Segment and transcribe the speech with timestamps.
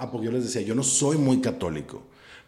[0.00, 2.02] Ah, porque yo les decía, yo no soy muy católico,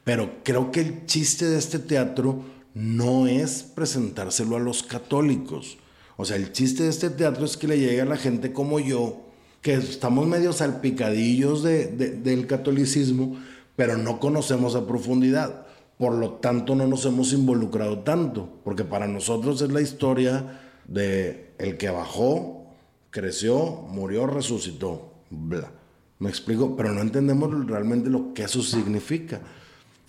[0.04, 2.42] pero creo que el chiste de este teatro
[2.74, 5.78] no es presentárselo a los católicos.
[6.16, 8.78] O sea, el chiste de este teatro es que le llegue a la gente como
[8.78, 9.22] yo,
[9.62, 13.38] que estamos medio salpicadillos de, del catolicismo,
[13.76, 15.66] pero no conocemos a profundidad.
[15.98, 21.52] Por lo tanto, no nos hemos involucrado tanto, porque para nosotros es la historia de
[21.58, 22.66] el que bajó,
[23.10, 23.56] creció,
[23.88, 25.12] murió, resucitó.
[25.30, 25.79] Bla.
[26.20, 26.76] ¿Me explico?
[26.76, 29.40] Pero no entendemos realmente lo que eso significa.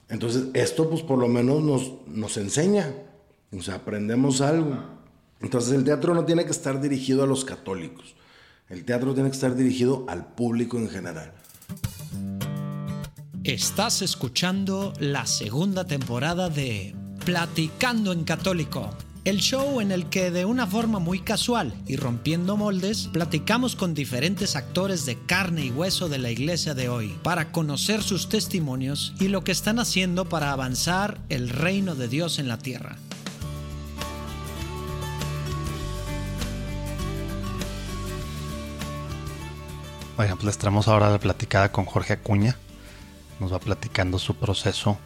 [0.09, 2.94] Entonces, esto pues por lo menos nos, nos enseña,
[3.58, 4.77] o sea, aprendemos algo.
[5.40, 8.16] Entonces, el teatro no tiene que estar dirigido a los católicos.
[8.70, 11.34] El teatro tiene que estar dirigido al público en general.
[13.46, 16.93] Estás escuchando la segunda temporada de
[17.26, 18.90] Platicando en Católico
[19.23, 23.93] el show en el que de una forma muy casual y rompiendo moldes, platicamos con
[23.93, 29.13] diferentes actores de carne y hueso de la iglesia de hoy para conocer sus testimonios
[29.20, 32.98] y lo que están haciendo para avanzar el reino de Dios en la tierra.
[40.18, 42.57] Oigan, pues les traemos ahora la platicada con Jorge Acuña.
[43.40, 44.98] Nos va platicando su proceso.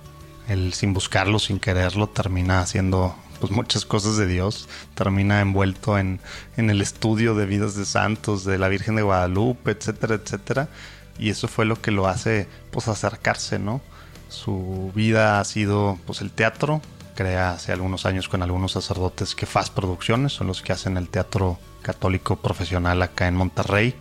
[0.47, 4.67] Él sin buscarlo, sin quererlo, termina haciendo pues muchas cosas de Dios.
[4.93, 6.19] Termina envuelto en,
[6.57, 10.69] en el estudio de vidas de santos, de la Virgen de Guadalupe, etcétera, etcétera.
[11.17, 13.81] Y eso fue lo que lo hace pues acercarse, ¿no?
[14.29, 16.81] Su vida ha sido pues el teatro.
[17.15, 21.07] Crea hace algunos años con algunos sacerdotes que FAS Producciones, son los que hacen el
[21.07, 23.95] teatro católico profesional acá en Monterrey.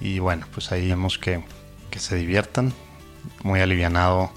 [0.00, 1.44] Y bueno, pues ahí vemos que,
[1.90, 2.72] que se diviertan.
[3.44, 4.32] Muy alivianado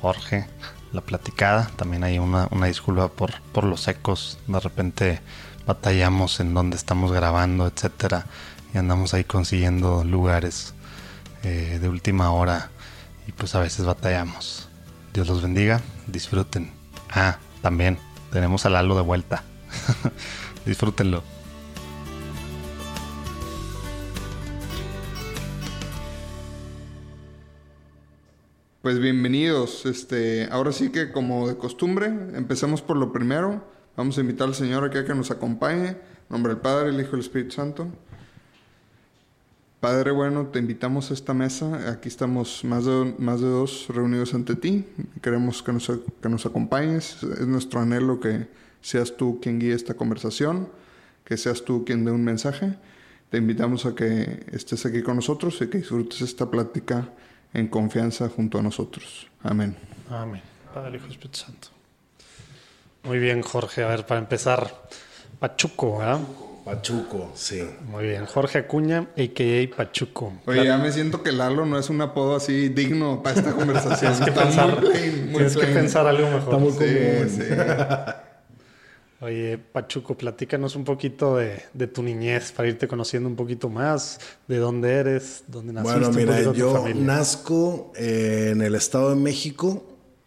[0.00, 0.46] Jorge
[0.92, 1.70] la platicada.
[1.76, 4.38] También hay una, disculpa por, por los ecos.
[4.46, 5.20] De repente
[5.66, 8.26] batallamos en donde estamos grabando, etcétera.
[8.74, 10.74] Y andamos ahí consiguiendo lugares
[11.42, 12.70] eh, de última hora.
[13.26, 14.68] Y pues a veces batallamos.
[15.12, 15.80] Dios los bendiga.
[16.06, 16.70] Disfruten.
[17.10, 17.98] Ah, también
[18.32, 19.42] tenemos a Lalo de vuelta.
[20.66, 21.22] Disfrútenlo.
[28.88, 29.84] Pues bienvenidos.
[29.84, 33.62] Este, ahora sí que como de costumbre, empecemos por lo primero.
[33.98, 35.88] Vamos a invitar al Señor aquí a que nos acompañe.
[35.88, 35.98] En
[36.30, 37.86] nombre del Padre, el Hijo y el Espíritu Santo.
[39.80, 41.90] Padre bueno, te invitamos a esta mesa.
[41.90, 44.86] Aquí estamos más de, más de dos reunidos ante ti.
[45.20, 47.22] Queremos que nos, que nos acompañes.
[47.22, 48.48] Es nuestro anhelo que
[48.80, 50.66] seas tú quien guíe esta conversación,
[51.26, 52.78] que seas tú quien dé un mensaje.
[53.28, 57.10] Te invitamos a que estés aquí con nosotros y que disfrutes esta plática
[57.54, 59.28] en confianza junto a nosotros.
[59.42, 59.76] Amén.
[60.10, 60.42] Amén.
[60.74, 61.68] Padre, Hijo y Espíritu Santo.
[63.04, 63.84] Muy bien, Jorge.
[63.84, 64.86] A ver, para empezar,
[65.38, 66.20] Pachuco, ¿ah?
[66.64, 67.66] Pachuco, sí.
[67.86, 68.26] Muy bien.
[68.26, 69.76] Jorge Acuña, a.k.a.
[69.76, 70.34] Pachuco.
[70.44, 74.12] Oye, ya me siento que Lalo no es un apodo así digno para esta conversación.
[74.12, 76.40] tienes que, pensar, tienes que pensar algo mejor.
[76.40, 77.28] Está muy común.
[77.30, 77.42] Sí,
[79.20, 84.58] Oye, Pachuco, platícanos un poquito de, tu niñez para irte conociendo un poquito más, de
[84.58, 85.98] dónde eres, dónde naciste.
[85.98, 89.84] Bueno, mira, yo nazco eh, en el Estado de México,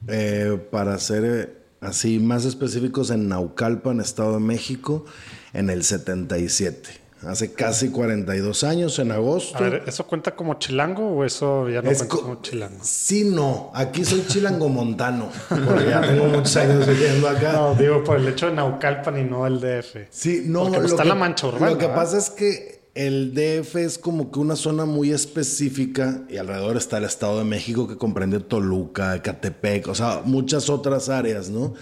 [0.07, 5.05] eh, para ser eh, así más específicos en Naucalpan, Estado de México,
[5.53, 9.57] en el 77 hace casi 42 años, en agosto.
[9.57, 12.79] A ver, ¿eso cuenta como chilango o eso ya no cuenta como chilango?
[12.81, 13.71] Sí, no.
[13.73, 17.53] Aquí soy chilango montano, porque ya tengo muchos años viviendo acá.
[17.53, 20.07] No, digo por el hecho de Naucalpan y no el DF.
[20.09, 20.63] Sí, no.
[20.63, 21.71] Porque pues está la mancha urbana.
[21.71, 26.37] Lo que pasa es que el DF es como que una zona muy específica y
[26.37, 31.49] alrededor está el Estado de México que comprende Toluca, Ecatepec, o sea, muchas otras áreas,
[31.49, 31.73] ¿no?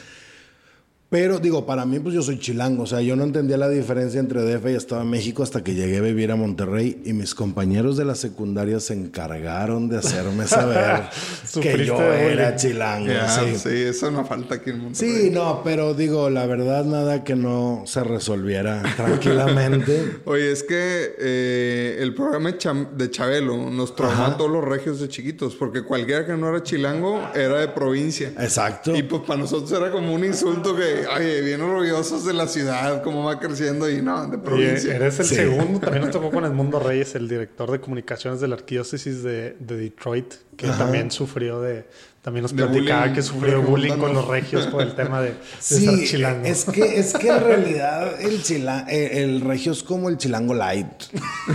[1.09, 2.83] Pero digo, para mí, pues yo soy chilango.
[2.83, 5.73] O sea, yo no entendía la diferencia entre DF y Estado de México hasta que
[5.73, 10.45] llegué a vivir a Monterrey y mis compañeros de la secundaria se encargaron de hacerme
[10.45, 11.09] saber
[11.61, 13.11] que yo era chilango.
[13.57, 13.69] sí.
[13.69, 15.23] eso no falta aquí en Monterrey.
[15.23, 20.19] Sí, no, pero digo, la verdad, nada que no se resolviera tranquilamente.
[20.25, 25.07] Oye, es que eh, el programa de Chabelo nos traumó a todos los regios de
[25.07, 28.31] chiquitos, porque cualquiera que no era chilango era de provincia.
[28.37, 28.95] Exacto.
[28.95, 33.03] Y pues para nosotros era como un insulto que oye, bien orgullosos de la ciudad,
[33.03, 34.95] cómo va creciendo y no, de provincia.
[34.95, 38.55] eres el segundo, también nos tocó con Edmundo Reyes, el director de comunicaciones de la
[38.55, 41.85] arquidiócesis de, Detroit, que también sufrió de,
[42.21, 46.45] también nos platicaba que sufrió bullying con los regios por el tema de, sí, chilango.
[46.45, 48.41] Es que, es que en realidad el,
[48.89, 50.87] eh, el, regio es como el chilango light.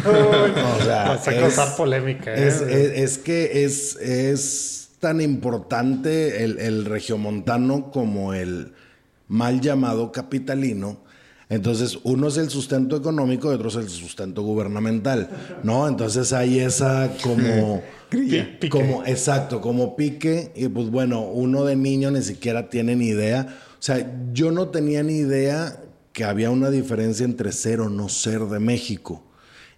[0.04, 2.34] o sea, a causar polémica.
[2.34, 2.94] ¿eh?
[2.96, 8.72] Es, que es, es tan importante el, el regiomontano como el
[9.28, 10.98] mal llamado capitalino
[11.48, 15.28] Entonces, uno es el sustento económico y otro es el sustento gubernamental,
[15.62, 15.86] ¿no?
[15.86, 17.82] Entonces hay esa como...
[18.10, 18.68] Pique.
[18.68, 20.52] como exacto, como pique.
[20.54, 23.58] Y pues bueno, uno de niño ni siquiera tiene ni idea.
[23.72, 25.80] O sea, yo no tenía ni idea
[26.12, 29.24] que había una diferencia entre ser o no ser de México.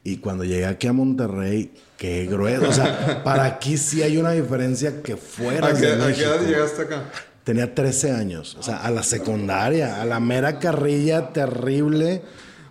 [0.05, 2.69] Y cuando llegué aquí a Monterrey, qué grueso.
[2.69, 6.05] O sea, para aquí sí hay una diferencia que fuera ¿A qué, de a qué
[6.05, 6.29] México.
[6.29, 7.05] edad llegaste acá?
[7.47, 12.23] Tenía 13 años, o sea, a la secundaria, a la mera carrilla terrible.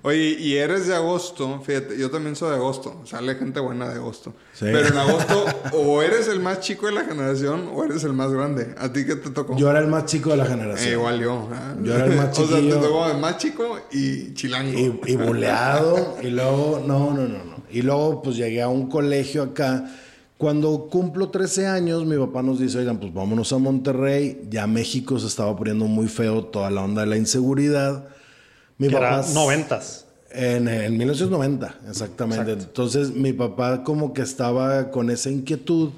[0.01, 3.95] Oye, y eres de agosto, fíjate, yo también soy de agosto, sale gente buena de
[3.95, 4.33] agosto.
[4.51, 4.65] Sí.
[4.65, 8.33] Pero en agosto o eres el más chico de la generación o eres el más
[8.33, 8.75] grande.
[8.77, 9.55] ¿A ti qué te tocó?
[9.57, 10.91] Yo era el más chico de la Eh, generación.
[10.91, 11.49] igual yo.
[11.53, 11.75] ¿eh?
[11.81, 14.77] Yo era el más O sea, te tocó el más chico y chilango.
[14.77, 17.55] Y, y buleado, y luego, no, no, no, no.
[17.71, 19.85] Y luego, pues llegué a un colegio acá.
[20.37, 24.45] Cuando cumplo 13 años, mi papá nos dice, oigan, pues vámonos a Monterrey.
[24.49, 28.07] Ya México se estaba poniendo muy feo toda la onda de la inseguridad.
[28.77, 30.05] Mi Que era s- noventas.
[30.31, 32.51] En, en 1990, exactamente.
[32.51, 35.91] Entonces mi papá como que estaba con esa inquietud.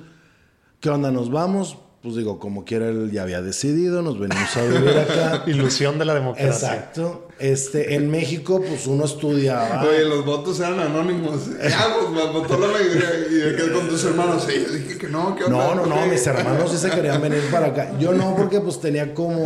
[0.79, 1.09] ¿Qué onda?
[1.09, 1.77] ¿Nos vamos?
[2.01, 5.43] Pues digo, como quiera, él ya había decidido, nos venimos a vivir acá.
[5.47, 6.75] Ilusión de la democracia.
[6.75, 7.27] Exacto.
[7.39, 9.83] Este, en México, pues uno estudiaba.
[9.83, 11.47] Oye, los votos eran anónimos.
[11.67, 13.09] Ya, pues votó la mayoría.
[13.29, 14.45] Y de que con tus hermanos.
[14.47, 17.41] Sí, yo dije que no, que No, no, no, mis hermanos sí se querían venir
[17.51, 17.91] para acá.
[17.99, 19.43] Yo no, porque pues tenía como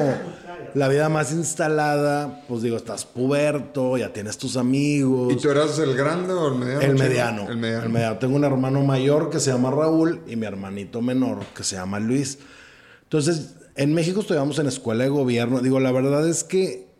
[0.73, 2.43] la vida más instalada.
[2.47, 5.33] Pues digo, estás puberto, ya tienes tus amigos.
[5.33, 6.81] ¿Y tú eras el grande o el mediano?
[6.81, 7.49] El mediano.
[7.49, 8.17] El mediano.
[8.17, 11.99] Tengo un hermano mayor que se llama Raúl y mi hermanito menor que se llama
[11.99, 12.39] Luis.
[13.03, 15.59] Entonces, en México estudiamos en escuela de gobierno.
[15.59, 16.91] Digo, la verdad es que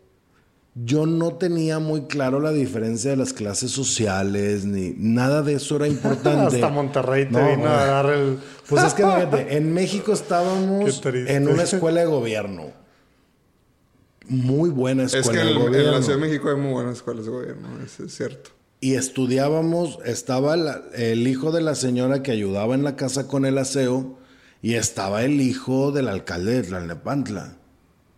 [0.74, 5.76] yo no tenía muy claro la diferencia de las clases sociales, ni nada de eso
[5.76, 6.56] era importante.
[6.56, 8.38] Hasta Monterrey te No, vino a dar el.
[8.68, 12.81] Pues es que fíjate, en México estábamos en una escuela de gobierno.
[14.28, 15.90] Muy buena escuela Es que en, de el- en gobierno.
[15.92, 18.50] la Ciudad de México hay muy buenas escuelas de gobierno, eso es cierto.
[18.80, 23.44] y estudiábamos, estaba la- el hijo de la señora que ayudaba en la casa con
[23.46, 24.18] el aseo
[24.60, 27.56] y estaba el hijo del alcalde de Tlalnepantla.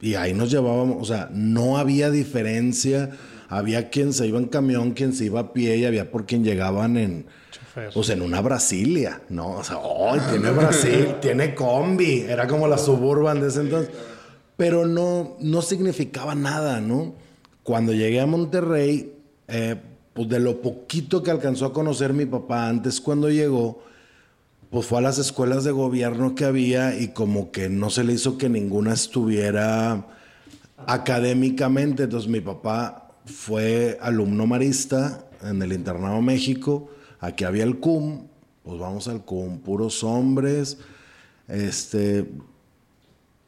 [0.00, 3.10] Y ahí nos llevábamos, o sea, no había diferencia.
[3.48, 6.44] Había quien se iba en camión, quien se iba a pie y había por quien
[6.44, 7.90] llegaban en, Chofer.
[7.94, 9.52] pues en una Brasilia, ¿no?
[9.58, 9.76] O sea,
[10.10, 11.14] ¡ay, tiene Brasil!
[11.20, 12.20] tiene combi!
[12.22, 13.94] Era como la suburban de ese entonces.
[14.56, 17.14] Pero no, no significaba nada, ¿no?
[17.62, 19.12] Cuando llegué a Monterrey,
[19.48, 19.76] eh,
[20.12, 23.82] pues de lo poquito que alcanzó a conocer mi papá antes cuando llegó,
[24.70, 28.12] pues fue a las escuelas de gobierno que había y como que no se le
[28.12, 30.06] hizo que ninguna estuviera
[30.86, 32.04] académicamente.
[32.04, 36.90] Entonces mi papá fue alumno marista en el Internado México.
[37.20, 38.26] Aquí había el CUM,
[38.62, 40.78] pues vamos al CUM, puros hombres.
[41.48, 42.24] Este,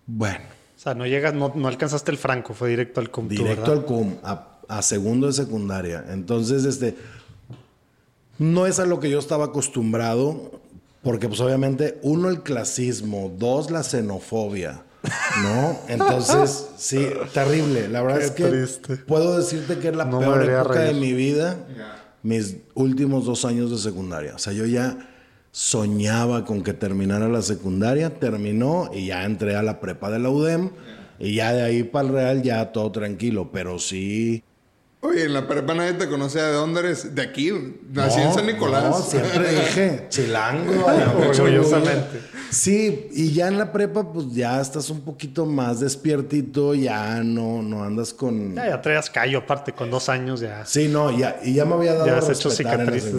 [0.06, 0.44] bueno,
[0.86, 3.28] sea, no llegas, no, no alcanzaste el franco, fue directo al cum.
[3.28, 3.76] directo ¿verdad?
[3.78, 6.04] al CUM, a, a segundo de secundaria.
[6.10, 6.96] Entonces, este,
[8.38, 10.60] no es a lo que yo estaba acostumbrado,
[11.02, 14.82] porque pues obviamente, uno, el clasismo, dos, la xenofobia,
[15.42, 15.78] ¿no?
[15.88, 17.88] Entonces, sí, terrible.
[17.88, 18.96] La verdad Qué es que triste.
[18.96, 21.56] puedo decirte que es la No peor época de mi vida,
[22.22, 24.34] mis últimos dos años de secundaria.
[24.34, 24.98] O sea, yo ya
[25.56, 30.28] soñaba con que terminara la secundaria, terminó y ya entré a la prepa de la
[30.28, 30.68] UDEM.
[31.18, 34.44] Y ya de ahí para el Real ya todo tranquilo, pero sí...
[35.00, 37.14] Oye, en la prepa nadie te conocía de dónde eres.
[37.14, 37.52] De aquí,
[37.90, 38.84] nací en San Nicolás.
[38.84, 40.84] No, siempre dije chilango.
[40.84, 42.20] Orgullosamente.
[42.56, 47.60] Sí, y ya en la prepa, pues ya estás un poquito más despiertito, ya no,
[47.62, 48.54] no andas con.
[48.54, 50.64] Ya, ya traías callo, aparte, con dos años ya.
[50.64, 53.14] Sí, no, ya, y ya me había dado Ya a has hecho cicatrices.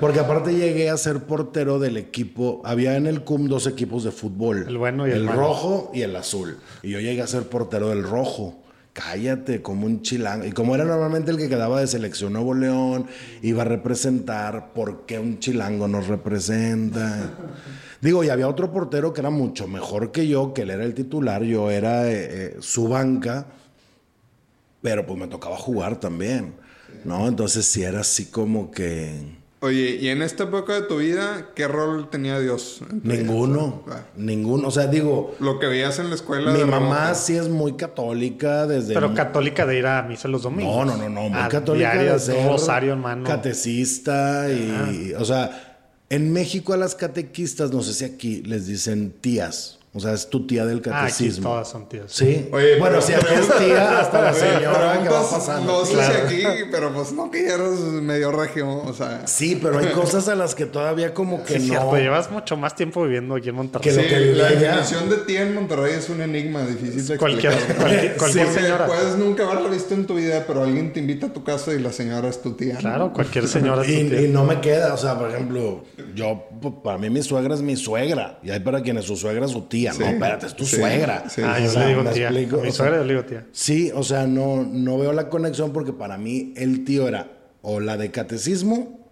[0.00, 2.62] Porque aparte llegué a ser portero del equipo.
[2.64, 4.64] Había en el CUM dos equipos de fútbol.
[4.66, 5.42] El bueno y el el malo.
[5.42, 6.58] rojo y el azul.
[6.82, 8.60] Y yo llegué a ser portero del rojo.
[8.92, 10.46] Cállate, como un chilango.
[10.46, 13.06] Y como era normalmente el que quedaba de selección Nuevo León,
[13.42, 17.30] iba a representar, ¿por qué un chilango nos representa?
[18.00, 20.94] Digo, y había otro portero que era mucho mejor que yo, que él era el
[20.94, 23.46] titular, yo era eh, eh, su banca
[24.82, 26.54] pero pues me tocaba jugar también,
[27.04, 27.26] ¿no?
[27.26, 31.66] Entonces sí era así como que Oye, y en esta época de tu vida, ¿qué
[31.66, 32.82] rol tenía Dios?
[33.02, 36.52] ninguno, Ah, ninguno, o sea, digo, Lo que veías en la escuela.
[36.52, 37.18] mi de mamá rebote.
[37.20, 40.86] sí es muy católica desde Pero católica de ir a misa los domingos.
[40.86, 43.24] No, no, no, no, muy Ah, católica de diarias, ser rosario en mano.
[43.24, 45.65] catecista y, o sea,
[46.10, 50.28] en México a las catequistas, no sé si aquí les dicen tías O sea, es
[50.28, 51.48] tu tía del Ah, aquí catecismo.
[51.50, 52.04] todas son tías.
[52.08, 52.48] Sí.
[52.52, 55.72] Oye, bueno, pero- si aquí es tía, hasta la señora que va pasando.
[55.72, 56.28] No sé Claro.
[56.28, 59.26] si aquí, pero pues no que ya eres medio regio, o sea.
[59.26, 61.68] Sí, pero hay cosas a las que todavía como que Sí, es no.
[61.68, 63.90] cierto, llevas mucho más tiempo viviendo aquí en Monterrey.
[63.90, 67.16] Que lo Sí, que la definición de tía en Monterrey es un enigma difícil de
[67.16, 67.76] Cualquier, explicar.
[67.86, 68.86] cualquier, cualquier Porque señora.
[68.86, 71.78] Puedes nunca haberla visto en tu vida, pero alguien te invita a tu casa y
[71.78, 72.74] la señora es tu tía.
[72.74, 72.80] ¿no?
[72.80, 74.20] Claro, cualquier señora es tu Y, tía.
[74.22, 75.84] y no me queda, o sea, por ejemplo,
[76.14, 78.38] yo, pues, para mí mi suegra es mi suegra.
[78.42, 79.85] Y hay para quienes su suegra es su tía.
[79.92, 80.00] Sí.
[80.00, 81.28] No, espérate, es tu Sí, suegra.
[81.28, 81.42] sí.
[81.44, 82.28] ah, yo O sea, le digo ¿me tía.
[82.28, 82.56] explico?
[82.56, 83.46] Mi O sea, suegra yo le digo tía.
[83.52, 87.80] Sí, o sea, no, no veo la conexión porque para mí el tío era o
[87.80, 89.10] la de catecismo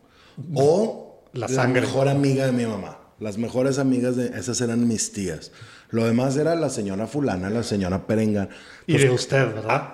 [0.54, 1.80] o La la, sangre.
[1.82, 2.98] mejor amiga de mi mamá.
[3.20, 5.52] Las mejores amigas de esas eran mis tías.
[5.90, 8.48] Lo demás era la señora fulana, la señora perenga.
[8.86, 9.88] Y de usted, ¿verdad?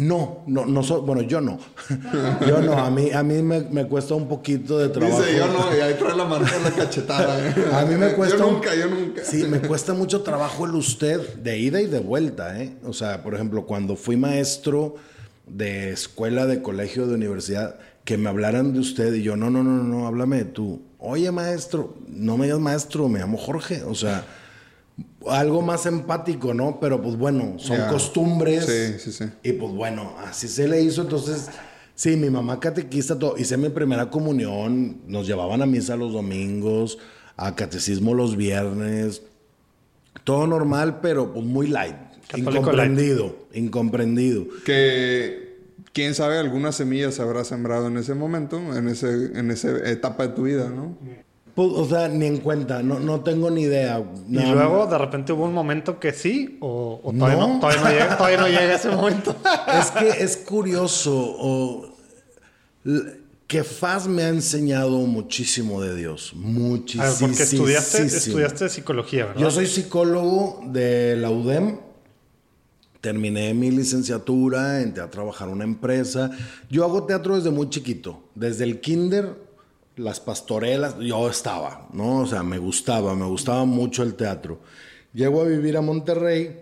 [0.00, 1.58] No, no, no soy, bueno, yo no.
[2.48, 5.20] yo no, a mí, a mí me, me cuesta un poquito de trabajo.
[5.22, 7.48] Dice yo no, y ahí trae la marca de la cachetada.
[7.48, 7.54] ¿eh?
[7.74, 8.38] A mí me cuesta.
[8.38, 9.22] Yo un- nunca, yo nunca.
[9.22, 12.76] Sí, me cuesta mucho trabajo el usted de ida y de vuelta, ¿eh?
[12.84, 14.94] O sea, por ejemplo, cuando fui maestro
[15.46, 19.62] de escuela, de colegio, de universidad, que me hablaran de usted y yo, no, no,
[19.62, 20.80] no, no, háblame de tú.
[20.98, 23.82] Oye, maestro, no me llamas maestro, me llamo Jorge.
[23.82, 24.24] O sea,
[25.28, 26.78] algo más empático, ¿no?
[26.80, 27.88] Pero pues bueno, son Ya.
[27.88, 28.64] costumbres.
[28.66, 29.24] Sí, sí, sí.
[29.42, 31.02] Y pues bueno, así se le hizo.
[31.02, 31.48] Entonces,
[31.94, 36.98] sí, mi mamá catequista, todo, hice mi primera comunión, nos llevaban a misa los domingos,
[37.36, 39.22] a catecismo los viernes,
[40.24, 41.96] todo normal, pero pues muy light.
[42.28, 44.46] Católico incomprendido, incomprendido.
[44.64, 45.58] Que
[45.92, 50.28] quién sabe, algunas semillas se habrá sembrado en ese momento, en, ese, en esa etapa
[50.28, 50.96] de tu vida, ¿no?
[51.60, 54.02] Pues, o sea, ni en cuenta, no, no tengo ni idea.
[54.26, 57.48] Y Nada luego de repente hubo un momento que sí, o, o todavía, no.
[57.48, 57.60] No.
[57.60, 59.36] todavía, no llega, todavía no llega ese momento.
[59.78, 61.94] Es que es curioso o,
[63.46, 66.32] que FAS me ha enseñado muchísimo de Dios.
[66.34, 67.04] Muchísimo.
[67.04, 69.42] ver, porque estudiaste, estudiaste psicología, ¿verdad?
[69.42, 71.76] Yo soy psicólogo de la UDEM.
[73.02, 76.30] Terminé mi licenciatura, entré a trabajar en una empresa.
[76.70, 78.22] Yo hago teatro desde muy chiquito.
[78.34, 79.49] Desde el kinder,
[79.96, 82.20] las pastorelas, yo estaba, ¿no?
[82.20, 84.60] O sea, me gustaba, me gustaba mucho el teatro.
[85.12, 86.58] Llego a vivir a Monterrey,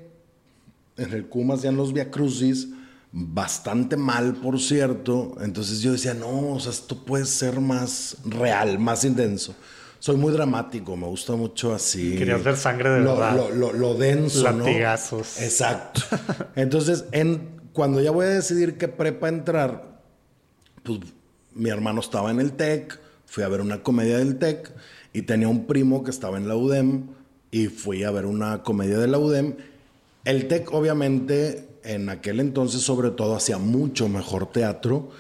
[0.97, 2.69] en el CUM hacían los Via Crucis,
[3.13, 5.37] bastante mal, por cierto.
[5.41, 9.55] Entonces yo decía, no, o sea, esto puede ser más real, más intenso.
[10.01, 12.17] Soy muy dramático, me gusta mucho así.
[12.17, 13.37] Querías ver sangre de lo, verdad.
[13.37, 14.65] Lo, lo- lo denso, ¿no?
[14.65, 15.41] Latigazos.
[15.41, 16.01] Exacto.
[16.57, 20.01] Entonces, en, cuando ya voy a decidir qué prepa entrar,
[20.85, 21.01] pues
[21.55, 24.73] mi hermano estaba en el TEC, fui a ver una comedia del TEC
[25.13, 27.09] y tenía un primo que estaba en la UDEM
[27.51, 29.55] y fui a ver una comedia de la UDEM.
[30.25, 35.11] El TEC, obviamente, en aquel entonces, sobre todo, hacía mucho mejor teatro,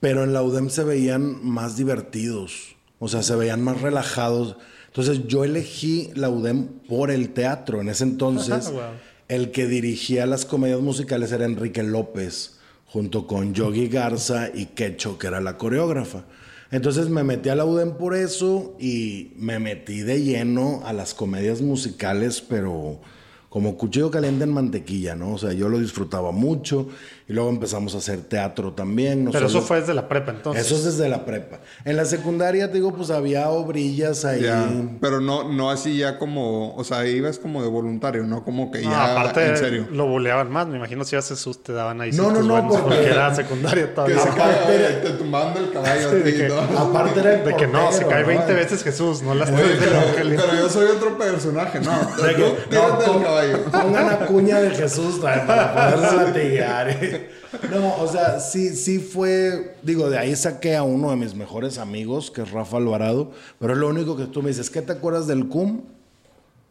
[0.00, 4.56] pero en la UDEM se veían más divertidos, o sea, se veían más relajados.
[4.88, 7.80] Entonces, yo elegí la UDEM por el teatro.
[7.80, 8.82] En ese entonces, Wow.
[9.28, 15.18] el que dirigía las comedias musicales era Enrique López, junto con Yogi Garza y Quecho,
[15.18, 16.24] que era la coreógrafa.
[16.70, 21.14] Entonces me metí a la UDEM por eso y me metí de lleno a las
[21.14, 23.00] comedias musicales, pero
[23.48, 25.34] como cuchillo caliente en mantequilla, ¿no?
[25.34, 26.88] O sea, yo lo disfrutaba mucho
[27.26, 29.24] y luego empezamos a hacer teatro también.
[29.24, 30.66] no Pero eso fue desde la prepa, entonces.
[30.66, 31.58] Eso es desde la prepa.
[31.86, 34.42] En la secundaria, te digo, pues había obrillas ahí.
[34.42, 34.66] Ya,
[35.00, 38.82] pero no, no así ya como, o sea, ibas como de voluntario, no como que
[38.82, 39.88] No, ya aparte en serio.
[39.90, 40.66] lo buleaban más.
[40.66, 43.92] Me imagino si a Jesús te daban ahí No, no, no, porque- era secundaria Que
[43.94, 44.18] todavía.
[44.18, 46.60] se Aparte- cae, te tumbaban del caballo Sí, de que- todo.
[46.78, 48.28] Aparte era el De que no, se cae ¿no?
[48.28, 51.92] 20 veces Jesús, no las Oye, pero, pero yo soy otro personaje, no.
[52.22, 53.64] De que, no, del caballo.
[53.64, 56.98] Pongan a cuña de Jesús para poderse latigar.
[57.70, 59.76] No, o sea, sí, sí fue.
[59.82, 63.32] Digo, de ahí saqué a uno de mis mejores amigos, que es Rafa Alvarado.
[63.58, 65.82] Pero es lo único que tú me dices, ¿qué te acuerdas del CUM?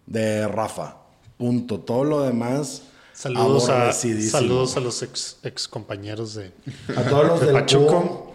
[0.06, 0.98] De Rafa.
[1.38, 1.80] Punto.
[1.80, 2.84] Todo lo demás.
[3.14, 4.40] Saludos a, aborrecidísimo.
[4.40, 6.52] saludos a los ex, ex compañeros de,
[6.96, 8.34] A todos los de del Pachuco.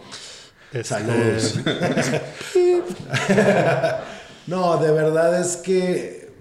[0.71, 1.55] Este, Saludos.
[4.47, 6.31] no, de verdad es que,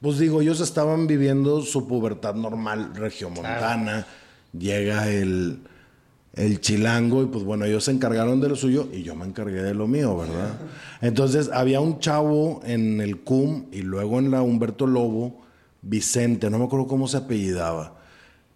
[0.00, 4.06] pues digo, ellos estaban viviendo su pubertad normal, regiomontana.
[4.58, 5.60] Llega el,
[6.34, 9.62] el chilango y pues bueno, ellos se encargaron de lo suyo y yo me encargué
[9.62, 10.58] de lo mío, ¿verdad?
[11.00, 15.42] Entonces había un chavo en el CUM y luego en la Humberto Lobo,
[15.82, 17.98] Vicente, no me acuerdo cómo se apellidaba,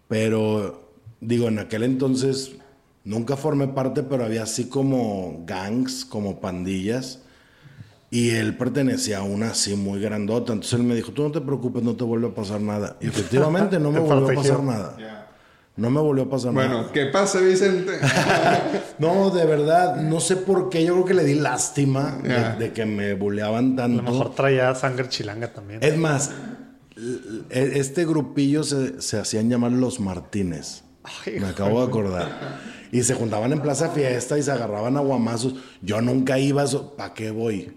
[0.08, 0.90] pero
[1.20, 2.52] digo, en aquel entonces
[3.04, 7.20] nunca formé parte, pero había así como gangs, como pandillas.
[8.10, 10.52] Y él pertenecía a una así muy grandota.
[10.52, 12.98] Entonces él me dijo, tú no te preocupes, no te vuelve a pasar nada.
[13.00, 15.21] Y efectivamente no me volvió a pasar nada.
[15.76, 16.66] No me volvió a pasar nada.
[16.68, 17.92] Bueno, ¿qué pasa, Vicente?
[18.98, 20.84] No, de verdad, no sé por qué.
[20.84, 22.56] Yo creo que le di lástima de- Ya.
[22.56, 24.02] de, que me buleaban A tanto.
[24.02, 25.82] lo mejor traía sangre chilanga también.
[25.82, 26.30] Es más,
[27.50, 30.82] este grupillo se, se hacían llamar los Martínez.
[31.26, 32.58] Me acabo de acordar.
[32.92, 35.54] Y se juntaban en Plaza Fiesta y se agarraban aguamazos.
[35.80, 36.64] Yo nunca iba,
[36.96, 37.72] ¿para qué voy?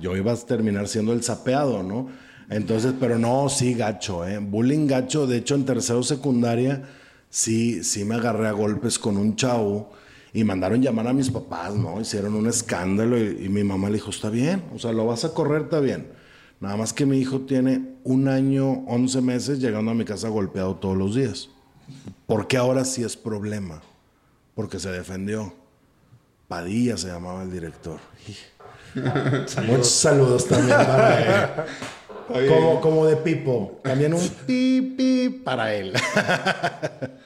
[0.00, 2.08] Yo iba a terminar siendo el sapeado, ¿no?
[2.50, 4.38] Entonces, pero no, sí, gacho, ¿eh?
[4.38, 5.26] Bullying gacho.
[5.26, 6.82] De hecho, en tercero secundaria,
[7.30, 9.92] sí, sí me agarré a golpes con un chavo
[10.32, 12.00] y mandaron llamar a mis papás, ¿no?
[12.00, 15.24] Hicieron un escándalo y, y mi mamá le dijo, está bien, o sea, lo vas
[15.24, 16.08] a correr, está bien.
[16.60, 20.76] Nada más que mi hijo tiene un año, 11 meses llegando a mi casa golpeado
[20.76, 21.50] todos los días.
[22.26, 23.82] ¿Por qué ahora sí es problema?
[24.54, 25.52] Porque se defendió.
[26.48, 27.98] Padilla se llamaba el director.
[29.66, 31.64] Muchos saludos también para él.
[32.26, 33.80] Como, como de Pipo.
[33.82, 35.92] También un pipi para él.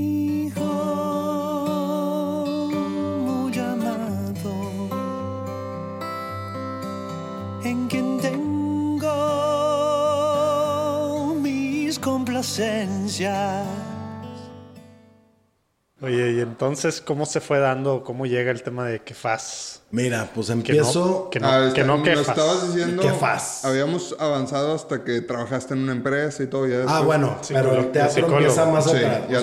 [16.03, 19.83] Oye, y entonces, ¿cómo se fue dando, cómo llega el tema de Kefas?
[19.91, 21.05] Mira, pues Que empiezo.
[21.25, 22.35] no, que no, Ah, que no me lo Kefas.
[22.37, 23.03] estabas diciendo.
[23.03, 23.63] ¿Qué faz?
[23.65, 26.65] Habíamos avanzado hasta que trabajaste en una empresa y todo.
[26.67, 28.37] Ya Ah, bueno, pero el teatro psicólogo.
[28.39, 29.21] empieza más Sí, atrás.
[29.29, 29.41] ya O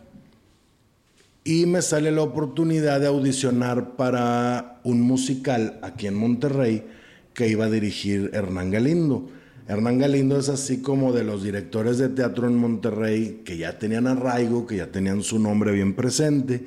[1.42, 6.86] y me sale la oportunidad de audicionar para un musical aquí en Monterrey
[7.34, 9.28] que iba a dirigir Hernán Galindo.
[9.66, 14.06] Hernán Galindo es así como de los directores de teatro en Monterrey que ya tenían
[14.06, 16.64] arraigo, que ya tenían su nombre bien presente.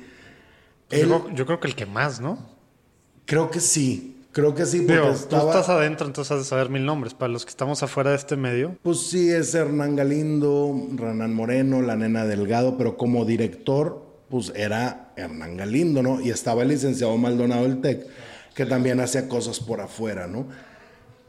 [0.90, 2.38] Él- creo, yo creo que el que más, ¿no?
[3.24, 5.50] creo que sí, creo que sí, porque Digo, tú estaba...
[5.50, 7.14] estás adentro, entonces has de saber mil nombres.
[7.14, 11.82] Para los que estamos afuera de este medio, Pues sí, es Hernán Galindo, Renan Moreno,
[11.82, 16.20] la nena Delgado, pero como director, pues era Hernán Galindo, ¿no?
[16.20, 18.06] Y estaba el licenciado Maldonado del TEC,
[18.54, 20.46] que también hacía cosas por afuera, ¿no?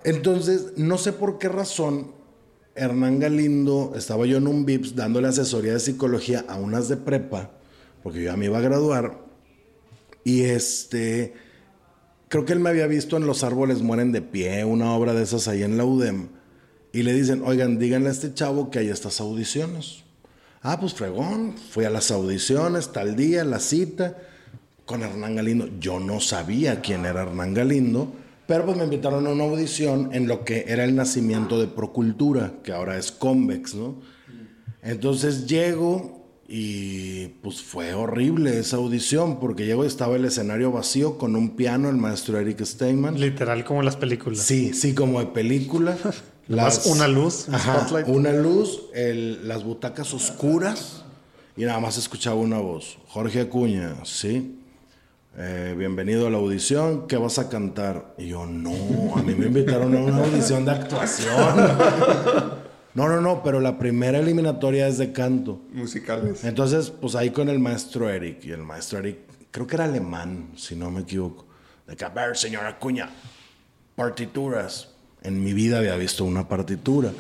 [0.04, 2.12] Entonces, no sé por qué razón,
[2.76, 7.52] Hernán Galindo, estaba yo en un VIPS dándole asesoría de psicología a unas de prepa,
[8.02, 9.20] porque yo ya me iba a graduar,
[10.24, 11.34] y este,
[12.32, 15.22] creo que él me había visto en Los árboles mueren de pie, una obra de
[15.22, 16.30] esas ahí en la UDEM.
[16.94, 20.06] Y le dicen, oigan, díganle a este chavo que hay estas audiciones.
[20.62, 24.18] Ah, pues fregón, fui a las audiciones, tal día, la cita,
[24.86, 25.68] con Hernán Galindo.
[25.82, 28.14] Yo no sabía quién era Hernán Galindo,
[28.48, 32.54] pero pues me invitaron a una audición en lo que era el nacimiento de Procultura,
[32.64, 33.96] que ahora es Convex, ¿no?
[34.82, 36.21] Entonces llego
[36.54, 41.56] y pues fue horrible esa audición, porque llego y estaba el escenario vacío con un
[41.56, 43.18] piano, el maestro Eric Steinman.
[43.20, 44.40] literal como en las películas.
[44.40, 45.98] Sí, sí, como de película.
[46.50, 48.08] Nomás una luz, un Ajá, spotlight.
[48.10, 51.06] una luz, el- las butacas oscuras
[51.56, 52.98] y nada más escuchaba una voz.
[53.08, 54.58] Jorge Acuña, sí.
[55.38, 58.14] Eh, bienvenido a la audición, ¿qué vas a cantar?
[58.18, 61.32] Y yo, no, a mí me invitaron a una audición de actuación.
[62.94, 65.62] No, no, no, pero la primera eliminatoria es de canto.
[65.74, 66.44] Musicales.
[66.44, 69.20] Entonces, pues ahí con el maestro Eric, y el maestro Eric,
[69.52, 71.46] creo que era alemán, si no me equivoco.
[71.88, 73.10] De que, a ver, señora Acuña,
[73.96, 74.90] partituras.
[75.24, 77.12] En mi vida había visto una partitura.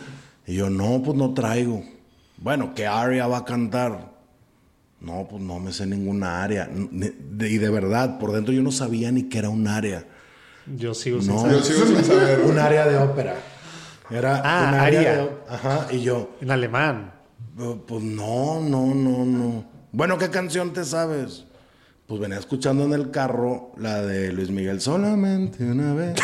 [0.48, 1.84] Y yo, no, pues no traigo.
[2.38, 4.12] Bueno, ¿qué área va a cantar?
[5.00, 6.70] No, pues no me sé ninguna área.
[6.72, 10.06] Y de verdad, por dentro yo no sabía ni que era un área.
[10.78, 11.42] Yo sigo sin No.
[11.42, 11.58] saber.
[11.58, 12.40] Yo sigo sin saber.
[12.46, 13.36] Un área de ópera.
[14.12, 15.14] Era Ah, un área aria.
[15.14, 17.14] de ó- Ajá, y yo, En alemán.
[17.60, 19.66] "Eh, pues no, no, no, no.
[19.92, 21.46] Bueno, ¿qué canción te sabes?
[22.08, 26.18] Pues venía escuchando en el carro la de Luis Miguel, solamente una vez.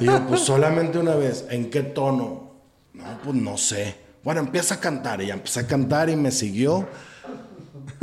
[0.00, 1.44] Y yo, pues solamente una vez.
[1.50, 2.52] ¿En qué tono?
[2.94, 3.96] No, pues no sé.
[4.24, 5.20] Bueno, empieza a cantar.
[5.20, 6.88] Y ya empecé a cantar y me siguió.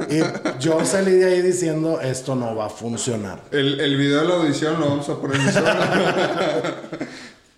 [0.09, 0.19] Y
[0.59, 3.41] yo salí de ahí diciendo, esto no va a funcionar.
[3.51, 5.47] El, el video de la audición lo vamos a poner en.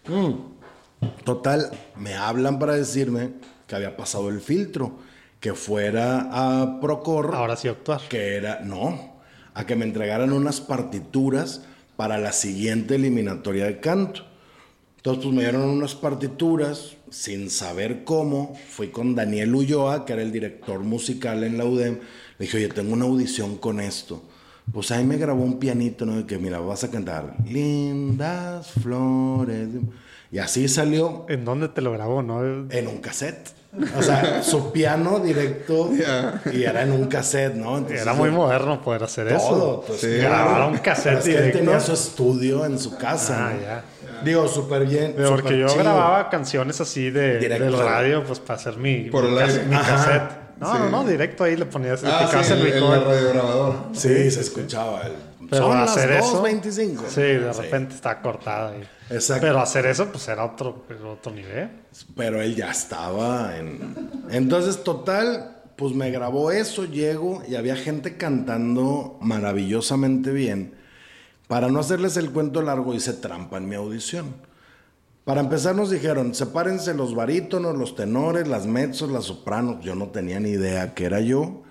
[1.24, 3.32] Total, me hablan para decirme
[3.68, 5.00] que había pasado el filtro,
[5.40, 8.02] que fuera a Procor, Ahora sí actuar.
[8.10, 9.16] que era, no,
[9.54, 11.62] a que me entregaran unas partituras
[11.96, 14.26] para la siguiente eliminatoria de canto.
[14.98, 18.56] Entonces, pues me dieron unas partituras sin saber cómo.
[18.70, 22.00] Fui con Daniel Ulloa, que era el director musical en la UDEM.
[22.40, 24.24] Le dije, oye, tengo una audición con esto.
[24.74, 26.18] Pues ahí me grabó un pianito, ¿no?
[26.18, 29.70] De que, mira, vas a cantar Lindas Flores.
[30.32, 32.44] Y así salió ¿En dónde te lo grabó, no?
[32.70, 33.50] en un cassette.
[33.98, 36.42] O sea, su piano directo Ya.
[36.52, 37.78] y era en un cassette, ¿no?
[37.78, 39.38] Entonces, Era muy moderno poder hacer todo.
[39.38, 39.84] eso.
[39.88, 40.08] pues, Sí.
[40.20, 40.50] claro.
[40.50, 41.60] Grabar un cassette Es que él directo.
[41.60, 43.48] tenía su estudio en su casa.
[43.50, 43.62] Ah, ¿no?
[43.62, 43.84] ya.
[44.24, 45.14] Digo, súper bien.
[45.16, 45.84] Pero Porque yo chido.
[45.84, 47.66] grababa canciones así de, Directo.
[47.66, 50.32] del radio, pues para hacer mi, Por mi, cas- mi cassette.
[50.58, 50.80] No, Sí.
[50.80, 53.76] no, no, directo ahí le ponías, ah, sí, el el, el radiograbador.
[53.92, 55.02] Sí, se escuchaba.
[55.06, 55.12] El...
[55.50, 56.44] Pero Son hacer las eso.
[56.44, 57.02] 2.25.
[57.08, 58.74] Sí, de repente está cortada.
[59.10, 59.46] Exacto.
[59.46, 61.70] Pero hacer eso, pues era otro, era otro nivel.
[62.16, 64.10] Pero él ya estaba en...
[64.30, 70.74] Entonces, total, pues me grabó eso, llego y había gente cantando maravillosamente bien.
[71.48, 74.34] Para no hacerles el cuento largo, hice trampa en mi audición.
[75.26, 79.84] Para empezar nos dijeron, sepárense los barítonos, los tenores, las mezzos, las sopranos.
[79.84, 81.64] Yo no tenía ni idea que era yo.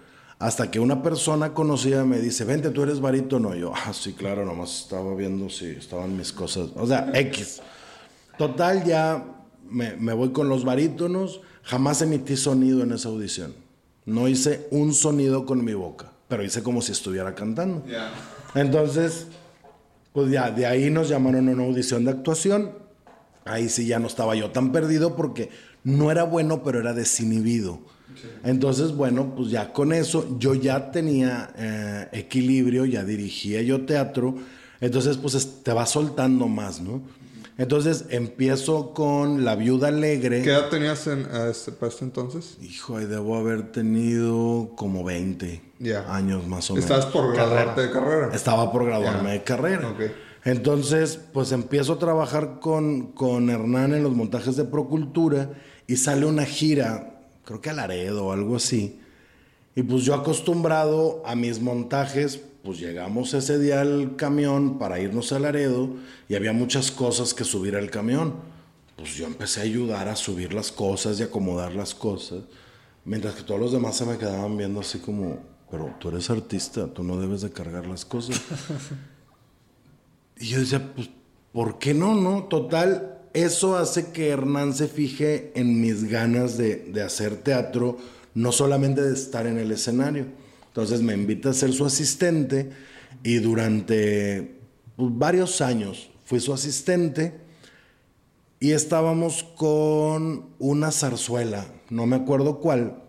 [0.44, 3.56] Hasta que una persona conocida me dice, vente, tú eres barítono.
[3.56, 6.68] Y yo, ah, sí, claro, nomás estaba viendo si estaban mis cosas.
[6.76, 7.62] O sea, X.
[8.36, 9.24] Total, ya
[9.66, 11.40] me, me voy con los barítonos.
[11.62, 13.54] Jamás emití sonido en esa audición.
[14.04, 17.82] No hice un sonido con mi boca, pero hice como si estuviera cantando.
[18.54, 19.28] Entonces,
[20.12, 22.70] pues ya, de ahí nos llamaron a una audición de actuación.
[23.46, 25.48] Ahí sí ya no estaba yo tan perdido porque
[25.84, 27.93] no era bueno, pero era desinhibido.
[28.44, 34.34] Entonces, bueno, pues ya con eso yo ya tenía eh, equilibrio, ya dirigía yo teatro.
[34.80, 37.00] Entonces, pues es- te va soltando más, ¿no?
[37.56, 40.42] Entonces empiezo con La Viuda Alegre.
[40.42, 42.58] ¿Qué edad tenías en, a este, para este entonces?
[42.60, 46.12] Hijo, ahí debo haber tenido como 20 Ya.
[46.12, 46.90] años más o menos.
[46.90, 48.30] Estás por graduarte de carrera.
[48.34, 49.94] Estaba por graduarme de carrera.
[50.44, 55.50] Entonces, pues empiezo a trabajar con, con Hernán en los montajes de Procultura
[55.86, 57.13] y sale una gira,
[57.44, 58.98] creo que a Laredo o algo así.
[59.76, 65.32] Y pues yo acostumbrado a mis montajes, pues llegamos ese día al camión para irnos
[65.32, 65.90] a Laredo
[66.28, 68.34] y había muchas cosas que subir al camión.
[68.96, 72.44] Pues yo empecé a ayudar a subir las cosas y acomodar las cosas,
[73.04, 75.38] mientras que todos los demás se me quedaban viendo así como,
[75.70, 78.40] pero tú eres artista, tú no debes de cargar las cosas.
[80.36, 81.10] Y yo decía, pues,
[81.52, 82.44] ¿por qué no, no?
[82.44, 87.98] Total, eso hace que Hernán se fije en mis ganas de, de hacer teatro,
[88.34, 90.26] no solamente de estar en el escenario.
[90.68, 92.70] Entonces me invita a ser su asistente
[93.22, 94.58] y durante
[94.96, 97.34] pues, varios años fui su asistente
[98.60, 103.02] y estábamos con una zarzuela, no me acuerdo cuál,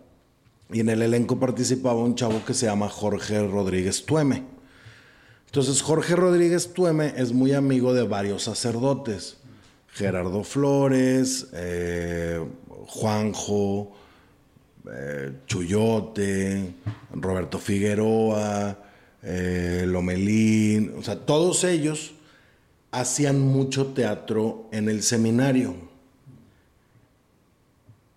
[0.70, 4.44] y en el elenco participaba un chavo que se llama Jorge Rodríguez Tueme.
[5.46, 9.38] Entonces Jorge Rodríguez Tueme es muy amigo de varios sacerdotes.
[9.96, 12.38] Gerardo Flores, eh,
[12.86, 13.92] Juanjo,
[14.92, 16.74] eh, Chuyote,
[17.12, 18.78] Roberto Figueroa,
[19.22, 22.12] eh, Lomelín, o sea, todos ellos
[22.90, 25.74] hacían mucho teatro en el seminario.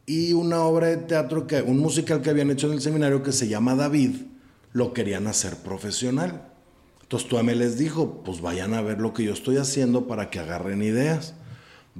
[0.05, 3.31] Y una obra de teatro, que, un musical que habían hecho en el seminario que
[3.31, 4.17] se llama David,
[4.73, 6.49] lo querían hacer profesional.
[7.03, 10.39] Entonces Tuame les dijo, pues vayan a ver lo que yo estoy haciendo para que
[10.39, 11.35] agarren ideas.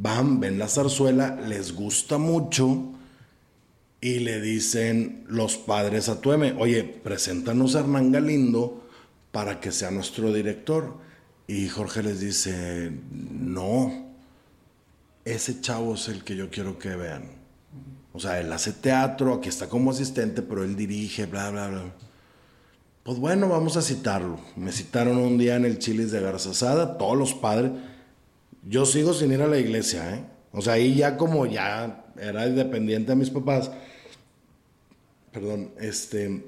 [0.02, 2.94] Van, ven la zarzuela, les gusta mucho
[4.00, 8.88] y le dicen los padres a Tueme, oye, preséntanos a Hernán Galindo
[9.32, 10.98] para que sea nuestro director.
[11.48, 14.14] Y Jorge les dice, no,
[15.26, 17.32] ese chavo es el que yo quiero que vean.
[18.14, 21.84] O sea, él hace teatro, aquí está como asistente, pero él dirige, bla, bla, bla.
[23.04, 24.40] Pues bueno, vamos a citarlo.
[24.56, 27.72] Me citaron un día en el Chilis de Garzazada, todos los padres.
[28.64, 30.24] Yo sigo sin ir a la iglesia, ¿eh?
[30.52, 33.72] O sea, ahí ya como ya era independiente de mis papás,
[35.32, 36.44] perdón, este,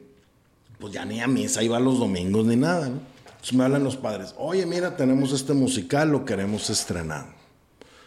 [0.80, 3.00] pues ya ni a misa iba los domingos ni nada, ¿no?
[3.26, 7.28] Entonces me hablan los padres, oye, mira, tenemos este musical, lo queremos estrenar.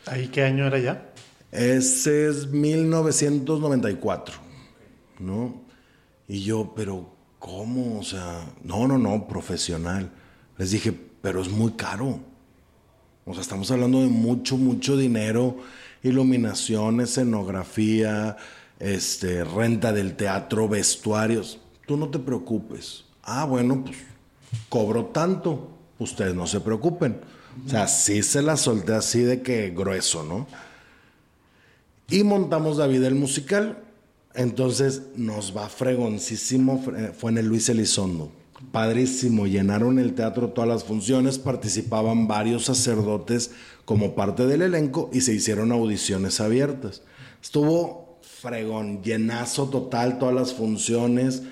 [0.06, 1.10] ¿Ahí qué año era ya?
[1.50, 4.34] Ese es 1994,
[5.20, 5.62] ¿no?
[6.28, 7.98] Y yo, pero ¿cómo?
[7.98, 10.10] O sea, no, no, no, profesional.
[10.58, 12.20] Les dije, pero es muy caro.
[13.26, 15.56] O sea, estamos hablando de mucho, mucho dinero,
[16.02, 18.36] iluminación, escenografía,
[18.78, 21.58] este, renta del teatro, vestuarios.
[21.86, 23.04] Tú no te preocupes.
[23.22, 23.96] Ah, bueno, pues
[24.68, 25.70] cobro tanto.
[25.98, 27.20] Ustedes no se preocupen.
[27.64, 30.46] O sea, sí se la solté así de que grueso, ¿no?
[32.10, 33.78] Y montamos David el musical.
[34.34, 36.84] Entonces nos va fregoncísimo.
[37.16, 38.32] Fue en el Luis Elizondo.
[38.72, 39.46] Padrísimo.
[39.46, 41.38] Llenaron el teatro todas las funciones.
[41.38, 43.52] Participaban varios sacerdotes
[43.84, 47.02] como parte del elenco y se hicieron audiciones abiertas.
[47.42, 51.42] Estuvo fregón, llenazo total, todas las funciones.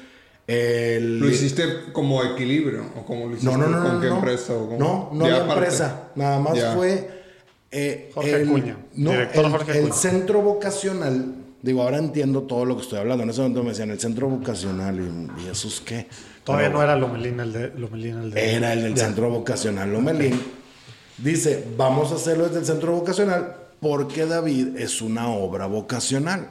[0.47, 1.21] El...
[1.21, 2.85] ¿Lo hiciste como equilibrio?
[2.97, 3.83] ¿O como lo hiciste No, no, no.
[3.83, 4.17] con no, qué no.
[4.17, 4.55] empresa?
[4.55, 4.77] O?
[4.79, 6.11] No, no había empresa.
[6.17, 6.75] Nada más Ya.
[6.75, 7.23] fue.
[7.71, 9.95] eh, Jorge el, Acuña, No, director el, Jorge el Acuña.
[9.95, 11.35] centro vocacional.
[11.63, 13.23] Digo, ahora entiendo todo lo que estoy hablando.
[13.23, 15.01] En ese momento me decían el centro vocacional.
[15.01, 16.09] ¿Y, y eso es qué?
[16.45, 18.55] Todavía Pero no era Lomelina el de Lomelina el de.
[18.57, 20.41] Era el del centro vocacional Lomelín.
[21.19, 26.49] Dice, vamos a hacerlo desde el centro vocacional porque David es una obra vocacional.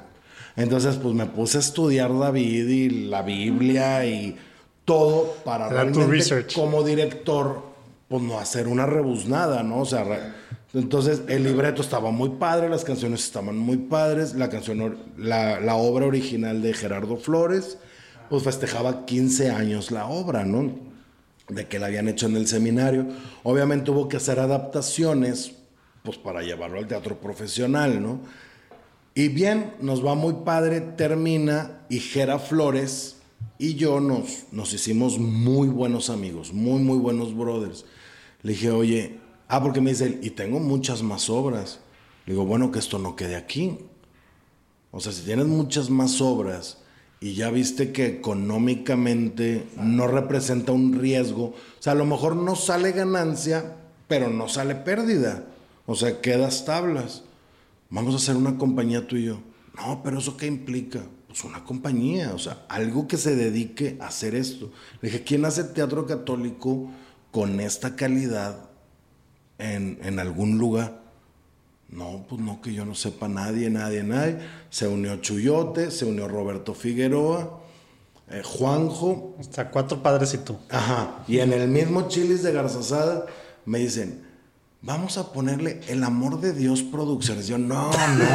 [0.58, 4.38] Entonces, pues me puse a estudiar David y la Biblia y
[4.84, 7.64] todo para Era realmente como director,
[8.10, 9.80] pues no hacer una rebuznada, ¿no?
[9.80, 10.36] O sea,
[10.74, 16.06] entonces el libreto estaba muy padre, las canciones estaban muy padres, la canción, la obra
[16.06, 17.78] original de Gerardo Flores,
[18.32, 20.74] pues festejaba 15 años la obra, ¿no?
[21.50, 23.06] De que la habían hecho en el seminario.
[23.44, 25.52] Obviamente hubo que hacer adaptaciones,
[26.02, 28.22] pues para llevarlo al teatro profesional, ¿no?
[29.14, 33.18] Y bien, nos va muy padre, termina y Gera Flores
[33.58, 37.84] y yo nos, nos hicimos muy buenos amigos, muy, muy buenos brothers.
[38.44, 39.20] Le dije, oye,
[39.52, 41.80] ah, porque me dice y tengo muchas más obras.
[42.26, 43.80] Digo, bueno, que esto no quede aquí.
[44.92, 46.78] O sea, si tienes muchas más obras
[47.20, 52.56] y ya viste que económicamente no representa un riesgo, o sea, a lo mejor no
[52.56, 53.76] sale ganancia,
[54.08, 55.46] pero no sale pérdida.
[55.86, 57.24] O sea, quedas tablas.
[57.90, 59.42] Vamos a hacer una compañía tú y yo.
[59.76, 61.02] No, pero ¿eso qué implica?
[61.28, 64.72] Pues una compañía, o sea, algo que se dedique a hacer esto.
[65.02, 66.90] Le dije, ¿quién hace teatro católico
[67.32, 68.71] con esta calidad
[69.62, 71.02] en, en algún lugar?
[71.92, 74.38] No, pues no, que yo no sepa nadie, nadie, nadie.
[74.70, 77.60] Se unió Chuyote, se unió Roberto Figueroa,
[78.30, 80.58] eh, Juanjo, sea, cuatro padres y tú.
[80.70, 81.24] Ajá.
[81.28, 83.26] Y en el mismo Chilis de Garzazada
[83.66, 84.22] me dicen,
[84.82, 87.48] vamos a ponerle el amor de Dios producciones.
[87.48, 88.26] Yo, no, no.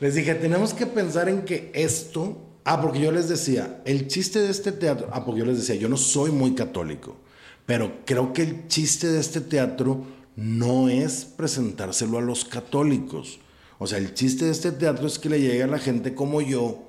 [0.00, 2.36] les dije, tenemos que pensar en que esto.
[2.64, 5.08] Ah, porque yo les decía, el chiste de este teatro.
[5.12, 7.16] Ah, porque yo les decía, yo no soy muy católico.
[7.66, 10.04] Pero creo que el chiste de este teatro
[10.36, 13.38] no es presentárselo a los católicos.
[13.78, 16.40] O sea, el chiste de este teatro es que le llegue a la gente como
[16.40, 16.82] yo,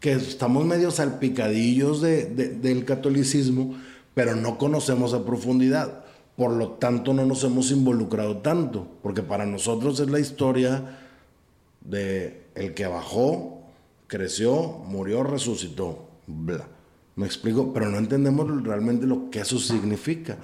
[0.00, 3.76] que estamos medio salpicadillos de- de- del catolicismo,
[4.14, 6.04] pero no conocemos a profundidad.
[6.36, 10.98] Por lo tanto, no nos hemos involucrado tanto, porque para nosotros es la historia
[11.80, 13.62] de el que bajó,
[14.06, 14.52] creció,
[14.86, 16.68] murió, resucitó, bla.
[17.18, 20.38] Me explico, pero no entendemos realmente lo que eso significa.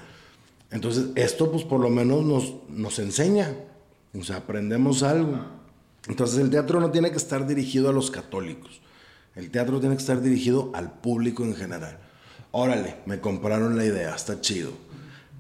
[0.73, 3.55] Entonces, esto pues por lo menos nos, nos enseña,
[4.13, 5.39] o sea, aprendemos algo.
[6.09, 8.81] Entonces, el teatro no tiene que estar dirigido a los católicos.
[9.37, 12.01] El teatro tiene que estar dirigido al público en general.
[12.51, 14.73] Órale, me compraron la idea, está chido.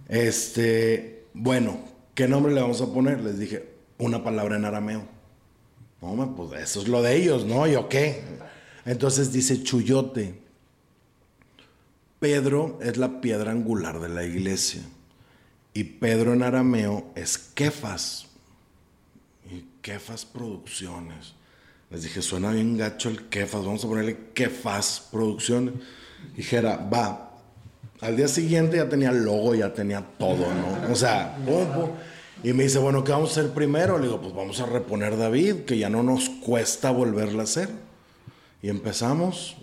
[0.08, 1.78] Este, bueno,
[2.14, 3.20] ¿qué nombre le vamos a poner?
[3.20, 5.02] Les dije, una palabra en arameo.
[6.00, 7.66] No, pues eso es lo de ellos, ¿no?
[7.66, 8.22] ¿Yo qué?
[8.86, 10.43] Entonces dice Chuyote.
[12.24, 14.80] Pedro es la piedra angular de la iglesia.
[15.74, 18.28] Y Pedro en arameo es Kefas.
[19.50, 21.34] Y Kefas Producciones.
[21.90, 25.74] Les dije, suena bien gacho el Kefas, vamos a ponerle Kefas Producciones.
[26.34, 27.30] Dijera, va.
[28.00, 30.90] Al día siguiente ya tenía logo, ya tenía todo, ¿no?
[30.90, 31.90] O sea, pum.
[32.42, 33.98] Y me dice, bueno, ¿qué vamos a hacer primero?
[33.98, 37.68] Le digo, pues vamos a reponer David, que ya no nos cuesta volverla a hacer.
[38.62, 39.58] Y empezamos.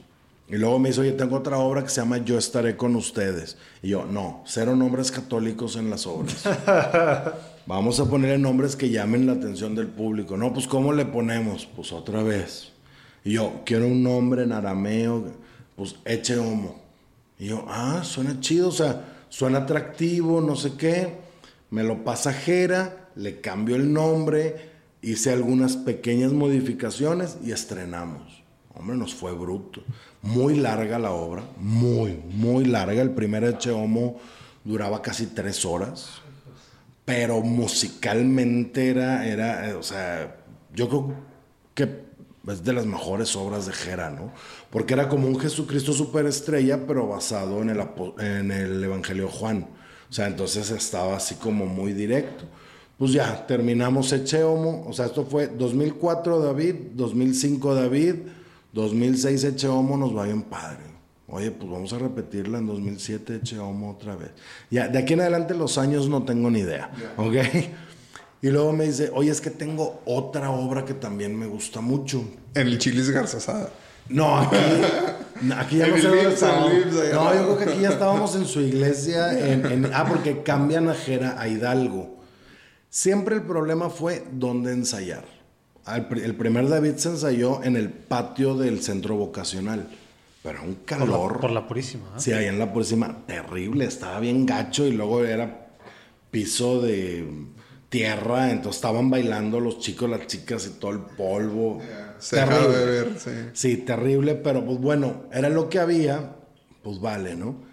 [0.52, 3.56] Y luego me dice, oye, tengo otra obra que se llama Yo estaré con ustedes.
[3.82, 6.44] Y yo, no, cero nombres católicos en las obras.
[7.66, 10.36] Vamos a ponerle nombres que llamen la atención del público.
[10.36, 11.70] No, pues ¿cómo le ponemos?
[11.74, 12.74] Pues otra vez.
[13.24, 15.24] Y yo, quiero un nombre en arameo,
[15.78, 16.82] pues Eche Homo.
[17.40, 21.14] Y yo, ah, suena chido, o sea, suena atractivo, no sé qué.
[21.70, 24.70] Me lo pasajera, le cambio el nombre,
[25.02, 28.41] hice algunas pequeñas modificaciones y estrenamos.
[28.76, 29.82] Hombre, nos fue bruto.
[30.22, 33.02] Muy larga la obra, muy, muy larga.
[33.02, 34.20] El primer Eche Homo
[34.64, 36.22] duraba casi tres horas
[37.06, 40.38] pero musicalmente era, era, eh, o sea,
[40.74, 41.14] yo creo
[41.74, 42.06] que
[42.48, 44.32] es de las mejores obras de Jera, ¿no?
[44.70, 47.82] Porque era como un Jesucristo superestrella, pero basado en el,
[48.20, 49.68] en el Evangelio Juan.
[50.10, 52.46] O sea, entonces estaba así como muy directo.
[52.98, 54.86] Pues ya, terminamos Eche Homo.
[54.88, 58.16] O sea, esto fue 2004 David, 2005 David,
[58.74, 60.92] 2006 Eche Homo, nos va bien padre.
[61.28, 64.32] Oye, pues vamos a repetirla en 2007, Eche Homo otra vez.
[64.70, 67.36] Ya, de aquí en adelante los años no tengo ni idea, ¿ok?
[68.42, 72.24] Y luego me dice, oye, es que tengo otra obra que también me gusta mucho.
[72.56, 73.70] En el Chilis Garzasada.
[74.10, 74.56] No, aquí,
[75.56, 76.72] aquí ya no sé dónde estábamos.
[77.14, 79.32] No, yo creo que aquí ya estábamos en su iglesia.
[79.52, 82.20] En, ah, porque cambian a Jera a Hidalgo.
[82.90, 85.41] Siempre el problema fue dónde ensayar.
[85.88, 89.88] El primer David se ensayó en el patio del centro vocacional.
[90.44, 91.40] Pero un calor.
[91.40, 92.06] Por la, Purísima.
[92.08, 92.20] ¿eh?
[92.20, 93.86] Sí, ahí en la Purísima, terrible.
[93.86, 95.70] Estaba bien gacho y luego era
[96.32, 97.28] piso de
[97.90, 98.52] tierra.
[98.52, 101.80] Entonces estaban bailando los chicos, las chicas y todo el polvo.
[102.20, 102.78] se terrible.
[102.78, 103.32] de ver, sí.
[103.54, 106.36] Sí, terrible, pero pues bueno, era lo que había.
[106.82, 107.72] Pues vale, ¿no?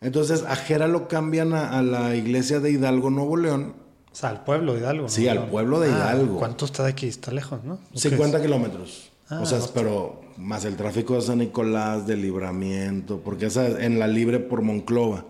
[0.00, 3.74] Entonces a Jera lo cambian a, la iglesia de Hidalgo, Nuevo León.
[4.12, 5.08] O sea, al pueblo de Hidalgo.
[5.08, 6.38] Sí, al pueblo de ah, Hidalgo.
[6.38, 7.06] ¿Cuánto está de aquí?
[7.06, 7.78] Está lejos, ¿no?
[7.94, 9.10] 50 kilómetros.
[9.28, 13.80] Ah, o sea, pero más el tráfico de San Nicolás, de libramiento, porque esa es
[13.80, 15.26] en la libre por Monclova.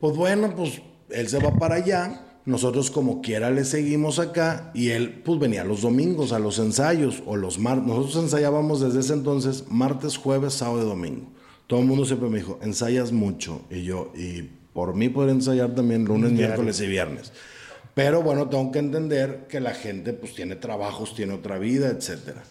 [0.00, 4.90] Pues bueno, pues él se va para allá, nosotros como quiera le seguimos acá y
[4.90, 7.86] él pues venía los domingos a los ensayos o los martes.
[7.86, 11.32] Nosotros ensayábamos desde ese entonces martes, jueves, sábado y domingo.
[11.66, 13.62] Todo el mundo siempre me dijo, ensayas mucho.
[13.70, 17.32] Y yo, y por mí poder ensayar también lunes, miércoles y viernes.
[17.94, 22.44] Pero bueno, tengo que entender que la gente pues tiene trabajos, tiene otra vida, etcétera.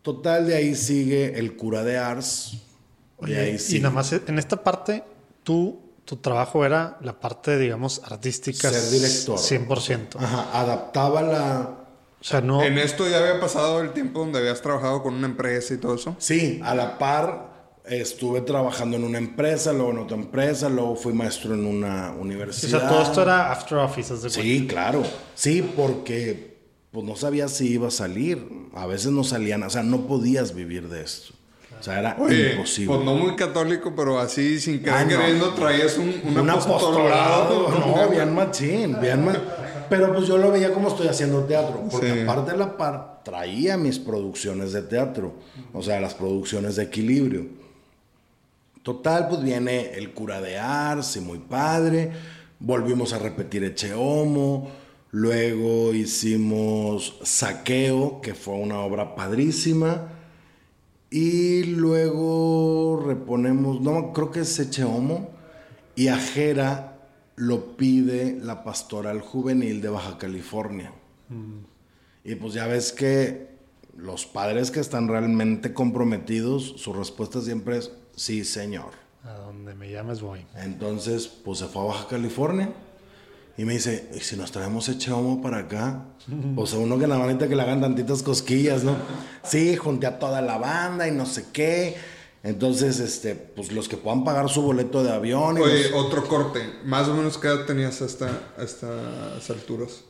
[0.00, 2.56] Total, de ahí sigue el cura de Ars.
[3.22, 5.04] ahí y nada más en esta parte,
[5.42, 8.70] tú, tu trabajo era la parte, digamos, artística.
[8.70, 9.38] Ser director.
[9.38, 10.16] 100%.
[10.18, 11.74] Ajá, adaptaba la...
[12.20, 12.62] O sea, no...
[12.62, 15.96] ¿En esto ya había pasado el tiempo donde habías trabajado con una empresa y todo
[15.96, 16.16] eso?
[16.18, 17.53] Sí, a la par
[17.84, 22.76] estuve trabajando en una empresa, luego en otra empresa, luego fui maestro en una universidad.
[22.76, 25.02] O sea, todo esto era after office, ¿de Sí, claro.
[25.34, 26.54] Sí, porque
[26.90, 28.46] pues no sabías si iba a salir.
[28.74, 31.34] A veces no salían, o sea, no podías vivir de esto.
[31.78, 32.94] O sea, era imposible.
[32.94, 37.68] Pues no muy católico, pero así sin querer ah, queriendo traías un, un, apostolado.
[37.86, 39.42] No, bien machín, bien machín.
[39.90, 41.82] Pero pues yo lo veía como estoy haciendo teatro.
[41.90, 45.34] Porque aparte de la par, traía mis producciones de teatro.
[45.74, 47.63] O sea, las producciones de equilibrio.
[48.84, 52.12] Total, pues viene el cura de Ars y muy padre.
[52.60, 54.70] Volvimos a repetir Eche Homo
[55.14, 60.08] Luego hicimos Saqueo, que fue una obra padrísima.
[61.08, 65.30] Y luego reponemos, no, creo que es Echeomo.
[65.94, 66.98] Y Ajera
[67.36, 70.92] lo pide la pastoral juvenil de Baja California.
[71.28, 71.60] Mm.
[72.24, 73.50] Y pues ya ves que
[73.96, 78.92] los padres que están realmente comprometidos, su respuesta siempre es sí, señor.
[79.24, 80.44] A donde me llames voy.
[80.56, 82.70] Entonces, pues se fue a Baja California
[83.56, 86.04] y me dice, ¿y si nos traemos ese homo para acá?
[86.56, 88.96] O sea, uno que la manita que le hagan tantitas cosquillas, ¿no?
[89.42, 91.96] Sí, junté a toda la banda y no sé qué.
[92.42, 95.56] Entonces, este, pues los que puedan pagar su boleto de avión.
[95.58, 96.60] Oye, otro corte.
[96.84, 100.04] Más o menos, ¿qué edad tenías hasta, estas alturas?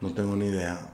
[0.00, 0.93] No tengo ni idea.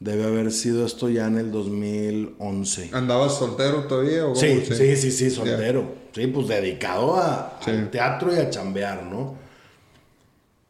[0.00, 2.90] Debe haber sido esto ya en el 2011.
[2.92, 4.26] ¿Andabas soltero todavía?
[4.26, 5.92] O sí, sí, sí, sí, soltero.
[6.12, 9.34] Sí, pues dedicado a, al teatro y a chambear, ¿no?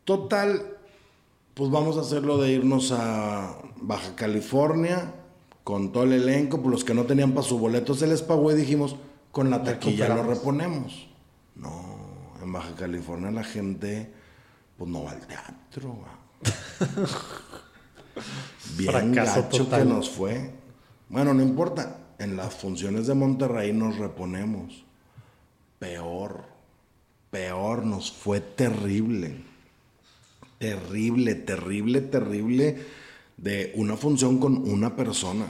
[0.05, 0.79] Total,
[1.53, 5.13] pues vamos a hacerlo de irnos a Baja California
[5.63, 8.51] con todo el elenco, pues los que no tenían para su boleto se les pagó
[8.51, 8.97] y dijimos,
[9.31, 11.09] con la taquilla lo reponemos.
[11.55, 11.85] No,
[12.43, 14.11] en Baja California la gente
[14.79, 15.99] pues no va al teatro.
[18.77, 20.51] Bien gacho que nos fue.
[21.09, 24.85] Bueno, no importa, en las funciones de Monterrey nos reponemos.
[25.79, 26.45] Peor,
[27.31, 29.49] peor, nos fue terrible
[30.59, 33.09] terrible, terrible, terrible.
[33.39, 35.47] de una función con una persona.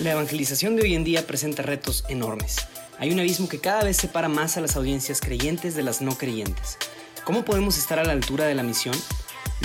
[0.00, 2.56] La evangelización de hoy en día presenta retos enormes.
[2.98, 6.16] Hay un abismo que cada vez separa más a las audiencias creyentes de las no
[6.16, 6.78] creyentes.
[7.24, 8.94] ¿Cómo podemos estar a la altura de la misión?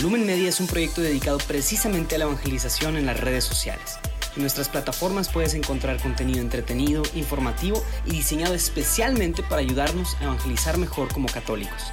[0.01, 3.97] Lumen Media es un proyecto dedicado precisamente a la evangelización en las redes sociales.
[4.36, 10.78] En nuestras plataformas puedes encontrar contenido entretenido, informativo y diseñado especialmente para ayudarnos a evangelizar
[10.78, 11.91] mejor como católicos.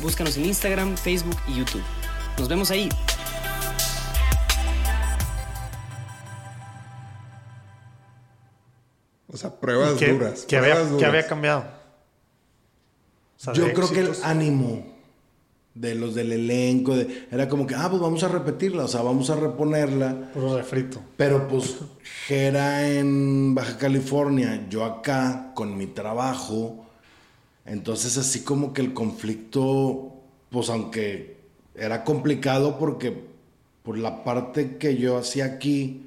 [0.00, 1.82] Búscanos en Instagram, Facebook y YouTube.
[2.38, 2.90] Nos vemos ahí.
[9.28, 10.44] O sea, pruebas ¿Qué, duras.
[10.48, 11.00] qué pruebas había, duras.
[11.00, 11.60] qué había cambiado?
[13.36, 14.95] O sea, Yo creo que el ánimo
[15.76, 19.02] de los del elenco de- era como que, ah, pues vamos a repetirla, o sea,
[19.02, 20.30] vamos a reponerla.
[20.32, 21.00] Puro refrito.
[21.16, 21.76] Pero pues
[22.26, 26.86] Jera en Baja California, yo acá con mi trabajo.
[27.64, 30.14] Entonces así como que el conflicto,
[30.50, 31.36] pues aunque
[31.74, 33.14] era complicado porque
[33.82, 36.02] por la parte que yo hacía aquí,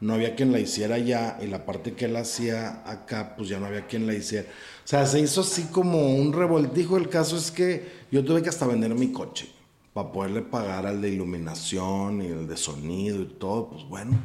[0.00, 3.58] no había quien la hiciera allá y la parte que él hacía acá, pues ya
[3.60, 4.48] no había quien la hiciera.
[4.84, 6.96] O sea, se hizo así como un revoltijo.
[6.96, 9.48] El caso es que yo tuve que hasta vender mi coche
[9.92, 13.70] para poderle pagar al de iluminación y el de sonido y todo.
[13.70, 14.18] Pues bueno.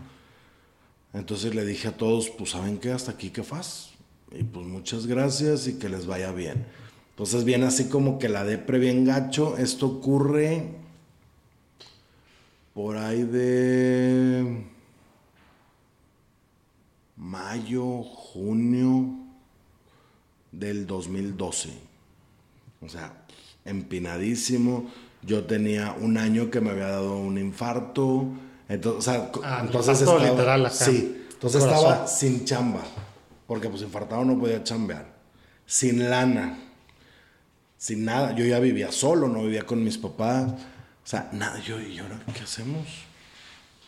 [1.14, 3.91] Entonces le dije a todos, pues saben qué, hasta aquí que faz.
[4.32, 6.66] Y pues muchas gracias y que les vaya bien.
[7.12, 9.58] Entonces viene así como que la depre bien gacho.
[9.58, 10.72] Esto ocurre
[12.74, 14.66] por ahí de
[17.16, 19.24] mayo, junio
[20.60, 21.70] del 2012.
[22.82, 23.14] O sea,
[23.64, 24.89] empinadísimo.
[25.22, 28.28] Yo tenía un año que me había dado un infarto.
[28.70, 30.76] Entonces, o sea, Ah, entonces estaba, literal acá.
[30.76, 31.86] Sí, entonces Corazón.
[31.91, 32.82] estaba sin chamba.
[33.47, 35.14] Porque pues infartado no podía chambear.
[35.66, 36.60] Sin lana.
[37.78, 38.34] Sin nada.
[38.36, 40.51] Yo ya vivía solo, no vivía con mis papás.
[40.51, 41.60] O sea, nada.
[41.62, 42.88] Yo, ¿y ahora qué hacemos?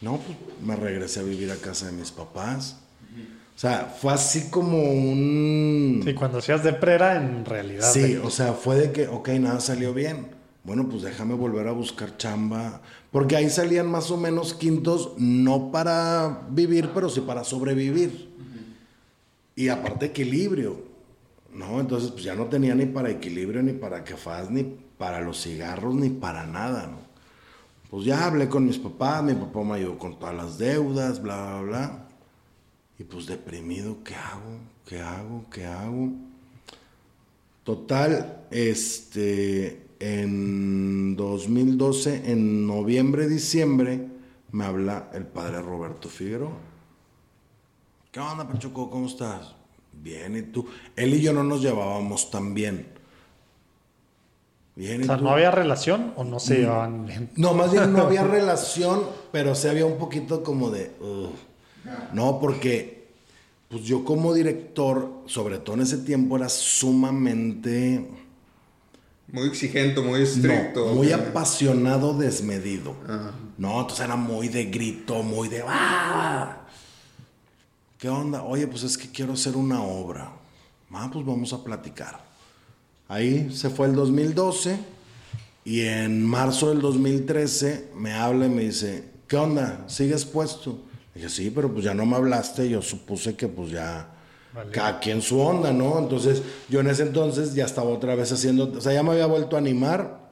[0.01, 2.78] No, pues me regresé a vivir a casa de mis papás.
[3.58, 6.01] O sea, fue así como un...
[6.05, 7.91] Sí, cuando hacías de prera, en realidad.
[7.91, 10.28] Sí, de- o sea, fue de que, ok, nada salió bien.
[10.64, 12.84] Bueno, pues déjame volver a buscar chamba.
[13.12, 18.30] Porque ahí salían más o menos quintos, no para vivir, pero sí para sobrevivir.
[19.55, 20.84] Y aparte equilibrio,
[21.51, 21.80] ¿no?
[21.80, 24.66] Entonces, pues ya no tenía ni para equilibrio, ni para quefaz, ni
[24.99, 26.97] para los cigarros, ni para nada, ¿no?
[27.89, 31.60] Pues ya hablé con mis papás, mi papá me ayudó con todas las deudas, bla,
[31.60, 32.07] bla, bla.
[32.99, 34.59] Y pues deprimido, ¿qué hago?
[34.87, 35.45] ¿Qué hago?
[35.51, 36.09] ¿Qué hago?
[37.63, 44.07] Total, este, en 2012, en noviembre, diciembre,
[44.51, 46.53] me habla el padre Roberto Figueroa.
[48.11, 48.89] ¿Qué onda, Pachuco?
[48.89, 49.53] ¿Cómo estás?
[49.91, 50.65] Bien, ¿y tú?
[50.95, 52.87] Él y yo no nos llevábamos tan bien.
[54.75, 55.23] Bien, O ¿y sea, tú?
[55.23, 57.29] ¿no había relación o no se llevaban bien?
[57.35, 60.91] No, más bien no había relación, pero sí había un poquito como de...
[60.99, 61.29] "Ugh".
[62.13, 62.97] No, porque
[63.69, 68.07] pues yo como director, sobre todo en ese tiempo, era sumamente...
[69.29, 70.85] Muy exigente, muy estricto.
[70.85, 72.95] No, muy apasionado, desmedido.
[73.57, 75.63] No, entonces era muy de grito, muy de...
[75.67, 76.61] ¡Ah!
[77.97, 78.43] ¿Qué onda?
[78.43, 80.31] Oye, pues es que quiero hacer una obra.
[80.91, 82.23] Ah, pues vamos a platicar.
[83.09, 84.79] Ahí se fue el 2012
[85.65, 89.83] y en marzo del 2013 me habla y me dice, ¿qué onda?
[89.88, 90.79] ¿Sigues puesto?
[91.18, 92.70] Dije, sí, pero pues ya no me hablaste.
[92.70, 94.09] Yo supuse que pues ya
[94.53, 94.72] Vale.
[94.72, 95.99] cada quien su onda, ¿no?
[95.99, 99.26] Entonces yo en ese entonces ya estaba otra vez haciendo, o sea, ya me había
[99.26, 100.26] vuelto a animar.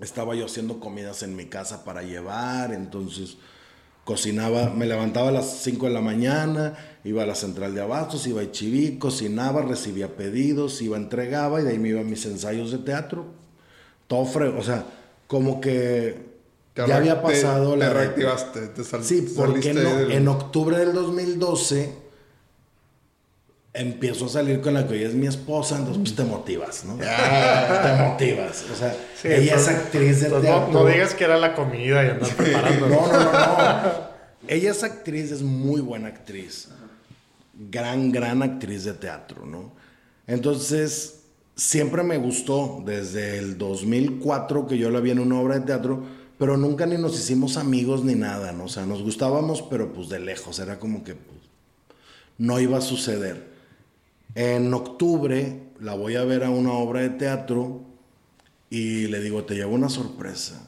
[0.00, 3.36] Estaba yo haciendo comidas en mi casa para llevar, entonces
[4.04, 6.74] cocinaba, me levantaba a las 5 de la mañana,
[7.04, 11.64] iba a la central de abastos, iba a Chiví, cocinaba, recibía pedidos, iba, entregaba y
[11.64, 13.26] de ahí me iba a mis ensayos de teatro.
[14.08, 14.86] Todo fre- o sea,
[15.26, 16.29] como que
[16.74, 17.88] Te ya había pasado te, la...
[17.88, 18.60] Te reactivaste.
[18.68, 21.92] Te sal- Sí, porque no, del- en octubre del 2012
[23.72, 26.96] empiezo a salir con la que hoy es mi esposa, entonces pues te motivas, ¿no?
[26.96, 28.64] te motivas.
[28.72, 30.72] O sea, Sí, ella es actriz de no, teatro.
[30.72, 32.88] no digas que era la comida y andar preparando.
[32.88, 34.10] No, no, no, no.
[34.48, 36.68] Ella es actriz, es muy buena actriz.
[37.70, 39.70] Gran, gran actriz de teatro, ¿no?
[40.26, 41.20] Entonces,
[41.54, 46.02] siempre me gustó, desde el 2004 que yo la vi en una obra de teatro,
[46.40, 48.64] pero nunca ni nos hicimos amigos ni nada, ¿no?
[48.64, 51.38] O sea, nos gustábamos, pero pues de lejos, era como que pues,
[52.38, 53.50] no iba a suceder.
[54.34, 57.82] En octubre la voy a ver a una obra de teatro
[58.70, 60.66] y le digo, te llevo una sorpresa.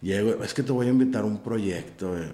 [0.00, 2.16] Llego, es que te voy a invitar a un proyecto.
[2.16, 2.30] eh,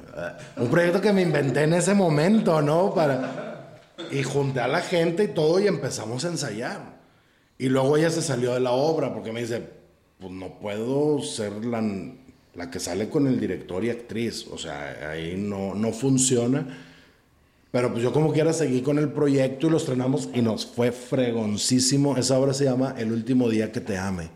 [0.59, 2.93] Un proyecto que me inventé en ese momento, ¿no?
[2.93, 3.79] Para...
[4.11, 7.01] Y junté a la gente y todo y empezamos a ensayar.
[7.57, 9.80] Y luego ella se salió de la obra porque me dice,
[10.21, 11.83] pues no puedo ser la,
[12.55, 14.47] la que sale con el director y actriz.
[14.49, 16.67] O sea, ahí no, no funciona.
[17.73, 20.93] Pero pues yo como quiera seguí con el proyecto y lo estrenamos y nos fue
[20.93, 22.17] fregoncísimo.
[22.17, 24.29] Esa obra se llama El último día que te ame.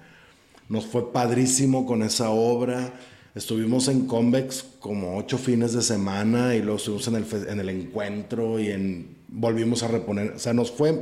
[0.68, 2.94] Nos fue padrísimo con esa obra.
[3.34, 7.68] Estuvimos en Convex como ocho fines de semana y luego estuvimos en el, en el
[7.68, 10.32] encuentro y en, volvimos a reponer.
[10.36, 10.98] O sea, nos fue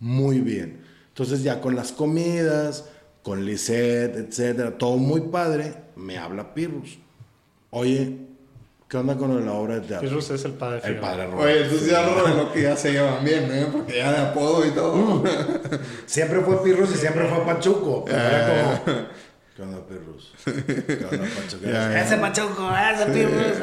[0.00, 0.80] muy bien.
[1.08, 2.86] Entonces ya con las comidas,
[3.26, 6.96] con Lisette, etcétera, todo muy padre, me habla Pirrus.
[7.70, 8.18] Oye,
[8.88, 10.08] ¿qué onda con la obra de teatro?
[10.08, 11.42] Pirrus es el padre El padre Roberto.
[11.42, 13.66] Oye, entonces ya reveló que ya se llevan bien, ¿eh?
[13.72, 15.24] Porque ya de apodo y todo.
[16.06, 18.04] Siempre fue Pirrus y siempre fue Pachuco.
[18.04, 18.94] Pero era como.
[19.56, 20.32] ¿Qué onda, Pirrus?
[20.44, 21.66] ¿Qué onda, Pachuco?
[21.66, 23.56] Ese Pachuco, ese Pirrus.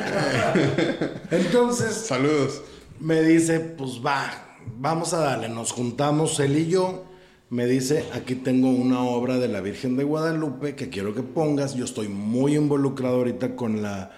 [1.32, 2.62] Entonces Saludos.
[3.00, 5.48] me dice: Pues va, vamos a darle.
[5.48, 7.13] Nos juntamos él y yo.
[7.54, 11.76] Me dice: Aquí tengo una obra de la Virgen de Guadalupe que quiero que pongas.
[11.76, 14.10] Yo estoy muy involucrado ahorita con la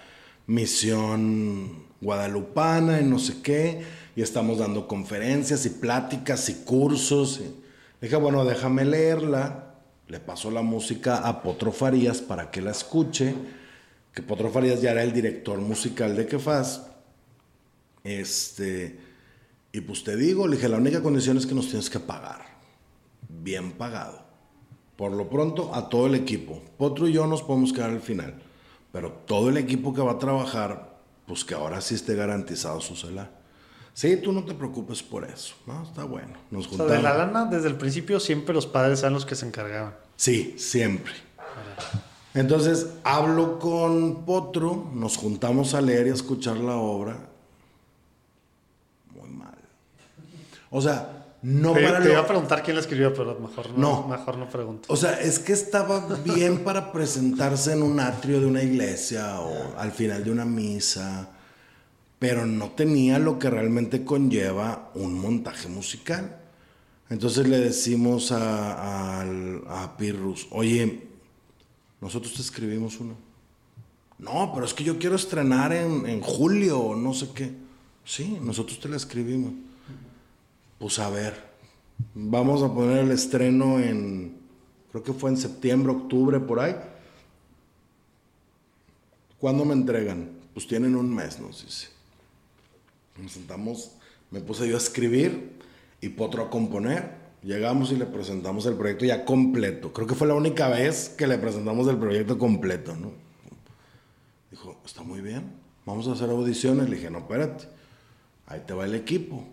[0.47, 3.81] misión guadalupana y no sé qué.
[4.15, 7.41] Y estamos dando conferencias y pláticas y cursos.
[7.99, 9.73] Dije, bueno, déjame leerla.
[10.07, 13.36] Le paso la música a Potro Farías para que la escuche.
[14.13, 16.83] Que Potro Farías ya era el director musical de Kefaz.
[18.01, 18.97] Este,
[19.73, 22.45] y pues te digo, le dije, la única condición es que nos tienes que pagar.
[23.46, 24.24] Bien pagado.
[24.98, 26.64] Por lo pronto, a todo el equipo.
[26.80, 28.41] Potro y yo nos podemos quedar al final.
[28.91, 32.96] Pero todo el equipo que va a trabajar, pues que ahora sí esté garantizado su
[32.96, 33.30] celular.
[33.93, 35.54] Sí, tú no te preocupes por eso.
[35.68, 36.34] No, está bueno.
[36.50, 36.91] Nos O sea, juntamos.
[36.98, 39.96] de la lana, desde el principio, siempre los padres eran los que se encargaban.
[40.16, 41.14] Sí, siempre.
[42.34, 47.20] Entonces hablo con Potro, nos juntamos a leer y a escuchar la obra.
[49.14, 49.54] Muy mal.
[50.72, 51.14] O sea,
[51.46, 54.08] no te, para te lo- iba a preguntar quién la escribió, pero mejor no, No.
[54.08, 54.91] mejor no pregunto.
[54.91, 59.78] O sea, es que estaba bien para presentarse en un atrio de una iglesia o
[59.78, 61.30] al final de una misa,
[62.20, 66.38] pero no tenía lo que realmente conlleva un montaje musical.
[67.10, 71.08] Entonces le decimos a, al- a Pirrus, oye,
[72.02, 73.16] nosotros te escribimos uno.
[74.18, 77.52] No, pero es que yo quiero estrenar en, en julio o no sé qué.
[78.06, 79.52] Sí, nosotros te la escribimos.
[80.80, 81.34] Pues a ver,
[82.13, 84.38] vamos a poner el estreno en,
[84.91, 86.76] creo que fue en septiembre, octubre, por ahí.
[89.39, 90.32] ¿Cuándo me entregan?
[90.53, 91.88] Pues tienen un mes, nos dice.
[93.21, 93.91] Nos sentamos,
[94.32, 95.53] me puse yo a escribir
[96.01, 97.26] y Potro a componer.
[97.41, 99.93] Llegamos y le presentamos el proyecto ya completo.
[99.93, 103.11] Creo que fue la única vez que le presentamos el proyecto completo, ¿no?
[104.49, 105.51] Dijo, está muy bien,
[105.86, 106.89] vamos a hacer audiciones.
[106.89, 107.65] Le dije, no, espérate,
[108.47, 109.45] ahí te va el equipo.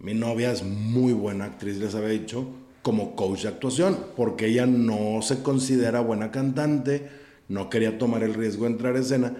[0.00, 2.46] Mi novia es muy buena actriz, les había dicho,
[2.82, 7.08] como coach de actuación, porque ella no se considera buena cantante,
[7.48, 9.34] no quería tomar el riesgo de entrar a escena,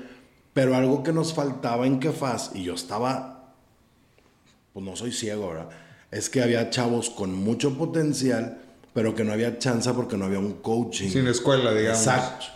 [0.52, 3.54] pero algo que nos faltaba en Kefaz, y yo estaba,
[4.72, 5.68] pues no soy ciego, ¿verdad?
[6.10, 8.58] Es que había chavos con mucho potencial,
[8.92, 11.08] pero que no había chance porque no había un coaching.
[11.08, 12.00] Sin escuela, digamos.
[12.00, 12.46] Exacto.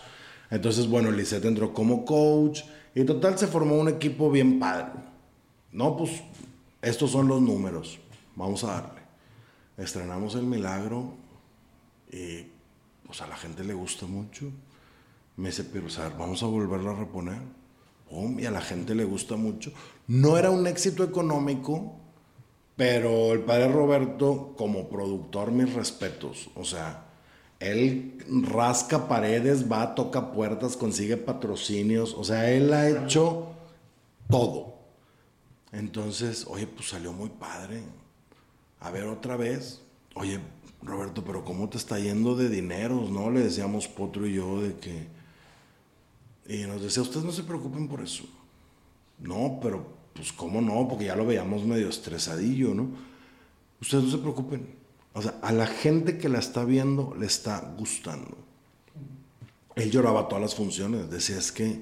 [0.49, 4.91] Entonces, bueno, Lisette entró como coach y total se formó un equipo bien padre.
[5.71, 6.21] No, pues
[6.83, 7.99] estos son los números.
[8.35, 9.01] Vamos a darle.
[9.77, 11.13] Estrenamos El Milagro
[12.11, 12.45] y
[13.05, 14.51] pues a la gente le gusta mucho.
[15.37, 17.41] Me dice, pero o vamos a volverla a reponer.
[18.09, 19.71] Pum, y a la gente le gusta mucho.
[20.07, 21.95] No era un éxito económico,
[22.75, 26.49] pero el padre Roberto, como productor, mis respetos.
[26.53, 27.05] O sea,
[27.59, 32.13] él rasca paredes, va, toca puertas, consigue patrocinios.
[32.13, 33.53] O sea, él ha hecho
[34.29, 34.72] todo.
[35.73, 37.83] Entonces, oye, pues salió muy padre.
[38.79, 39.81] A ver otra vez.
[40.13, 40.39] Oye,
[40.83, 43.09] Roberto, pero ¿cómo te está yendo de dineros?
[43.09, 43.31] ¿No?
[43.31, 45.07] Le decíamos Potro y yo de que...
[46.47, 48.25] Y nos decía, ustedes no se preocupen por eso.
[49.17, 52.89] No, pero pues cómo no, porque ya lo veíamos medio estresadillo, ¿no?
[53.81, 54.75] Ustedes no se preocupen.
[55.13, 58.37] O sea, a la gente que la está viendo le está gustando.
[59.75, 61.09] Él lloraba todas las funciones.
[61.09, 61.81] Decía, es que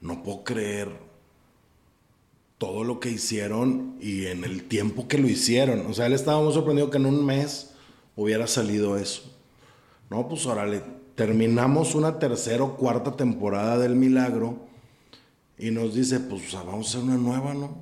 [0.00, 1.11] no puedo creer
[2.62, 5.84] todo lo que hicieron y en el tiempo que lo hicieron.
[5.86, 7.72] O sea, él estaba muy sorprendido que en un mes
[8.14, 9.36] hubiera salido eso.
[10.10, 10.80] No, pues órale,
[11.16, 14.60] terminamos una tercera o cuarta temporada del Milagro
[15.58, 17.76] y nos dice, pues o vamos a hacer una nueva, ¿no?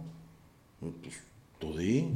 [0.81, 1.15] Pues
[1.59, 2.09] tú di.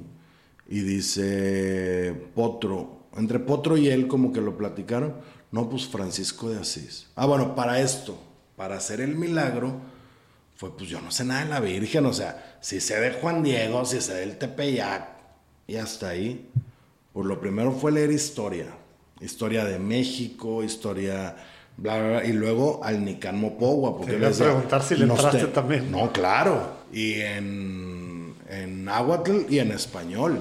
[0.67, 5.17] Y dice Potro, entre Potro y él como que lo platicaron,
[5.53, 7.09] no, pues Francisco de Asís.
[7.15, 8.17] Ah, bueno, para esto,
[8.57, 9.83] para hacer el milagro,
[10.57, 13.43] fue pues yo no sé nada de la Virgen, o sea, si sé de Juan
[13.43, 15.09] Diego, si sé del Tepeyac,
[15.67, 16.49] y hasta ahí.
[17.13, 18.67] Pues lo primero fue leer historia,
[19.21, 21.37] historia de México, historia
[21.77, 23.97] bla, bla, bla, y luego al Nican Mopogua.
[23.97, 25.91] Porque Te yo iba a le preguntar si le "Nos entraste también".
[25.91, 26.85] No, claro.
[26.93, 30.41] Y en, en náhuatl y en español.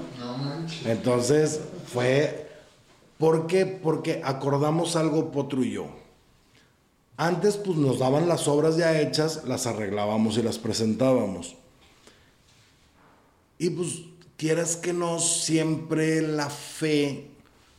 [0.85, 2.49] Entonces fue.
[3.17, 3.65] ¿Por qué?
[3.65, 6.02] Porque acordamos algo Potro y yo.
[7.17, 11.55] Antes, pues nos daban las obras ya hechas, las arreglábamos y las presentábamos.
[13.59, 14.01] Y pues,
[14.37, 17.29] quieras que no, siempre la fe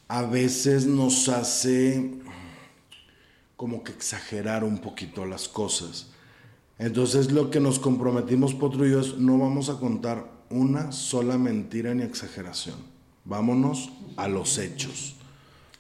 [0.09, 2.11] a veces nos hace
[3.57, 6.09] como que exagerar un poquito las cosas.
[6.79, 11.39] Entonces lo que nos comprometimos Potro y yo es no vamos a contar una sola
[11.39, 12.77] mentira ni exageración.
[13.25, 15.14] Vámonos a los hechos.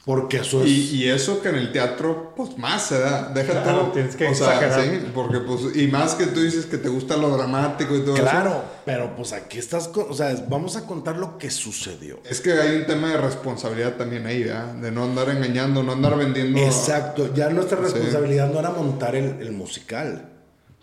[0.04, 0.68] Porque eso es...
[0.68, 3.30] Y, y eso que en el teatro, pues más se da.
[3.32, 3.62] Déjate.
[3.62, 4.82] Claro, tienes que o sea, exagerar.
[5.00, 8.14] sí, porque pues, y más que tú dices que te gusta lo dramático y todo
[8.14, 8.64] Claro, eso.
[8.84, 12.20] pero pues aquí estás, con- o sea, vamos a contar lo que sucedió.
[12.28, 14.74] Es que hay un tema de responsabilidad también ahí, ¿verdad?
[14.74, 16.58] De no andar engañando, no andar vendiendo.
[16.58, 17.84] Exacto, ya nuestra Sí.
[17.84, 20.28] responsabilidad no era montar el, el musical,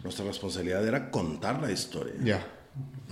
[0.03, 2.13] nuestra responsabilidad era contar la historia.
[2.23, 2.43] Ya.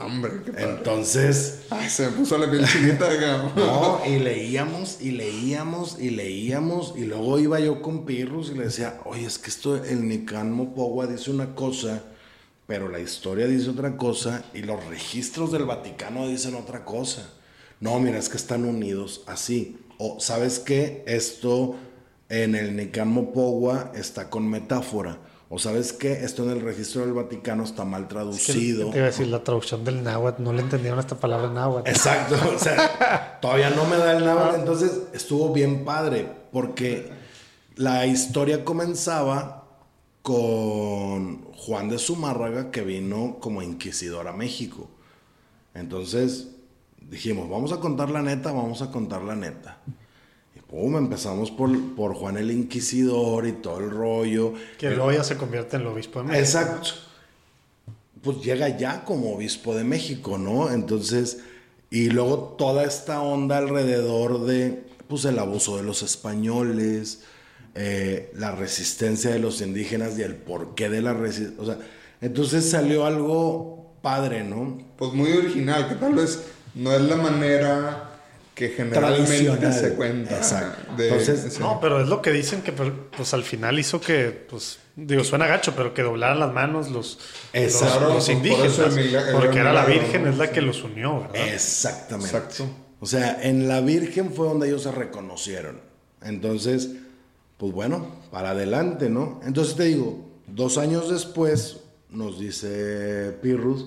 [0.01, 0.69] Hombre, qué padre.
[0.77, 3.55] Entonces, Ay, se me puso la piel chinita, digamos.
[3.55, 8.65] no, y leíamos y leíamos y leíamos y luego iba yo con Pirrus y le
[8.65, 12.03] decía, oye, es que esto, el Nican Mopogua dice una cosa,
[12.67, 17.29] pero la historia dice otra cosa y los registros del Vaticano dicen otra cosa.
[17.79, 19.77] No, mira, es que están unidos así.
[19.97, 21.03] O, ¿sabes qué?
[21.07, 21.75] Esto
[22.29, 25.17] en el Nican Mopogua está con metáfora.
[25.51, 26.23] O, ¿sabes qué?
[26.23, 28.91] Esto en el registro del Vaticano está mal Es que traducido.
[28.91, 31.89] Te iba a decir, la traducción del náhuatl, no le entendieron esta palabra náhuatl.
[31.89, 37.09] Exacto, o sea, todavía no me da el náhuatl, entonces estuvo bien padre, porque
[37.75, 39.65] la historia comenzaba
[40.21, 44.87] con Juan de Zumárraga, que vino como inquisidor a México.
[45.73, 46.49] Entonces
[47.01, 49.79] dijimos, vamos a contar la neta, vamos a contar la neta.
[50.69, 54.53] Pum, empezamos por, por Juan el Inquisidor y todo el rollo.
[54.77, 56.43] Que luego ya se convierte en el obispo de México.
[56.43, 56.89] Exacto.
[58.21, 60.69] Pues llega ya como obispo de México, ¿no?
[60.69, 61.39] Entonces,
[61.89, 67.23] y luego toda esta onda alrededor de, pues, el abuso de los españoles,
[67.73, 71.63] eh, la resistencia de los indígenas y el porqué de la resistencia.
[71.63, 71.79] O sea,
[72.21, 74.77] entonces salió algo padre, ¿no?
[74.97, 76.43] Pues muy original, que tal vez
[76.75, 78.08] no es la manera
[78.59, 80.35] que generalmente se cuenta.
[80.35, 80.95] Exacto.
[80.97, 81.59] de- Entonces, sí.
[81.61, 85.47] No, pero es lo que dicen que pues al final hizo que, pues, digo, suena
[85.47, 87.19] gacho, pero que doblaran las manos los,
[87.53, 88.13] Exacto.
[88.15, 88.93] los, indígenas.
[88.95, 90.51] milagro- porque era la Virgen, es la Sí.
[90.51, 91.47] que los unió, ¿verdad?
[91.53, 92.35] Exactamente.
[92.35, 92.65] Exacto.
[92.99, 95.79] O sea, en la Virgen fue donde ellos se reconocieron.
[96.21, 96.89] Entonces,
[97.57, 99.39] pues bueno, para adelante, ¿no?
[99.45, 101.77] Entonces te digo, dos años después
[102.09, 103.85] nos dice Pirrus,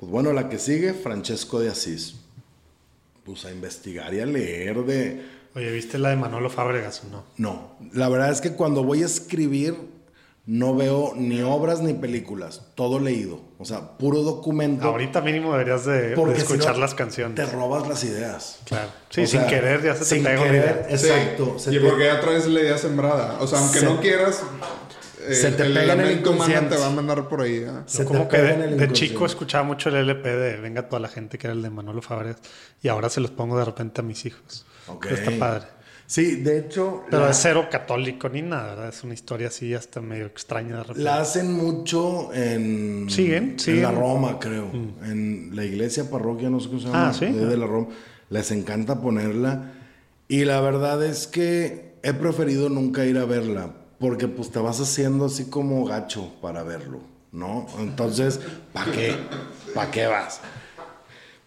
[0.00, 2.16] pues bueno, la que sigue, Francesco de Asís.
[3.28, 5.22] Pues a investigar y a leer de...
[5.54, 7.24] Oye, ¿viste la de Manolo Fábregas o no?
[7.36, 9.74] No, la verdad es que cuando voy a escribir
[10.46, 14.88] no veo ni obras ni películas, todo leído, o sea, puro documento.
[14.88, 17.34] Ahorita mínimo deberías de, de porque si escuchar no, las canciones.
[17.34, 18.60] Te robas las ideas.
[18.64, 18.88] Claro.
[19.10, 20.96] Sí, O sin sea, querer ya se te sin pega una querer, idea.
[20.96, 21.54] Exacto.
[21.58, 23.36] Sí, se y te- porque ya traes la idea sembrada.
[23.42, 24.42] O sea, aunque Se- no quieras,
[25.34, 26.74] se te el pega en el inconsciente.
[26.76, 27.56] te va a mandar por ahí.
[27.56, 27.70] ¿eh?
[27.86, 28.94] se Como te que pega en de, el de inconsciente.
[29.14, 32.02] chico escuchaba mucho el LP de Venga toda la gente, que era el de Manolo
[32.02, 32.38] Fábregas,
[32.82, 34.66] y ahora se los pongo de repente a mis hijos.
[34.86, 35.06] Ok.
[35.06, 35.66] Está padre.
[36.06, 38.88] Sí, de hecho, Pero la, es cero católico ni nada, ¿verdad?
[38.88, 41.02] Es una historia así hasta medio extraña de repente.
[41.02, 43.82] la hacen mucho en, Siguen, en siguen.
[43.82, 44.70] la Roma, creo.
[45.04, 47.08] En la iglesia parroquia, no sé cómo se llama.
[47.10, 47.26] Ah, ¿sí?
[47.26, 47.88] de la Roma.
[48.30, 49.72] Les encanta ponerla.
[50.28, 53.74] Y la verdad es que he preferido nunca ir a verla.
[53.98, 57.00] Porque pues te vas haciendo así como gacho para verlo,
[57.32, 57.66] ¿no?
[57.78, 58.40] Entonces,
[58.72, 59.16] ¿para qué?
[59.74, 60.40] ¿Para qué vas?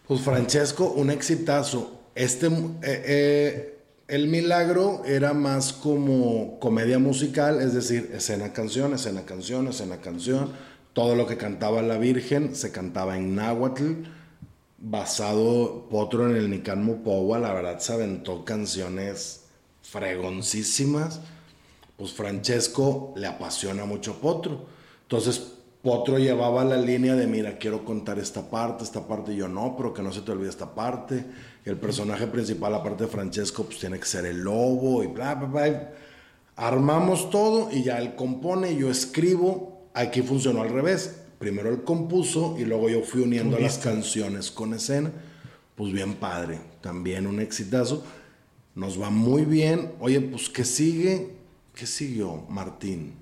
[0.08, 2.00] Pues Francesco, un exitazo.
[2.16, 2.52] Este, eh,
[2.84, 3.80] eh,
[4.10, 10.52] el milagro era más como comedia musical, es decir, escena canción, escena canción, escena canción.
[10.92, 14.04] Todo lo que cantaba la Virgen se cantaba en náhuatl,
[14.78, 17.40] basado Potro en el Nican Mopowa.
[17.40, 19.46] La verdad se aventó canciones
[19.84, 21.22] fregoncísimas.
[22.02, 24.66] Pues Francesco le apasiona mucho Potro.
[25.04, 25.52] Entonces
[25.84, 29.76] Potro llevaba la línea de, mira, quiero contar esta parte, esta parte, y yo no,
[29.78, 31.24] pero que no se te olvide esta parte.
[31.64, 35.36] Y el personaje principal, aparte de Francesco, pues tiene que ser el lobo y bla,
[35.36, 35.92] bla, bla.
[36.56, 39.92] Armamos todo y ya él compone, yo escribo.
[39.94, 41.22] Aquí funcionó al revés.
[41.38, 45.12] Primero él compuso y luego yo fui uniendo las canciones con escena.
[45.76, 48.04] Pues bien padre, también un exitazo.
[48.74, 49.92] Nos va muy bien.
[50.00, 51.41] Oye, pues ¿qué sigue?
[51.82, 53.16] ¿Qué siguió, Martín?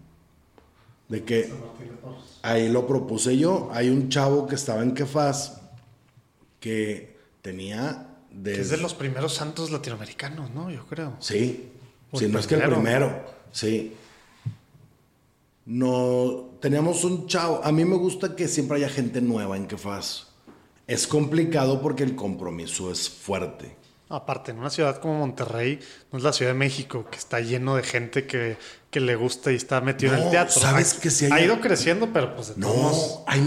[1.08, 1.50] De que
[2.42, 3.70] ahí lo propuse yo.
[3.72, 5.62] Hay un chavo que estaba en Kefaz
[6.60, 10.70] que tenía Que es desde de los primeros santos latinoamericanos, ¿no?
[10.70, 11.16] Yo creo.
[11.22, 11.72] Sí,
[12.14, 12.82] si no es que el primero.
[12.82, 13.94] primero, sí.
[15.66, 17.62] no teníamos un chavo.
[17.64, 20.28] A mí me gusta que siempre haya gente nueva en Kefaz.
[20.86, 23.79] Es complicado porque el compromiso es fuerte.
[24.12, 25.80] Aparte, en una ciudad como Monterrey,
[26.12, 28.58] no es la Ciudad de México, que está lleno de gente que,
[28.90, 30.60] que le gusta y está metido en el teatro.
[30.60, 32.92] ¿sabes que sí hay- ha ido creciendo, pero pues de No,
[33.28, 33.40] hay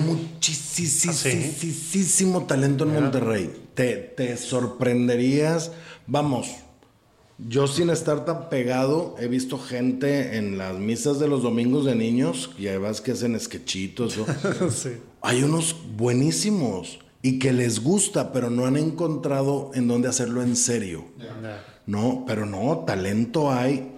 [1.12, 3.50] muchísimo talento en Monterrey.
[3.74, 5.72] Te, te sorprenderías.
[6.06, 6.48] Vamos,
[7.38, 11.94] yo sin estar tan pegado, he visto gente en las misas de los domingos de
[11.96, 14.16] niños, ya ves que hacen sketchitos.
[14.18, 14.26] o-
[14.70, 14.90] sí.
[15.22, 20.56] Hay unos buenísimos y que les gusta, pero no han encontrado en dónde hacerlo en
[20.56, 21.04] serio.
[21.86, 23.92] No, pero no, talento hay.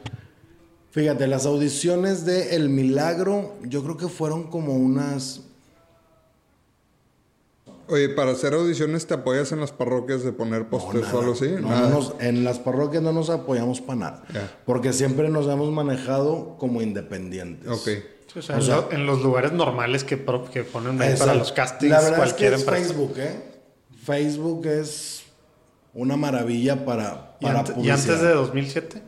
[0.90, 5.40] Fíjate, las audiciones de El Milagro, yo creo que fueron como unas.
[7.88, 11.14] Oye, para hacer audiciones te apoyas en las parroquias de poner no, pósters nada.
[11.16, 11.48] o algo así.
[11.60, 11.88] No, Nada.
[11.90, 14.24] no nos- en las parroquias no nos apoyamos para nada.
[14.64, 17.68] Porque siempre nos hemos manejado como independientes.
[17.68, 17.88] Ok.
[18.34, 21.00] Sí, o sea, O en sea- lo- en los lugares normales que, pro- que ponen
[21.00, 22.84] ahí para los castings, La verdad es que es empresa.
[22.84, 23.42] Facebook, ¿eh?
[24.04, 25.22] Facebook es
[25.94, 28.00] una maravilla para, ¿Y, para y publicidad.
[28.00, 29.02] antes de 2007?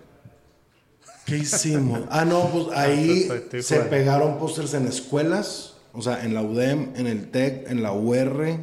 [1.26, 2.00] ¿Qué hicimos?
[2.08, 6.92] Ah, no, pues ahí Perfecto, se pegaron pósters en escuelas, o sea, en la UDEM,
[6.94, 8.58] en el TEC, en la UR,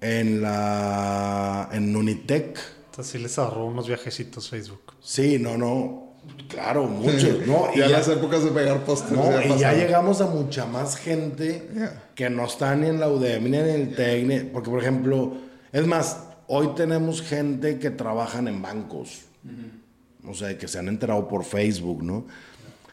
[0.00, 2.58] en la en Unitec.
[2.90, 4.94] Entonces sí les ahorró unos viajecitos Facebook.
[5.00, 6.03] Sí, no, no,
[6.48, 7.68] claro, muchos, ¿no?
[7.74, 9.12] Y ya, ya, las épocas de pegar pósters.
[9.12, 12.02] no, ya y ya llegamos a mucha más gente Yeah.
[12.14, 15.32] que no está ni en la UDEM ni en el TEC, ni- porque por ejemplo,
[15.72, 19.22] es más, hoy tenemos gente que trabajan en bancos.
[20.26, 22.24] O sea, que se han enterado por Facebook, ¿no?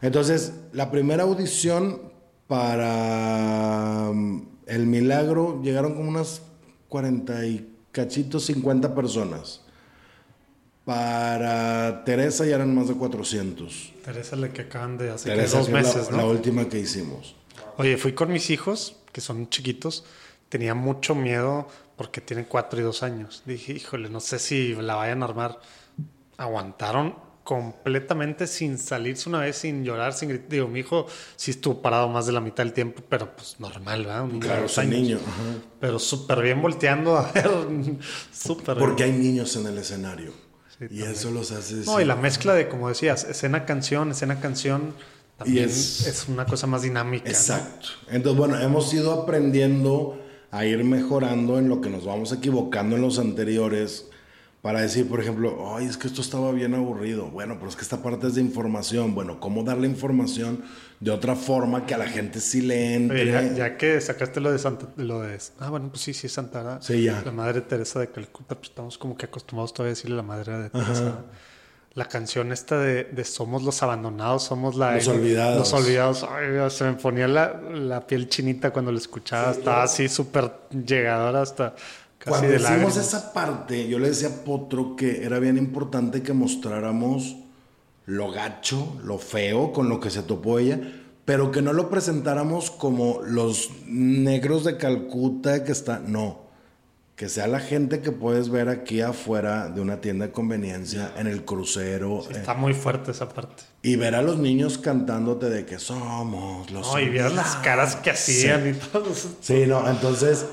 [0.02, 2.02] Entonces, la primera audición
[2.48, 6.42] para um, El Milagro llegaron como unas
[6.90, 9.62] 40 y cachitos, 50 personas.
[10.86, 13.94] Para Teresa ya eran más de 400.
[14.04, 16.28] Teresa, la que acaban de hace que Teresa, dos la- meses, la, ¿no?
[16.30, 17.36] última que hicimos.
[17.78, 20.04] Oye, fui con mis hijos, que son chiquitos.
[20.50, 23.44] Tenía mucho miedo porque tienen cuatro y dos años.
[23.46, 25.60] Dije, híjole, no sé si la vayan a armar.
[26.38, 30.50] Aguantaron completamente sin salirse una vez, sin llorar, sin gritar.
[30.50, 31.06] Digo, mi hijo
[31.36, 34.24] sí estuvo parado más de la mitad del tiempo, pero pues normal, ¿verdad?
[34.24, 34.94] Un niño de Claro, dos años.
[35.00, 35.18] niño.
[35.18, 35.44] ajá.
[35.80, 37.50] Pero súper bien volteando a ver.
[38.34, 38.88] súper bien.
[38.88, 40.34] Porque hay niños en el escenario.
[40.82, 41.12] Sí, y también.
[41.12, 41.76] eso los hace...
[41.86, 44.94] No, y la mezcla de, como decías, escena-canción, escena-canción,
[45.38, 47.26] también es- es, una cosa más dinámica.
[47.26, 47.30] ¿no?
[47.32, 47.88] Exacto.
[48.10, 50.20] Entonces, bueno, hemos ido aprendiendo
[50.50, 54.08] a ir mejorando en lo que nos vamos equivocando en los anteriores
[54.62, 57.28] para decir, por ejemplo, ay, es que esto estaba bien aburrido.
[57.30, 59.16] Bueno, pero es que esta parte es de información.
[59.16, 60.64] Bueno, ¿cómo darle información
[61.00, 63.24] de otra forma que a la gente sí le entre?
[63.24, 66.28] Oye, ya, ya que sacaste lo de Santa, lo de, ah, bueno, pues sí, sí
[66.28, 66.82] es Santa, ¿verdad?
[66.82, 67.24] Sí, ya.
[67.26, 70.58] La Madre Teresa de Calcuta, pues estamos como que acostumbrados todavía a decirle la Madre
[70.58, 71.26] de Teresa.
[71.94, 74.96] La canción esta de, de Somos los abandonados, somos la...
[74.96, 75.58] Los olvidados.
[75.58, 76.24] Los olvidados.
[76.24, 79.52] Ay, Dios, se me ponía la, la piel chinita cuando lo escuchaba.
[79.52, 81.76] Estaba así súper llegadora hasta
[82.24, 86.34] casi Cuando hicimos esa parte, yo le decía a Potro que era bien importante que
[86.34, 87.36] mostráramos
[88.06, 90.80] lo gacho, lo feo con lo que se topó ella,
[91.26, 96.42] pero que no lo presentáramos como los negros de Calcuta que está, no,
[97.16, 101.28] que sea la gente que puedes ver aquí afuera de una tienda de conveniencia, en
[101.28, 103.64] el crucero, eh, Está muy fuerte esa parte.
[103.84, 106.88] y ver a los niños cantándote de que somos los...
[106.88, 109.06] No, y vieras las caras que hacían y todo.
[109.40, 110.48] Sí, no, entonces,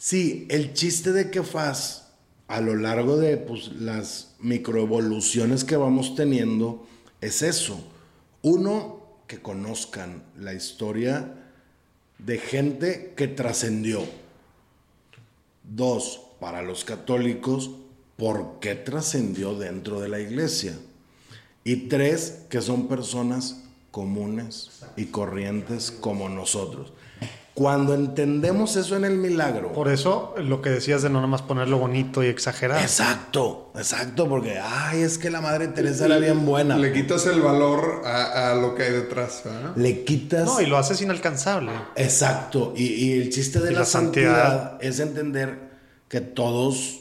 [0.00, 2.08] sí, el chiste de que faz
[2.48, 6.86] a lo largo de pues, las microevoluciones que vamos teniendo
[7.20, 7.78] es eso.
[8.42, 11.32] Uno, que conozcan la historia
[12.18, 14.02] de gente que trascendió.
[15.62, 17.70] Dos, para los católicos,
[18.16, 20.76] ¿por qué trascendió dentro de la iglesia?
[21.62, 26.92] Y tres, que son personas comunes y corrientes como nosotros.
[27.60, 29.74] Cuando entendemos eso en el milagro.
[29.74, 32.80] Por eso, lo que decías de no nada más ponerlo bonito y exagerar.
[32.80, 36.78] Exacto, exacto, porque, ay, es que la Madre Teresa era bien buena.
[36.78, 39.42] Le Le, quitas el valor a, a lo que hay detrás.
[39.44, 40.04] ¿verdad?
[40.06, 40.46] quitas.
[40.46, 41.70] No, y lo haces inalcanzable.
[41.96, 44.32] Exacto, y, y el chiste de Y la, la santidad,
[44.70, 44.78] santidad.
[44.82, 45.58] es entender
[46.08, 47.00] que todos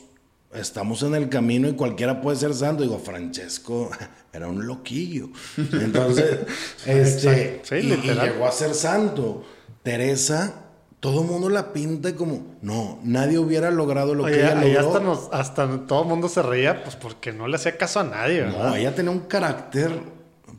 [0.54, 2.84] estamos en el camino y cualquiera puede ser santo.
[2.84, 3.92] Digo, Francesco
[4.34, 5.30] era un loquillo.
[5.72, 6.40] Entonces,
[6.86, 7.62] este.
[7.64, 8.30] Sí, y- y, literal.
[8.34, 9.46] llegó a ser santo.
[9.84, 10.66] Teresa,
[11.00, 14.80] todo el mundo la pinta como, no, nadie hubiera logrado lo Oye, que ella logró.
[14.88, 18.04] hasta, nos- hasta todo el mundo se reía, pues porque no le hacía caso a
[18.04, 18.70] nadie, ¿verdad?
[18.70, 19.92] No, ella tenía un carácter,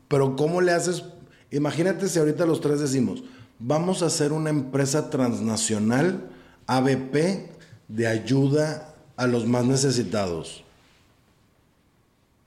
[0.09, 1.05] pero ¿cómo le haces?
[1.51, 3.23] Imagínate si ahorita los tres decimos,
[3.59, 6.31] vamos a hacer una empresa transnacional,
[6.67, 7.51] ABP,
[7.89, 10.65] de ayuda a los más necesitados.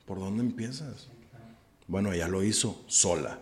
[0.06, 1.08] ¿Por dónde empiezas?
[1.86, 3.38] Bueno, ella lo hizo sola.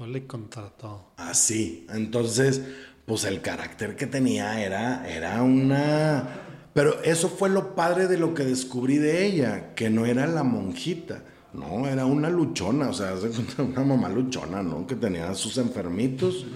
[0.00, 1.12] Solo y contra todo.
[1.18, 1.86] Así.
[1.90, 2.62] Entonces,
[3.04, 6.26] pues el carácter que tenía era, era una...
[6.72, 10.42] Pero eso fue lo padre de lo que descubrí de ella, que no era la
[10.42, 11.22] monjita,
[11.52, 13.12] no, era una luchona, o sea,
[13.58, 14.86] una mamá luchona, ¿no?
[14.86, 16.46] Que tenía sus enfermitos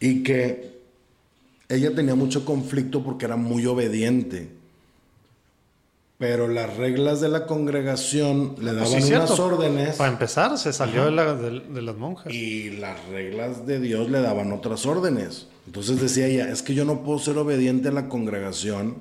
[0.00, 0.80] y que
[1.68, 4.48] ella tenía mucho conflicto porque era muy obediente.
[6.22, 9.44] Pero las reglas de la congregación le daban Pues sí, unas cierto.
[9.44, 9.96] órdenes.
[9.96, 12.32] Para empezar, se salió de, la- de- de las monjas.
[12.32, 15.48] Y las reglas de Dios le daban otras órdenes.
[15.66, 18.98] Entonces decía ella, es que yo no puedo ser obediente a la congregación.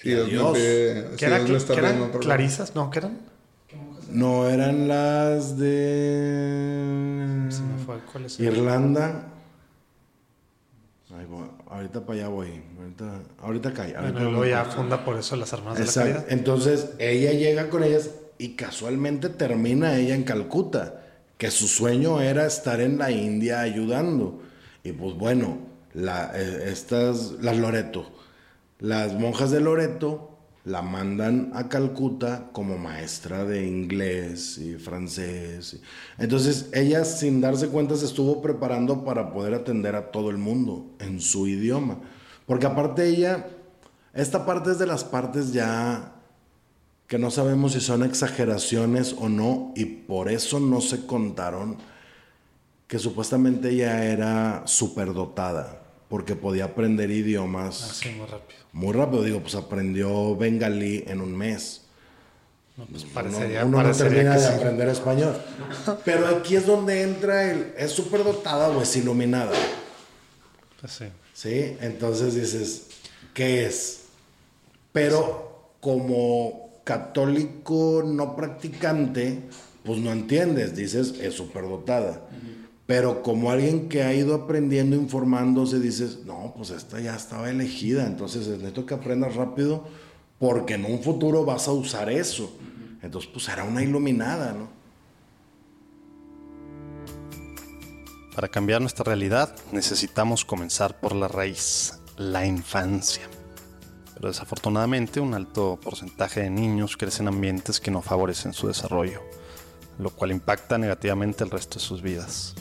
[0.00, 2.74] A Dios, me si ¿Qué, era, Dios me está qué pidiendo eran clarisas?
[2.74, 3.18] No, ¿qué eran?
[4.10, 7.94] No eran las de Se me fue.
[8.10, 8.56] ¿Cuáles eran?
[8.56, 9.24] Irlanda.
[11.16, 12.62] Ay, voy- ahorita para allá voy.
[12.78, 13.92] Ahorita, ahorita cae.
[13.92, 14.48] Bueno, ahorita y luego voy.
[14.50, 16.12] ya funda por eso las hermanas de la Exacto.
[16.12, 16.32] caridad.
[16.32, 21.02] Entonces ella llega con ellas y casualmente termina ella en Calcuta,
[21.38, 24.42] que su sueño era estar en la India ayudando.
[24.82, 25.58] Y pues bueno,
[25.94, 28.10] la, eh, estas, las Loreto,
[28.78, 30.29] las monjas de Loreto
[30.64, 35.80] la mandan a Calcuta como maestra de inglés y francés.
[36.18, 40.86] Entonces ella sin darse cuenta se estuvo preparando para poder atender a todo el mundo
[40.98, 41.98] en su idioma.
[42.46, 43.48] Porque aparte ella,
[44.12, 46.12] esta parte es de las partes ya
[47.06, 51.78] que no sabemos si son exageraciones o no y por eso no se contaron
[52.86, 55.79] que supuestamente ella era superdotada
[56.10, 58.60] porque podía aprender idiomas Así, muy rápido.
[58.72, 59.22] muy rápido.
[59.22, 61.82] Digo, pues aprendió bengalí en un mes.
[62.76, 64.54] No, pues Uno- parecería, uno no parecería termina que de sí.
[64.54, 65.36] aprender español.
[66.04, 67.74] Pero aquí es donde entra el...
[67.78, 69.52] ¿Es superdotada o es iluminada?
[70.80, 71.04] Pues sí.
[71.32, 71.76] ¿Sí?
[71.80, 72.86] Entonces dices,
[73.32, 74.00] ¿qué es?
[74.92, 79.40] Pero como católico no practicante,
[79.84, 82.22] pues no entiendes, dices, es superdotada.
[82.90, 88.04] Pero como alguien que ha ido aprendiendo, informándose, dices, no, pues esta ya estaba elegida,
[88.04, 89.84] entonces necesito que aprendas rápido
[90.40, 92.52] porque en un futuro vas a usar eso.
[93.00, 94.68] Entonces, pues era una iluminada, ¿no?
[98.34, 103.22] Para cambiar nuestra realidad necesitamos comenzar por la raíz, la infancia.
[104.14, 109.22] Pero desafortunadamente un alto porcentaje de niños crecen en ambientes que no favorecen su desarrollo,
[110.00, 112.56] lo cual impacta negativamente el resto de sus vidas.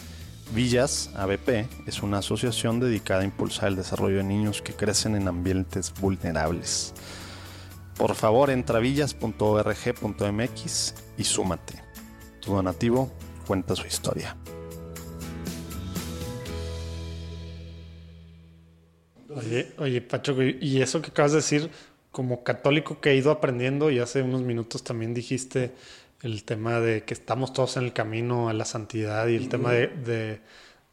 [0.53, 5.27] Villas, ABP, es una asociación dedicada a impulsar el desarrollo de niños que crecen en
[5.27, 6.95] ambientes vulnerables.
[7.95, 11.83] Por favor, entra a villas.org.mx y súmate.
[12.39, 13.11] Tu donativo
[13.45, 14.35] cuenta su historia.
[19.35, 21.69] Oye, oye, Pacho, y eso que acabas de decir,
[22.11, 25.75] como católico que he ido aprendiendo, y hace unos minutos también dijiste
[26.21, 29.71] el tema de que estamos todos en el camino a la santidad y el tema
[29.71, 30.41] de, de-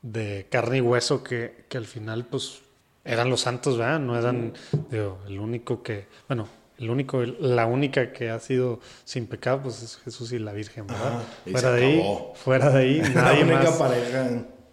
[0.03, 2.61] de carne y hueso que, que al final, pues,
[3.05, 3.99] eran los santos, ¿verdad?
[3.99, 4.53] No eran,
[4.91, 6.47] digo, el único que, bueno,
[6.79, 10.87] el único, la única que ha sido sin pecado, pues es Jesús y la Virgen,
[10.87, 11.23] ¿verdad?
[11.45, 12.05] Y fuera de ahí,
[12.35, 14.29] fuera de ahí, la nadie única más pareja.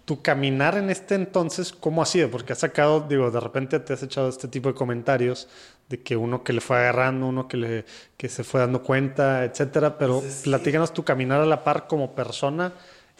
[0.06, 2.30] tu caminar en este entonces, ¿cómo ha sido?
[2.30, 5.48] Porque has sacado, digo, de repente te has echado este tipo de comentarios
[5.90, 7.86] de que uno que le fue agarrando, uno que, le,
[8.18, 9.98] que se fue dando cuenta, etcétera.
[9.98, 12.74] Pero platícanos tu caminar a la par como persona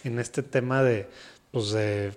[0.04, 1.08] en este tema de,
[1.52, 2.14] pues de,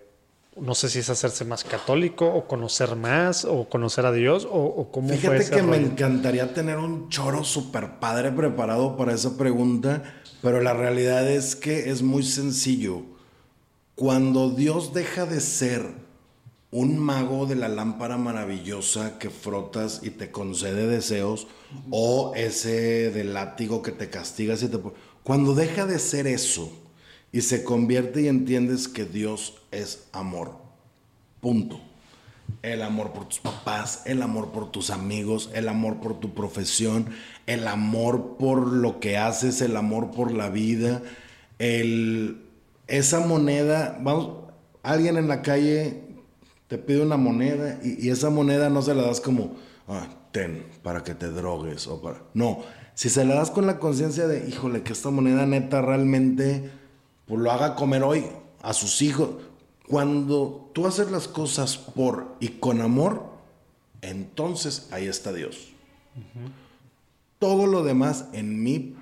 [0.56, 4.64] no sé si es hacerse más católico o conocer más o conocer a Dios o,
[4.64, 10.02] o cómo Fíjate que me encantaría tener un choro super padre preparado para esa pregunta,
[10.42, 13.02] pero la realidad es que es muy sencillo.
[13.94, 16.05] Cuando Dios deja de ser
[16.76, 21.46] un mago de la lámpara maravillosa que frotas y te concede deseos,
[21.90, 24.78] o ese del látigo que te castigas y te...
[25.22, 26.70] Cuando deja de ser eso
[27.32, 30.58] y se convierte y entiendes que Dios es amor,
[31.40, 31.80] punto.
[32.60, 37.06] El amor por tus papás, el amor por tus amigos, el amor por tu profesión,
[37.46, 41.00] el amor por lo que haces, el amor por la vida,
[41.58, 42.42] el,
[42.86, 44.44] esa moneda, vamos,
[44.82, 46.05] alguien en la calle
[46.68, 49.56] te pide una moneda y, y esa moneda no se la das como,
[49.88, 52.22] "Ah, ten, para que te drogues o para...
[52.34, 52.62] No,
[52.94, 56.70] si se la das con la conciencia de, híjole, que esta moneda neta realmente,
[57.26, 58.24] pues lo haga comer hoy
[58.62, 59.30] a sus hijos.
[59.88, 63.22] Cuando tú haces las cosas por y con amor,
[64.02, 65.68] entonces ahí está Dios.
[67.38, 68.96] Todo lo demás en mi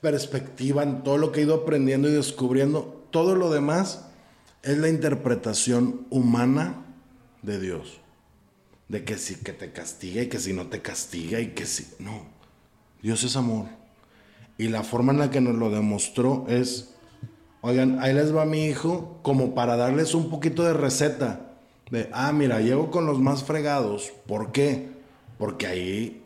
[0.00, 4.06] perspectiva, en todo lo que he ido aprendiendo y descubriendo, todo lo demás
[4.62, 6.84] es la interpretación humana
[7.42, 8.00] de Dios.
[8.88, 11.86] De que si que te castiga y que si no te castiga y que si...
[11.98, 12.26] No,
[13.02, 13.66] Dios es amor.
[14.58, 16.92] Y la forma en la que nos lo demostró es
[17.64, 21.52] Oigan, ahí les va mi hijo, como para darles un poquito de receta.
[21.92, 24.12] De, ah, mira, llego con los más fregados.
[24.26, 24.90] ¿Por qué?
[25.38, 26.24] Porque ahí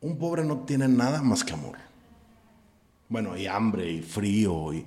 [0.00, 1.76] un pobre no tiene nada más que amor.
[3.08, 4.84] Bueno, y hambre y frío, y...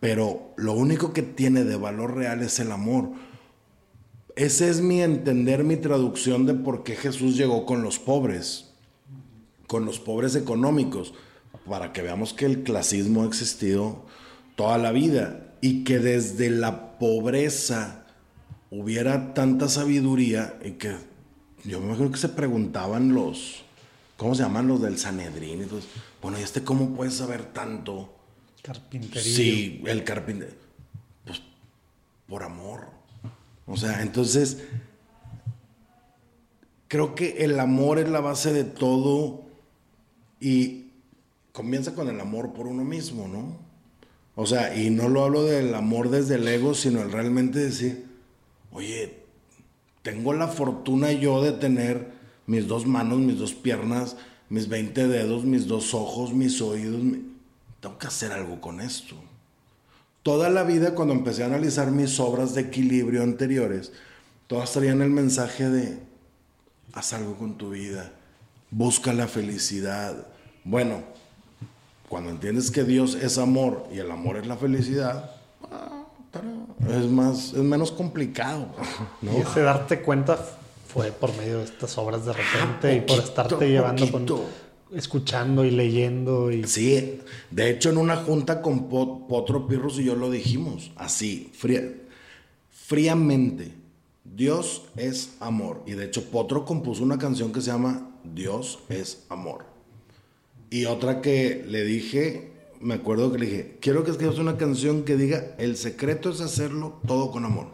[0.00, 3.10] pero lo único que tiene de valor real es el amor.
[4.34, 8.72] Ese es mi entender, mi traducción de por qué Jesús llegó con los pobres,
[9.66, 11.14] con los pobres económicos,
[11.68, 14.04] para que veamos que el clasismo ha existido
[14.54, 18.06] toda la vida y que desde la pobreza
[18.70, 20.96] hubiera tanta sabiduría y que
[21.64, 23.64] yo me imagino que se preguntaban los,
[24.16, 25.62] ¿cómo se llaman los del Sanedrín?
[25.62, 25.80] Eso.
[26.22, 28.15] bueno, ¿y este cómo puede saber tanto?
[28.66, 29.22] Carpintería.
[29.22, 30.50] Sí, el carpintero.
[31.24, 31.40] Pues
[32.26, 32.88] por amor.
[33.64, 34.64] O sea, entonces,
[36.88, 39.44] creo que el amor es la base de todo
[40.40, 40.86] y
[41.52, 43.56] comienza con el amor por uno mismo, ¿no?
[44.34, 48.04] O sea, y no lo hablo del amor desde el ego, sino el realmente decir,
[48.72, 49.14] oye,
[50.02, 52.10] tengo la fortuna yo de tener
[52.46, 54.16] mis dos manos, mis dos piernas,
[54.48, 57.00] mis 20 dedos, mis dos ojos, mis oídos.
[57.86, 59.14] Tengo que hacer algo con esto.
[60.24, 63.92] Toda la vida, cuando empecé a analizar mis obras de equilibrio anteriores,
[64.48, 66.00] todas traían el mensaje de,
[66.94, 68.10] haz algo con tu vida,
[68.72, 70.26] busca la felicidad.
[70.64, 71.04] Bueno,
[72.08, 75.36] cuando entiendes que Dios es amor y el amor es la felicidad,
[75.70, 76.06] ah,
[76.90, 78.66] es más, es menos complicado.
[79.22, 79.32] ¿no?
[79.32, 80.36] Y ese darte cuenta
[80.88, 84.65] fue por medio de estas obras de repente y por poquito, estarte llevando con poquito.
[84.94, 87.20] Escuchando y leyendo y Sí,
[87.50, 91.92] de hecho en una junta con Po- Potro Pirros y yo lo dijimos, así, fría-
[92.70, 93.72] fríamente.
[94.24, 95.82] Dios es amor.
[95.86, 99.64] Y de hecho Potro compuso una canción que se llama Dios es amor.
[100.68, 105.04] Y otra que le dije, me acuerdo que le dije, quiero que escribas una canción
[105.04, 107.68] que diga, el secreto es hacerlo todo con amor.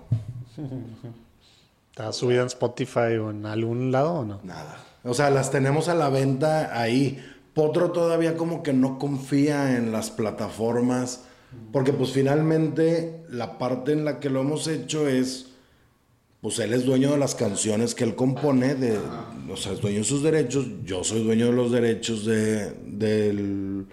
[1.90, 4.40] está subida en Spotify o en algún lado o no.
[4.44, 4.84] Nada.
[5.04, 7.22] O sea, las tenemos a la venta ahí.
[7.54, 11.24] Potro todavía como que no confía en las plataformas,
[11.70, 15.48] porque pues finalmente la parte en la que lo hemos hecho es,
[16.40, 18.98] pues él es dueño de las canciones que él compone, de,
[19.50, 23.86] o sea, es dueño de sus derechos, yo soy dueño de los derechos de, del-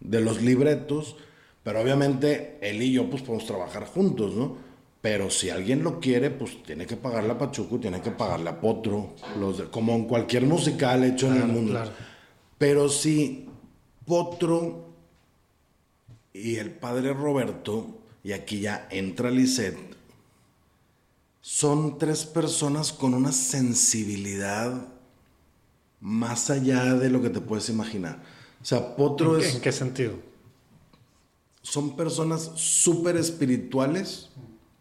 [0.00, 1.16] de los libretos,
[1.64, 4.58] pero obviamente él y yo pues podemos trabajar juntos, ¿no?
[5.06, 8.60] Pero si alguien lo quiere, pues tiene que pagarle a Pachuco, tiene que pagarle a
[8.60, 11.70] Potro, los de- como en cualquier musical hecho en el mundo.
[11.74, 11.92] claro.
[12.58, 13.48] Pero si
[14.04, 14.84] Potro
[16.32, 19.78] y el padre Roberto, y aquí ya entra Lisette,
[21.40, 24.88] son tres personas con una sensibilidad
[26.00, 28.24] más allá de lo que te puedes imaginar.
[28.60, 30.14] O sea, Potro ¿En, qué- es en qué sentido?
[31.62, 34.30] son personas súper espirituales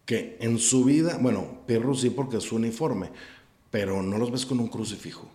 [0.05, 3.09] que en su vida, bueno, Pirro sí porque es su uniforme,
[3.71, 5.27] pero no los ves con un crucifijo.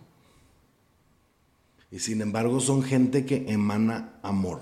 [1.91, 4.61] Y sin embargo son gente que emana amor.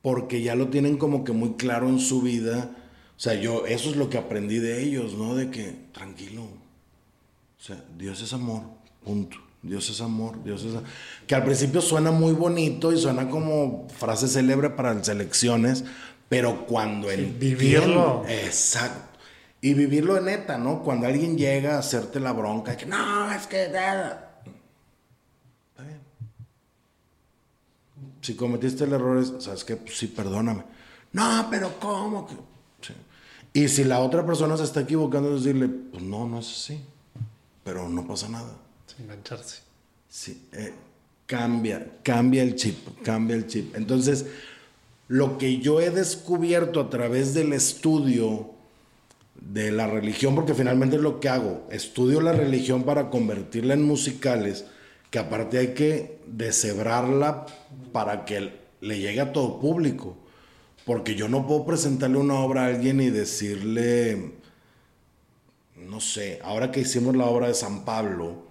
[0.00, 2.76] Porque ya lo tienen como que muy claro en su vida.
[3.16, 5.34] O sea, yo, eso es lo que aprendí de ellos, ¿no?
[5.34, 6.44] De que, tranquilo.
[6.44, 8.62] O sea, Dios es amor,
[9.04, 9.36] punto.
[9.62, 10.72] Dios es amor, Dios es...
[11.26, 15.84] Que al principio suena muy bonito y suena como frase célebre para las elecciones,
[16.30, 18.24] pero cuando el vivirlo.
[18.28, 19.18] Exacto.
[19.60, 20.80] Y vivirlo de neta, ¿no?
[20.84, 23.64] Cuando alguien llega a hacerte la bronca, que no, es que...
[23.64, 24.30] Está
[25.78, 26.00] bien.
[28.22, 29.74] Si cometiste el error, es, ¿sabes qué?
[29.74, 30.62] Pues sí, perdóname.
[31.12, 32.28] No, pero ¿cómo?
[32.80, 32.94] Sí.
[33.52, 36.80] Y si la otra persona se está equivocando, decirle, pues no, no es así.
[37.64, 38.52] Pero no pasa nada.
[38.86, 39.62] Sin engancharse.
[40.08, 40.72] Sí, eh,
[41.26, 43.74] cambia, cambia el chip, cambia el chip.
[43.74, 44.26] Entonces,
[45.10, 48.50] lo que yo he descubierto a través del estudio
[49.34, 53.82] de la religión, porque finalmente es lo que hago, estudio la religión para convertirla en
[53.82, 54.66] musicales,
[55.10, 57.44] que aparte hay que deshebrarla
[57.90, 60.16] para que le llegue a todo público.
[60.86, 64.34] Porque yo no puedo presentarle una obra a alguien y decirle,
[65.74, 68.44] no sé, ahora que hicimos la obra de San Pablo,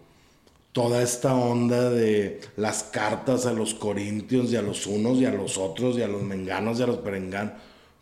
[0.71, 5.31] toda esta onda de las cartas a los corintios y a los unos y a
[5.31, 7.53] los otros y a los menganos y a los perenganos,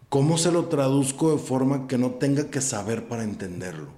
[0.09, 3.89] ¿cómo se lo traduzco de forma que no tenga que saber para entenderlo?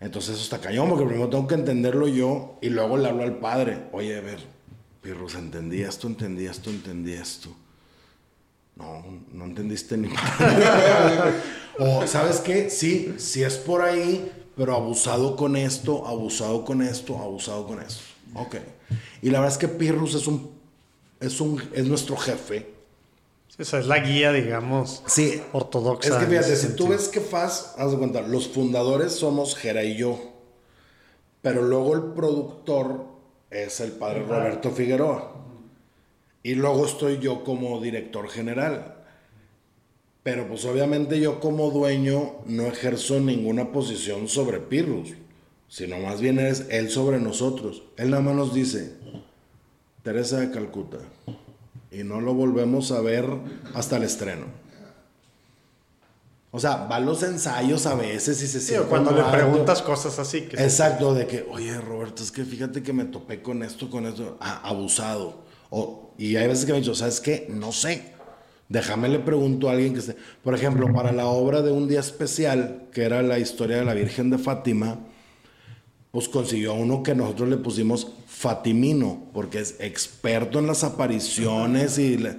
[0.00, 3.38] Entonces eso está cañón, porque primero tengo que entenderlo yo y luego le hablo al
[3.38, 3.84] padre.
[3.92, 4.40] Oye, a ver,
[5.00, 7.50] Pirros, entendí esto, entendí esto, entendí esto.
[8.74, 10.08] No, no entendiste ni
[11.78, 12.70] o, ¿sabes qué?
[12.70, 18.02] Sí, sí es por ahí, pero abusado con esto, abusado con esto, abusado con esto.
[18.34, 18.56] Ok.
[19.22, 20.50] Y la verdad es que Pirrus es un,
[21.20, 22.72] es un, es nuestro jefe.
[23.56, 26.08] Sí, sea, es la guía, digamos, Sí, ortodoxa.
[26.08, 29.84] Es que fíjate, si tú ves que FAS, haz de cuenta, los fundadores somos Jera
[29.84, 30.18] y yo.
[31.42, 33.04] Pero luego el productor
[33.50, 35.34] es el padre Roberto Figueroa.
[36.42, 39.01] Y luego estoy yo como director general.
[40.22, 45.14] Pero pues obviamente yo como dueño no ejerzo ninguna posición sobre Pirrus.
[45.68, 47.82] Sino más bien es él sobre nosotros.
[47.96, 48.92] Él nada más nos dice,
[50.02, 50.98] Teresa de Calcuta.
[51.90, 53.26] Y no lo volvemos a ver
[53.74, 54.44] hasta el estreno.
[56.54, 59.24] O sea, va a los ensayos a veces y se Sí, siente o cuando le
[59.24, 60.42] preguntas cosas así.
[60.42, 64.04] Que Exacto, de que, oye, Roberto, es que fíjate que me topé con esto, con
[64.04, 65.44] esto, ah, abusado.
[65.70, 67.46] O, y hay veces que me dicho, ¿sabes qué?
[67.48, 68.11] No sé.
[68.68, 70.16] Déjame le pregunto a alguien que esté.
[70.42, 73.94] Por ejemplo, para la obra de un día especial, que era la historia de la
[73.94, 74.98] Virgen de Fátima,
[76.10, 82.16] pues consiguió uno que nosotros le pusimos Fatimino, porque es experto en las apariciones y
[82.18, 82.36] le-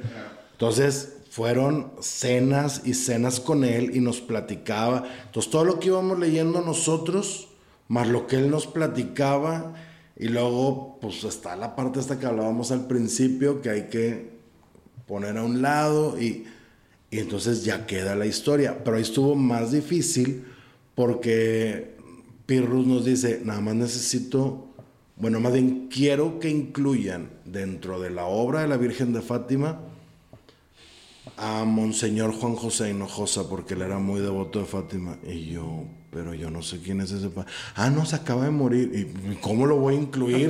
[0.51, 5.03] entonces fueron cenas y cenas con él y nos platicaba.
[5.25, 7.47] Entonces todo lo que íbamos leyendo nosotros,
[7.87, 9.73] más lo que él nos platicaba,
[10.17, 14.32] y luego pues está la parte esta que hablábamos al principio, que hay que
[15.13, 16.43] poner a un lado y,
[17.11, 18.83] y entonces ya queda la historia.
[18.83, 20.43] Pero ahí estuvo más difícil
[20.95, 21.93] porque
[22.47, 24.69] Pirrus nos dice, nada más necesito,
[25.15, 29.81] bueno, más bien quiero que incluyan dentro de la obra de la Virgen de Fátima
[31.37, 35.19] a Monseñor Juan José Hinojosa, porque él era muy devoto de Fátima.
[35.27, 37.51] Y yo, pero yo no sé quién es ese padre.
[37.75, 39.13] Ah, no, se acaba de morir.
[39.31, 40.49] ¿Y cómo lo voy a incluir?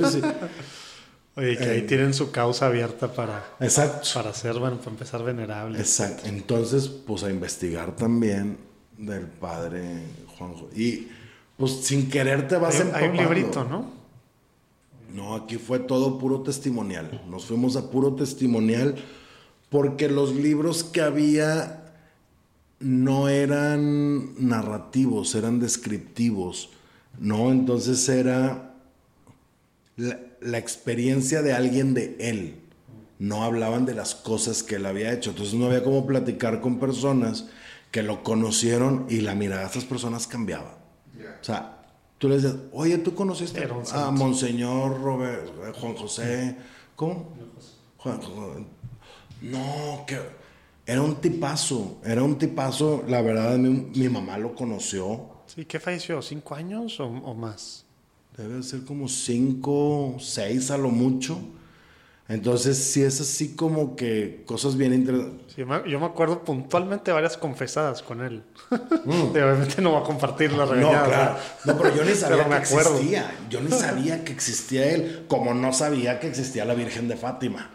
[1.36, 4.08] Oye, que ahí tienen su causa abierta para, Exacto.
[4.14, 5.78] para ser, bueno, para empezar venerable.
[5.80, 6.26] Exacto.
[6.26, 8.56] Entonces, pues a investigar también
[8.96, 10.04] del padre
[10.38, 10.68] Juanjo.
[10.76, 11.08] Y
[11.56, 13.22] pues sin querer te vas Hay, hay un empapando.
[13.22, 13.90] librito, ¿no?
[15.12, 17.22] No, aquí fue todo puro testimonial.
[17.28, 18.96] Nos fuimos a puro testimonial
[19.70, 21.80] porque los libros que había
[22.80, 26.70] no eran narrativos, eran descriptivos,
[27.18, 27.50] ¿no?
[27.50, 28.74] Entonces era
[29.96, 32.60] la, la experiencia de alguien de él.
[33.18, 35.30] No hablaban de las cosas que él había hecho.
[35.30, 37.46] Entonces no había como platicar con personas
[37.90, 40.78] que lo conocieron y la mirada de estas personas cambiaba.
[41.40, 41.82] O sea,
[42.18, 44.10] tú les decías, oye, ¿tú conociste a.
[44.10, 46.56] Monseñor Robert, eh, Juan José?
[46.96, 47.32] ¿Cómo?
[47.98, 48.66] Juan, Juan-
[49.42, 50.18] no, que
[50.86, 53.04] era un tipazo, era un tipazo.
[53.08, 55.28] La verdad, mi, mi mamá lo conoció.
[55.46, 56.20] Sí, ¿qué falleció?
[56.22, 57.83] ¿Cinco años o, o más?
[58.36, 61.38] Debe ser como cinco, seis a lo mucho.
[62.26, 65.54] Entonces, sí es así como que cosas bien interesantes.
[65.54, 68.42] Sí, yo me acuerdo puntualmente varias confesadas con él.
[69.06, 69.08] Y
[69.38, 70.68] obviamente no voy a compartir la Mm.
[70.68, 71.06] No, regañada.
[71.06, 71.36] claro.
[71.66, 73.36] No, pero yo ni sabía que existía.
[73.50, 77.70] Yo ni sabía que existía él, como no sabía que existía la Virgen de Fátima.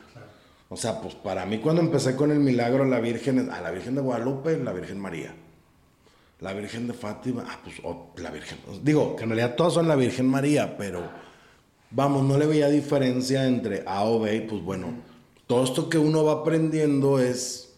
[0.67, 3.95] O sea, pues para mí cuando empecé con el milagro la Virgen, a la Virgen
[3.95, 5.33] de Guadalupe, la Virgen María.
[6.39, 8.59] La Virgen de Fátima, ah, pues o la Virgen.
[8.81, 11.09] Digo, que en realidad todas son la Virgen María, pero
[11.91, 14.35] vamos, no le veía diferencia entre A o B.
[14.35, 14.93] y, Pues bueno,
[15.47, 17.73] todo esto que uno va aprendiendo es,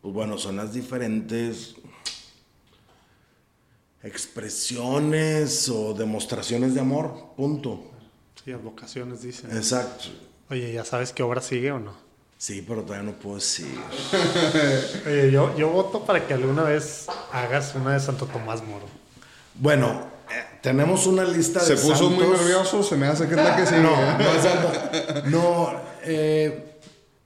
[0.00, 1.74] pues bueno, son las diferentes
[4.02, 7.90] expresiones o demostraciones de amor, punto.
[8.44, 9.50] Sí, advocaciones dicen.
[9.54, 10.04] Exacto.
[10.48, 11.92] Oye, ¿ya sabes qué obra sigue o no?
[12.38, 13.66] Sí, pero todavía no puedo decir.
[15.06, 18.86] Oye, yo, yo voto para que alguna vez hagas una de Santo Tomás Moro.
[19.54, 23.40] Bueno, eh, tenemos una lista de Se puso muy nervioso, se me hace que es
[23.42, 23.80] la que sigue.
[23.80, 24.16] No, ¿eh?
[24.18, 24.72] no, es santo.
[25.30, 25.72] No,
[26.04, 26.78] eh,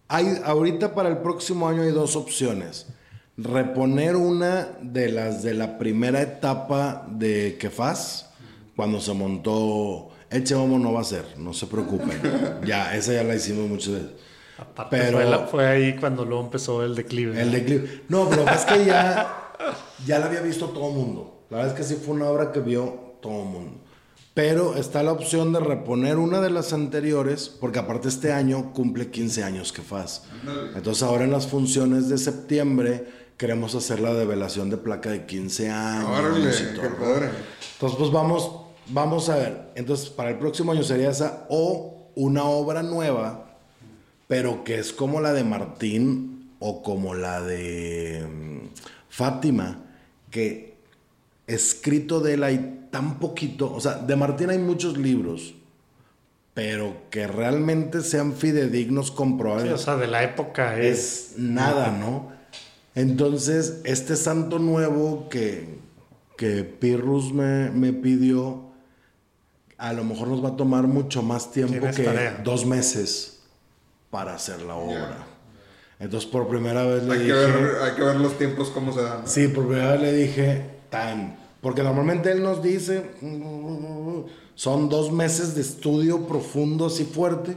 [0.09, 2.86] hay, ahorita para el próximo año hay dos opciones.
[3.36, 8.26] Reponer una de las de la primera etapa de Kefaz,
[8.76, 12.60] cuando se montó Eche Homo no va a ser, no se preocupen.
[12.66, 14.10] Ya, esa ya la hicimos muchas veces.
[14.59, 17.40] Aparte, Pero- fue, la- fue ahí cuando luego empezó el declive.
[17.40, 17.52] El ¿no?
[17.55, 18.02] declive.
[18.10, 19.52] No, pero es que ya,
[20.06, 21.44] ya la había visto todo el mundo.
[21.51, 23.81] La verdad es que sí fue una obra que vio todo el mundo.
[24.35, 29.10] Pero está la opción de reponer una de las anteriores, porque aparte este año cumple
[29.10, 30.22] 15 años que faz.
[30.74, 33.06] Entonces ahora en las funciones de septiembre
[33.36, 36.09] queremos hacer la develación de placa de 15 años.
[36.09, 36.86] Órale, y todo.
[36.86, 38.51] Entonces, pues vamos,
[38.89, 39.72] vamos a ver.
[39.74, 43.56] Entonces, para el próximo año sería esa o una obra nueva,
[44.28, 48.68] pero que es como la de Martín o como la de mm,
[49.09, 49.90] Fátima,
[50.31, 50.74] que
[51.47, 55.55] escrito de él hay tan poquito, o sea, de Martín hay muchos libros,
[56.55, 61.32] pero que realmente sean fidedignos, comprobables Sí, o sea, de la época es.
[61.32, 62.32] es nada, ¿no?
[62.94, 65.78] Entonces, este santo nuevo que,
[66.36, 68.70] que Pirrus me, me pidió,
[69.78, 72.40] a lo mejor nos va a tomar mucho más tiempo que tarea.
[72.44, 73.40] dos meses
[74.11, 75.27] para hacer la obra.
[76.01, 77.35] Entonces por primera vez le Hay que, dije...
[77.35, 79.20] ver, hay que ver los tiempos cómo se dan.
[79.20, 79.27] ¿no?
[79.27, 81.39] Sí, por primera vez le dije tan.
[81.60, 83.10] Porque normalmente él nos dice,
[84.55, 87.56] son dos meses de estudio profundo así fuerte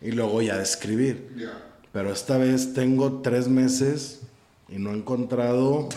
[0.00, 1.28] y luego ya de escribir.
[1.36, 1.52] Ya.
[1.92, 4.20] Pero esta vez tengo tres meses
[4.70, 5.90] y no he encontrado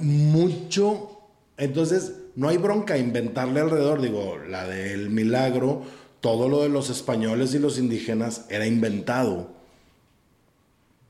[0.00, 1.20] mucho.
[1.56, 4.02] Entonces, no hay bronca inventarle alrededor.
[4.02, 5.82] Digo, la del milagro,
[6.20, 9.50] todo lo de los españoles y los indígenas era inventado.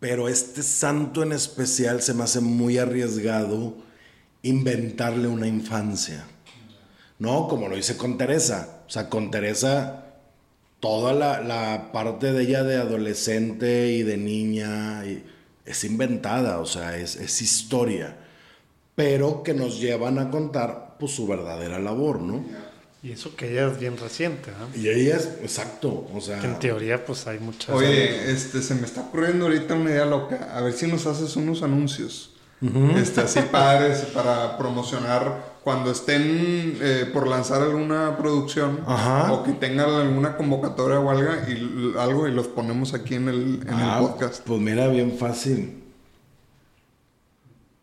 [0.00, 3.74] Pero este santo en especial se me hace muy arriesgado
[4.42, 6.24] inventarle una infancia.
[7.18, 8.82] No, como lo hice con Teresa.
[8.86, 10.04] O sea, con Teresa,
[10.80, 15.02] toda la, la parte de ella de adolescente y de niña
[15.64, 18.16] es inventada, o sea, es, es historia.
[18.94, 22.44] Pero que nos llevan a contar pues, su verdadera labor, ¿no?
[23.02, 24.80] Y eso que ella es bien reciente, ¿no?
[24.80, 26.40] Y ella es, exacto, o sea...
[26.40, 27.74] Que en teoría, pues hay muchas.
[27.76, 30.50] Oye, este, se me está ocurriendo ahorita una idea loca.
[30.56, 32.32] A ver si nos haces unos anuncios.
[32.96, 39.30] este, así padres para promocionar cuando estén eh, por lanzar alguna producción Ajá.
[39.32, 43.60] o que tengan alguna convocatoria o algo y, algo y los ponemos aquí en el,
[43.66, 44.42] en Ah, el podcast.
[44.46, 45.82] Pues mira, bien fácil.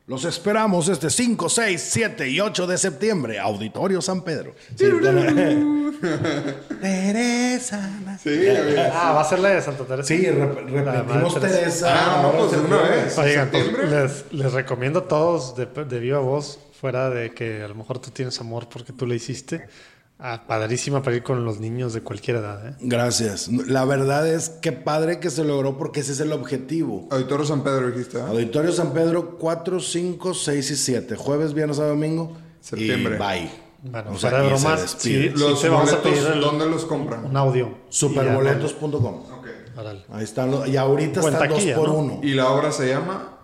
[0.06, 3.40] Los esperamos este 5, 6, 7 y 8 de septiembre.
[3.40, 4.54] Auditorio San Pedro.
[4.76, 4.86] Sí,
[6.82, 7.90] Teresa.
[8.22, 8.46] Sí.
[8.92, 10.08] Ah, va a ser la de Santa Teresa.
[10.08, 11.58] Sí, rep- repetimos Teresa.
[11.60, 11.88] Teresa.
[11.94, 13.18] Ah, no, pues una vez.
[13.18, 17.68] Oigan, pues, les, les recomiendo a todos de, de viva voz, fuera de que a
[17.68, 19.68] lo mejor tú tienes amor porque tú le hiciste,
[20.20, 22.68] ah, padrísima para ir con los niños de cualquier edad.
[22.68, 22.76] ¿eh?
[22.82, 23.48] Gracias.
[23.50, 27.08] La verdad es que padre que se logró porque ese es el objetivo.
[27.12, 28.28] Auditorio San Pedro dijiste, ¿ah?
[28.28, 31.16] Auditorio San Pedro 4, 5, 6 y 7.
[31.16, 32.36] Jueves, viernes a domingo.
[32.62, 33.16] Septiembre.
[33.16, 33.52] Y bye.
[33.86, 36.66] Bueno, O sea, de se bromas, sí, Los te vamos a boletos, pedir el- ¿dónde
[36.68, 37.26] los compran?
[37.26, 37.80] un audio.
[37.90, 39.06] Superboletos.com.
[39.30, 39.46] Ok.
[39.46, 40.06] Y ya, órale.
[40.10, 41.96] Ahí están los, y ahorita están 2 por ¿no?
[41.96, 42.20] 1.
[42.24, 43.40] Y la obra se llama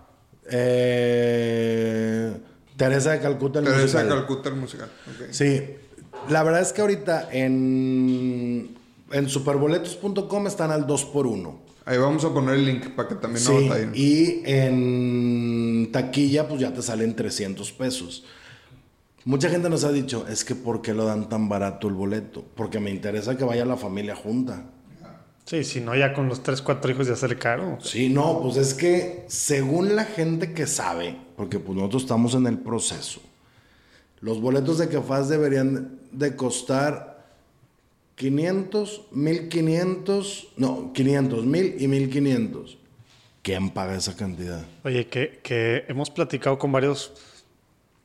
[0.50, 2.32] Eh,
[2.76, 4.08] Teresa de Calcuta el Teresa musical.
[4.08, 4.88] Calcuta el musical.
[5.30, 5.76] Sí,
[6.28, 8.76] la verdad es que ahorita en,
[9.12, 13.14] en superboletos.com están al 2 por 1 Ahí vamos a poner el link para que
[13.16, 13.92] también no Sí, batallen.
[13.94, 18.24] y en taquilla pues ya te salen 300 pesos.
[19.24, 22.44] Mucha gente nos ha dicho, es que ¿por qué lo dan tan barato el boleto?
[22.54, 24.66] Porque me interesa que vaya la familia junta.
[25.46, 27.78] Sí, si no, ya con los 3, 4 hijos ya sale caro.
[27.80, 32.46] Sí, no, pues es que según la gente que sabe, porque pues nosotros estamos en
[32.46, 33.20] el proceso,
[34.20, 37.24] los boletos de Cafás deberían de costar
[38.16, 42.78] 500, 1500, no, 500, 1000 y 1500.
[43.42, 44.62] ¿Quién paga esa cantidad?
[44.84, 47.12] Oye, que, hemos platicado con varios,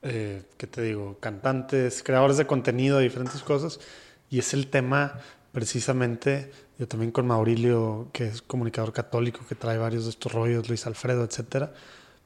[0.01, 1.17] eh, ¿qué te digo?
[1.19, 3.81] Cantantes, creadores de contenido diferentes cosas.
[4.29, 5.19] Y es el tema
[5.51, 10.69] precisamente, yo también con Maurilio, que es comunicador católico, que trae varios de estos rollos,
[10.69, 11.73] Luis Alfredo, etcétera.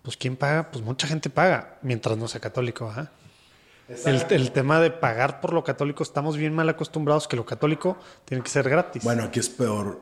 [0.04, 0.70] Pues ¿quién paga?
[0.72, 3.12] Pues mucha gente paga, mientras no sea católico, ajá.
[4.06, 7.98] El, el tema de pagar por lo católico, estamos bien mal acostumbrados que lo católico
[8.26, 9.04] tiene que ser gratis.
[9.04, 10.00] Bueno, aquí es peor.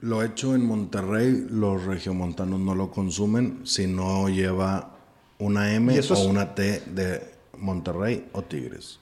[0.00, 4.96] Lo hecho en Monterrey, los regiomontanos no lo consumen si no lleva
[5.38, 8.98] una M o es- una T de Monterrey o Tigres.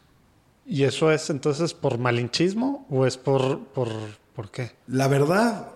[0.67, 3.89] ¿Y eso es entonces por malinchismo o es por, por,
[4.35, 4.73] por qué?
[4.87, 5.69] La verdad,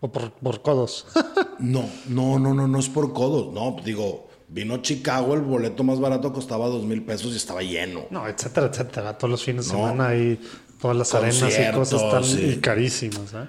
[0.00, 1.06] O por, por codos.
[1.58, 3.52] No, no, no, no, no es por codos.
[3.52, 8.06] No, digo, vino Chicago, el boleto más barato costaba dos mil pesos y estaba lleno.
[8.10, 9.18] no, etcétera, etcétera.
[9.18, 9.78] Todos los fines de No.
[9.88, 10.40] semana y
[10.80, 12.44] todas las arenas y cosas están sí.
[12.44, 13.32] y carísimas.
[13.34, 13.46] ¿eh?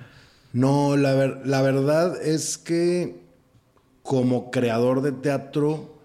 [0.54, 3.22] No, la, ver- la verdad es que
[4.04, 5.96] como creador de teatro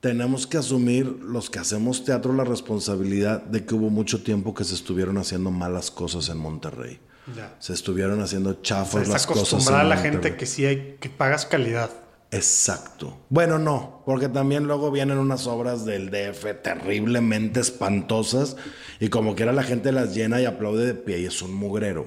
[0.00, 4.64] tenemos que asumir los que hacemos teatro la responsabilidad de que hubo mucho tiempo que
[4.64, 7.00] se estuvieron haciendo malas cosas en Monterrey.
[7.36, 7.54] Ya.
[7.58, 9.52] Se estuvieron haciendo O sea, chafas está las cosas.
[9.52, 10.22] acostumbrada en la Monterrey.
[10.22, 11.90] gente que sí hay, que pagas calidad.
[12.30, 13.16] Exacto.
[13.30, 18.56] Bueno, no, porque también luego vienen unas obras del DF terriblemente espantosas
[19.00, 22.06] y como quiera la gente las llena y aplaude de pie y es un mugrero.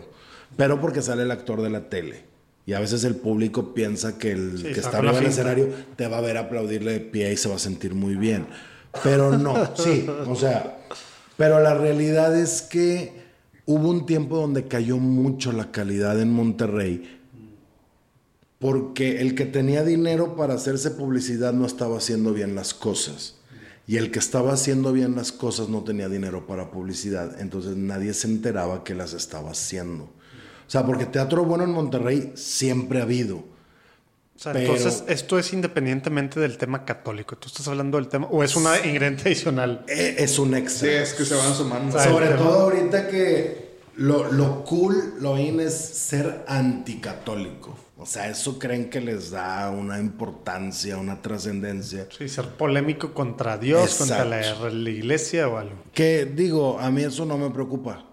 [0.57, 2.25] Pero porque sale el actor de la tele.
[2.65, 6.07] Y a veces el público piensa que el Sí, que está arriba del escenario te
[6.07, 8.45] va a ver aplaudirle de pie y se va a sentir muy bien.
[9.03, 10.77] Pero no, sí, o sea,
[11.37, 13.13] pero la realidad es que
[13.65, 17.20] hubo un tiempo donde cayó mucho la calidad en Monterrey
[18.61, 23.35] porque el que tenía dinero para hacerse publicidad no estaba haciendo bien las cosas.
[23.87, 27.41] Y el que estaba haciendo bien las cosas no tenía dinero para publicidad.
[27.41, 30.03] Entonces nadie se enteraba que las estaba haciendo.
[30.05, 33.37] O sea, porque teatro bueno en Monterrey siempre ha habido.
[33.37, 37.35] O sea, Pero- entonces esto es independientemente del tema católico.
[37.37, 39.83] Tú estás hablando del tema, o es una ingrediente adicional.
[39.87, 41.01] Eh, Es un Sí, extra.
[41.01, 41.97] es que se van sumando.
[41.99, 47.75] sea, Sobre todo ahorita que lo, lo cool, lo in es ser anticatólico.
[48.01, 52.07] O sea, eso creen que les da una importancia, una trascendencia.
[52.17, 54.41] Sí, ser polémico contra Dios, contra la,
[54.89, 55.75] iglesia o algo.
[55.93, 58.03] Que digo, a mí eso no me preocupa.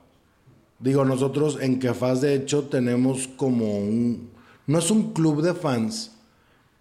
[0.78, 4.28] Digo, nosotros en Kefaz de hecho tenemos como un...
[4.66, 6.12] No es un club de fans,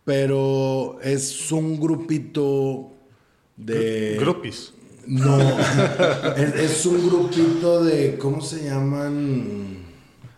[0.03, 2.91] pero es un grupito
[3.55, 4.17] de...
[4.19, 4.73] Grupis.
[5.05, 5.39] No,
[6.35, 9.77] es, es un grupito de, ¿cómo se llaman?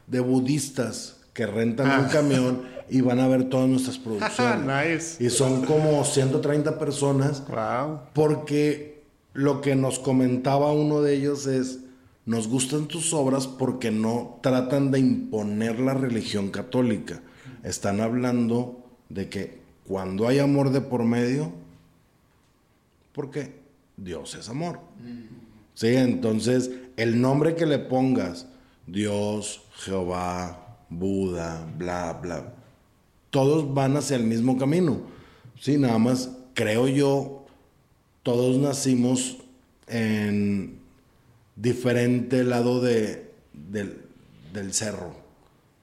[0.06, 4.66] De budistas que rentan un camión y van a ver todas nuestras producciones.
[4.66, 5.24] Nice.
[5.24, 8.02] Y son como 130 personas Wow.
[8.12, 11.80] porque lo que nos comentaba uno de ellos es,
[12.26, 17.22] nos gustan tus obras porque no tratan de imponer la religión católica.
[17.64, 21.54] Están hablando de que cuando hay amor de por medio,
[23.14, 23.62] porque
[23.96, 24.82] Dios es amor.
[25.74, 28.46] Sí, entonces el nombre que le pongas,
[28.88, 32.54] Dios, Jehová, Buda, bla, bla,
[33.30, 35.02] todos van hacia el mismo camino.
[35.60, 37.46] Sí, nada más creo yo,
[38.24, 39.38] todos nacimos
[39.88, 40.80] en
[41.56, 44.02] diferente lado de, del,
[44.54, 45.14] del cerro.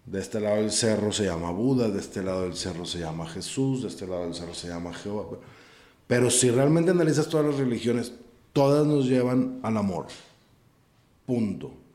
[0.07, 3.28] De este lado del cerro se llama Buda, de este lado del cerro se llama
[3.28, 5.39] Jesús, de este lado del cerro se llama Jehová.
[6.07, 8.12] Pero si realmente analizas todas las religiones,
[8.53, 10.07] todas nos llevan al amor.
[11.27, 11.85] Punto.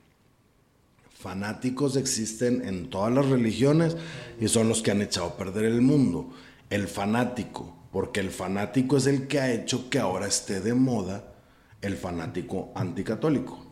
[1.22, 3.96] Fanáticos existen en todas las religiones
[4.40, 6.32] y son los que han echado a perder el mundo.
[6.70, 11.26] El fanático, porque el fanático es el que ha hecho que ahora esté de moda
[11.82, 13.66] el fanático anticatólico.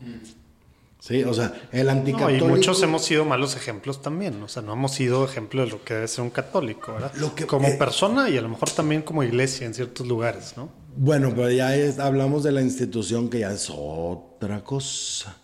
[1.00, 2.46] Sí, o sea, el No, anticatólico.
[2.46, 4.44] y muchos hemos sido malos ejemplos también.
[4.44, 7.14] O sea, no hemos sido ejemplo de lo que debe ser un católico, ¿verdad?
[7.16, 10.54] Lo que- como eh, persona y a lo mejor también como iglesia en ciertos lugares,
[10.58, 10.70] ¿no?
[10.98, 15.38] Bueno, pero ya es- hablamos de la institución que ya es otra cosa.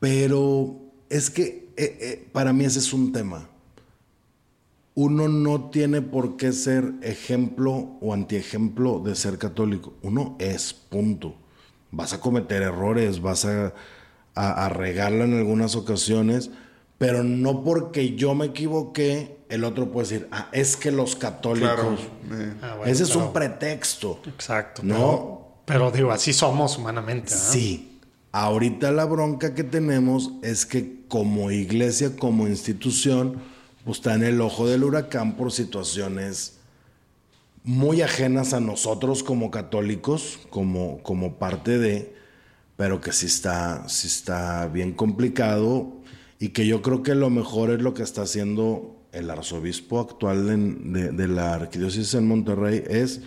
[0.00, 0.80] Pero
[1.12, 3.48] es que eh, eh, para mí ese es un tema.
[4.94, 9.94] Uno no tiene por qué ser ejemplo o antiejemplo de ser católico.
[10.02, 11.34] Uno es, punto.
[11.90, 13.72] Vas a cometer errores, vas a,
[14.34, 16.50] a, a regarla en algunas ocasiones,
[16.98, 21.70] pero no porque yo me equivoqué, el otro puede decir, ah, es que los católicos.
[21.74, 21.96] Claro.
[22.42, 24.20] eh, Ah, bueno, Ese es pero- un pretexto.
[24.26, 24.82] Exacto.
[24.84, 24.96] No.
[25.64, 27.30] Pero, pero digo, así somos humanamente.
[27.34, 27.88] Sí.
[28.30, 33.34] Ahorita la bronca que tenemos es que como iglesia, como institución,
[33.84, 36.54] pues está en el ojo del huracán por situaciones
[37.64, 42.14] muy ajenas a nosotros como católicos, como, como parte de,
[42.78, 45.92] pero que sí está, sí está bien complicado
[46.38, 50.46] y que yo creo que lo mejor es lo que está haciendo el arzobispo actual
[50.46, 50.56] de,
[51.02, 53.20] de- de la arquidiócesis en Monterrey, es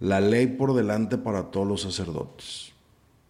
[0.00, 2.72] la ley por delante para todos los sacerdotes.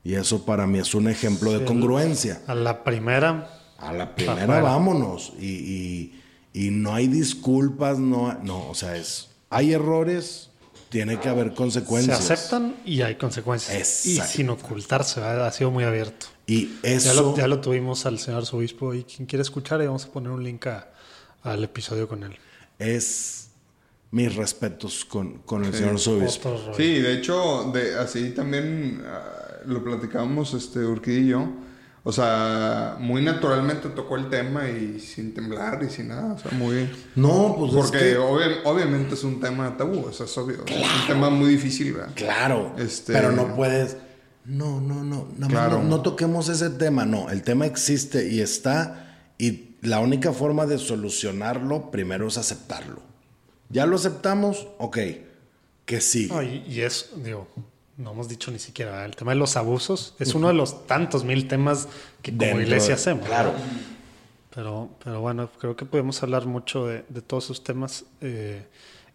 [0.04, 2.40] Y eso para mí es un ejemplo de congruencia.
[2.46, 4.62] A la primera, A la primera Afuera.
[4.62, 5.32] vámonos.
[5.38, 6.22] Y, y-
[6.54, 10.50] y no hay disculpas, no, no, o sea, es, hay errores,
[10.88, 12.30] tiene que haber se consecuencias.
[12.30, 14.06] aceptan y hay consecuencias.
[14.06, 15.46] Y sin ocultarse, ¿verdad?
[15.46, 16.26] ha sido muy abierto.
[16.46, 19.86] Y Ya eso, lo, ya lo tuvimos al señor arzobispo y quien quiere escuchar, y
[19.86, 20.88] vamos a poner un link a-
[21.42, 22.36] al episodio con él.
[22.78, 23.50] es
[24.10, 26.58] mis respetos con, con el señor arzobispo.
[26.76, 31.46] Sí, de hecho, de, así también ah, lo platicábamos este, Urquidi y yo.
[32.08, 36.32] O sea, muy naturalmente tocó el tema y sin temblar y sin nada.
[36.32, 36.88] O sea, muy...
[37.14, 40.64] No, pues Porque es que, obvia- obviamente es un tema tabú, eso es obvio.
[40.66, 42.08] Es un tema muy difícil, ¿verdad?
[42.14, 43.98] claro, Este- pero no puedes,
[44.46, 45.82] no, no, no, nada más Claro.
[45.82, 50.64] no, no toquemos ese tema, no, el tema existe y está, y la única forma
[50.64, 53.02] de solucionarlo primero es aceptarlo.
[53.68, 54.96] Ya lo aceptamos, ok,
[55.84, 56.28] que sí.
[56.30, 57.48] No, y, y es, digo,
[57.98, 59.06] no hemos dicho ni siquiera, ¿verdad?
[59.06, 61.88] el tema de los abusos es uno de los tantos mil temas
[62.22, 63.26] que como Dentro iglesia hacemos.
[63.26, 63.52] Claro.
[64.54, 68.64] Pero, pero bueno, creo que podemos hablar mucho de, de todos esos temas eh,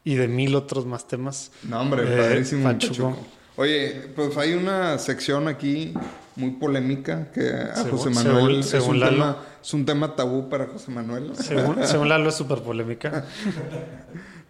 [0.04, 1.52] y de mil otros más temas.
[1.64, 2.64] No, hombre, Eh, padrísimo.
[2.64, 3.10] Pachuco.
[3.10, 3.26] Pachuco.
[3.56, 5.94] Oye, pues hay una sección aquí
[6.36, 9.12] muy polémica que a Según- José según- Manuel es, según un Lalo.
[9.12, 11.34] tema, es un tema tabú para José Manuel.
[11.36, 13.26] Según, según Lalo es súper polémica.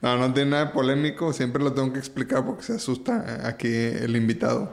[0.04, 3.74] No, no tiene nada de polémico, siempre lo tengo que explicar porque se asusta aquí
[3.74, 4.70] el invitado.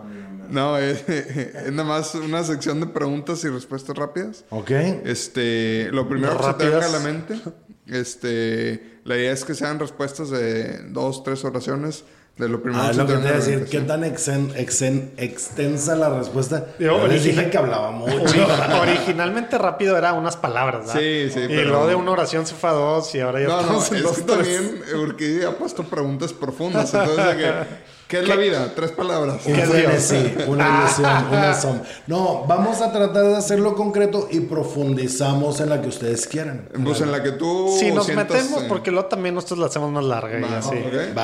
[0.51, 4.45] No, es, es nada más una sección de preguntas y respuestas rápidas.
[4.51, 4.73] Ok.
[5.05, 7.41] Este, lo primero que se te venga a la mente,
[7.87, 12.03] este, la idea es que sean respuestas de dos, tres oraciones
[12.41, 14.53] de lo primero Ah, que lo te que te iba a decir, qué tan exen-
[14.55, 16.67] exen- extensa la respuesta.
[16.79, 18.13] Yo les dije que hablaba mucho.
[18.25, 20.95] Ori- originalmente rápido era unas palabras, ¿verdad?
[21.01, 23.47] Sí, sí, Y pero- luego de una oración se fue a dos y ahora ya
[23.49, 24.37] No, no, estamos en es dos, que tres.
[24.57, 27.53] también Urquidi ha puesto preguntas profundas, entonces de que
[28.11, 28.73] ¿Qué es la vida?
[28.75, 29.47] Tres palabras.
[29.47, 31.89] Un ¿Qué es frenesí, una ilusión, una sombra.
[32.09, 36.69] No, vamos a tratar de hacerlo concreto y profundizamos en la que ustedes quieran.
[36.83, 37.73] Pues en la que tú.
[37.79, 40.77] Si nos sientas, metemos, eh, porque luego también nosotros la hacemos más larga y así.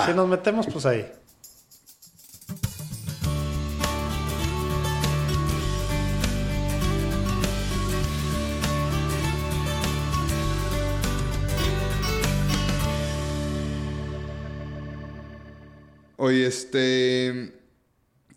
[0.07, 1.05] Si nos metemos, pues ahí.
[16.27, 17.53] Oye, este.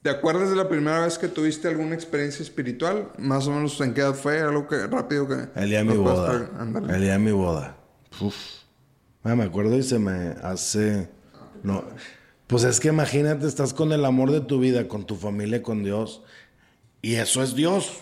[0.03, 3.11] ¿Te acuerdas de la primera vez que tuviste alguna experiencia espiritual?
[3.18, 5.48] Más o menos en qué edad fue, algo que rápido que.
[5.56, 6.52] El día de mi boda.
[6.88, 7.76] El día de mi boda.
[8.22, 8.36] Uf.
[9.24, 11.10] Ah, me acuerdo y se me hace.
[11.64, 11.84] No.
[12.45, 15.84] Pues es que imagínate, estás con el amor de tu vida, con tu familia, con
[15.84, 16.22] Dios.
[17.02, 18.02] Y eso es Dios.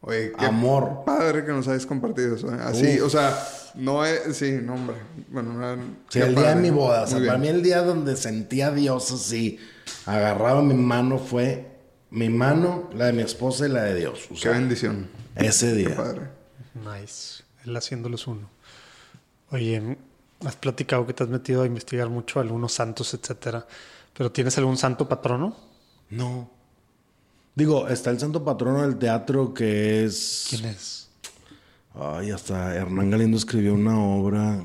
[0.00, 1.04] Oye, qué Amor.
[1.06, 2.52] padre que nos hayas compartido eso.
[2.52, 2.58] ¿eh?
[2.60, 3.06] Así, Uf.
[3.06, 3.38] o sea,
[3.74, 4.36] no es.
[4.36, 4.96] Sí, no, hombre.
[5.28, 7.02] Bueno, no, Sí, el día de mi boda.
[7.02, 9.58] O sea, para mí el día donde sentí a Dios así,
[10.06, 11.66] agarraba mi mano, fue
[12.10, 14.28] mi mano, la de mi esposa y la de Dios.
[14.30, 15.08] O Qué bendición.
[15.36, 15.96] ese Qué día.
[15.96, 16.22] padre.
[16.74, 17.42] Nice.
[17.64, 18.48] Él haciéndolos uno.
[19.50, 19.96] Oye,
[20.44, 23.66] has platicado que te has metido a investigar mucho algunos santos, etcétera.
[24.16, 25.56] Pero ¿tienes algún santo patrono?
[26.10, 26.50] No.
[27.54, 30.46] Digo, está el santo patrono del teatro que es.
[30.48, 30.99] ¿Quién es?
[31.94, 34.62] Ay, hasta Hernán Galindo escribió una obra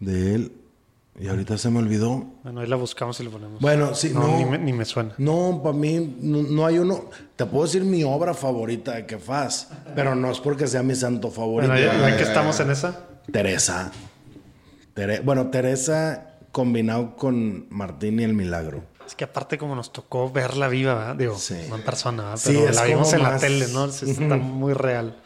[0.00, 0.52] de él
[1.18, 2.24] y ahorita se me olvidó.
[2.42, 3.60] Bueno, ahí la buscamos y lo ponemos.
[3.60, 4.36] Bueno, sí, no, no.
[4.38, 5.14] Ni, me, ni me suena.
[5.18, 7.04] No, para mí no, no hay uno.
[7.36, 10.96] Te puedo decir mi obra favorita de que faz, pero no es porque sea mi
[10.96, 11.72] santo favorito.
[11.72, 12.98] Bueno, que estamos en esa.
[13.30, 13.92] Teresa.
[14.94, 18.84] Tere- bueno, Teresa combinado con Martín y el Milagro.
[19.06, 21.16] Es que aparte como nos tocó verla viva, ¿verdad?
[21.16, 21.54] Digo, Sí.
[21.68, 22.36] no en persona, ¿verdad?
[22.38, 23.88] Sí, pero es la vimos en la tele, ¿no?
[23.90, 25.16] Sí, Está muy real.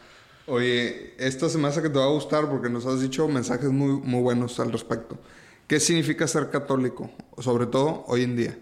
[0.49, 3.71] Oye, esta se me hace que te va a gustar porque nos has dicho mensajes
[3.71, 5.19] muy, muy buenos al respecto.
[5.67, 7.11] ¿Qué significa ser católico?
[7.37, 8.59] Sobre todo hoy en día.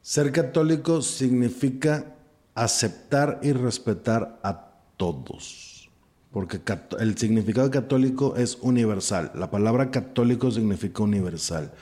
[0.00, 2.14] Ser católico significa
[2.54, 5.90] aceptar y respetar a todos.
[6.30, 6.60] Porque
[7.00, 9.32] el significado católico es universal.
[9.34, 11.72] La palabra católico significa universal.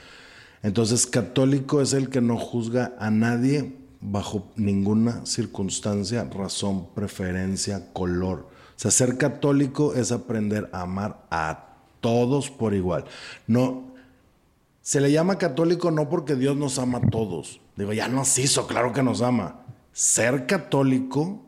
[0.63, 8.49] Entonces, católico es el que no juzga a nadie bajo ninguna circunstancia, razón, preferencia, color.
[8.75, 11.67] O sea, ser católico es aprender a amar a
[12.01, 13.05] todos por igual.
[13.45, 13.91] No,
[14.81, 17.61] se le llama católico no porque Dios nos ama a todos.
[17.75, 19.61] Digo, ya nos hizo, claro que nos ama.
[19.93, 21.43] Ser católico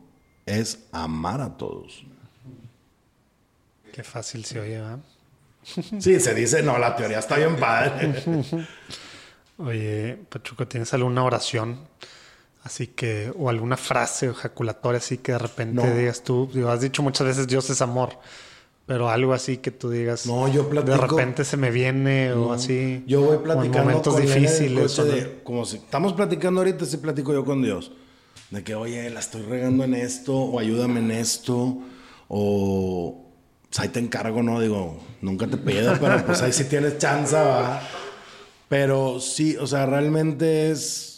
[0.46, 2.04] es amar a todos.
[3.92, 5.00] Qué fácil se oye, ¿verdad?
[5.98, 8.22] Sí, se dice, no, la teoría está bien padre.
[9.56, 11.78] Oye, Pachuco, ¿tienes alguna oración?
[12.64, 15.94] Así que, o alguna frase ejaculatoria así que de repente No.
[15.96, 18.18] digas tú, digo, has dicho muchas veces Dios es amor,
[18.86, 22.52] pero algo así que tú digas, No, yo platico- de repente se me viene o
[22.54, 23.04] así.
[23.06, 24.82] Yo voy o en platicando momentos con él en el difíciles.
[24.92, 25.12] coche o no.
[25.12, 27.92] de- como si estamos platicando ahorita, sí platico yo con Dios.
[28.50, 31.78] De que, oye, la estoy regando en esto, o ayúdame en esto,
[32.28, 33.24] o
[33.68, 34.60] pues ahí te encargo, ¿no?
[34.60, 37.82] Digo, nunca te pido, pero pues ahí sí tienes chance, ¿va?
[38.68, 41.13] Pero sí, o sea, realmente es.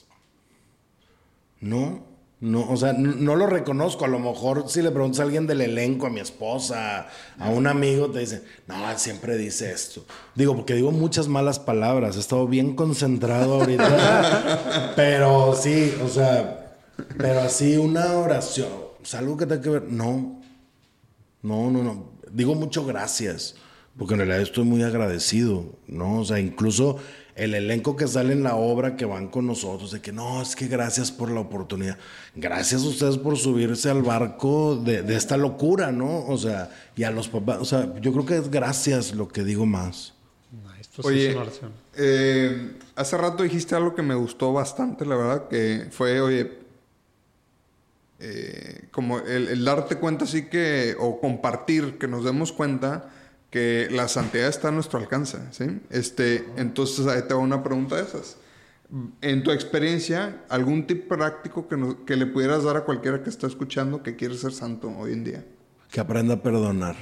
[1.61, 2.05] No,
[2.39, 4.05] no, o sea, no lo reconozco.
[4.05, 7.09] A lo mejor si le preguntas a alguien del elenco, a mi esposa,
[7.39, 10.05] a un amigo, te dice, no, siempre dice esto.
[10.35, 12.17] Digo, porque digo muchas malas palabras.
[12.17, 14.93] He estado bien concentrado ahorita.
[14.97, 16.77] pero sí, o sea,
[17.17, 18.69] pero así una oración,
[19.03, 20.43] o sea, algo que tenga que ver, no.
[21.43, 22.11] No, no, no.
[22.31, 23.55] Digo mucho gracias,
[23.97, 26.21] porque en realidad estoy muy agradecido, ¿no?
[26.21, 26.99] O sea, incluso
[27.37, 30.57] el elenco que sale en la obra que van con nosotros, de que no, es
[30.57, 31.99] que gracias por la oportunidad.
[32.35, 36.27] Gracias a ustedes por subirse al barco de, de esta locura, ¿no?
[36.27, 39.45] O sea, y a los papás, o sea, yo creo que es gracias lo que
[39.45, 40.15] digo más.
[41.03, 41.73] Oye, es una oración.
[41.95, 46.59] eh, hace rato dijiste algo que me gustó bastante, la verdad, que fue, oye,
[48.19, 53.11] eh, como el, el darte cuenta así que, o compartir, que nos demos cuenta
[53.51, 55.81] que la santidad está a nuestro alcance, ¿sí?
[55.91, 58.37] Este, entonces ahí te va una pregunta de esas.
[59.21, 63.31] En tu experiencia, ¿algún tip práctico que, nos- que le pudieras dar a cualquiera que
[63.31, 65.45] está escuchando que quiere ser santo hoy en día?
[65.91, 66.97] Que aprenda a perdonar.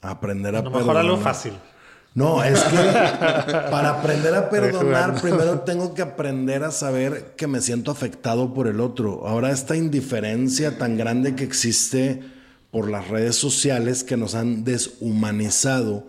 [0.00, 1.04] Aprender a, A lo mejor perdonar.
[1.04, 1.52] algo fácil.
[2.14, 2.76] No, es que
[3.70, 8.66] para aprender a perdonar, primero tengo que aprender a saber que me siento afectado por
[8.66, 9.26] el otro.
[9.26, 12.22] Ahora esta indiferencia tan grande que existe
[12.72, 16.04] por las redes sociales que nos han deshumanizado,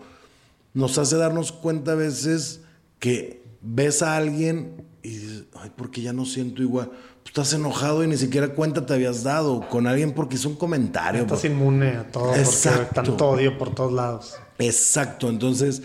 [0.73, 2.61] nos hace darnos cuenta a veces
[2.97, 6.87] que ves a alguien y dices, ay, ¿por qué ya no siento igual?
[6.89, 10.55] Pues estás enojado y ni siquiera cuenta te habías dado con alguien porque hizo un
[10.55, 11.21] comentario.
[11.21, 12.79] Estás por- inmune a todo Exacto.
[12.95, 14.35] porque tanto odio por todos lados.
[14.57, 15.83] Exacto, entonces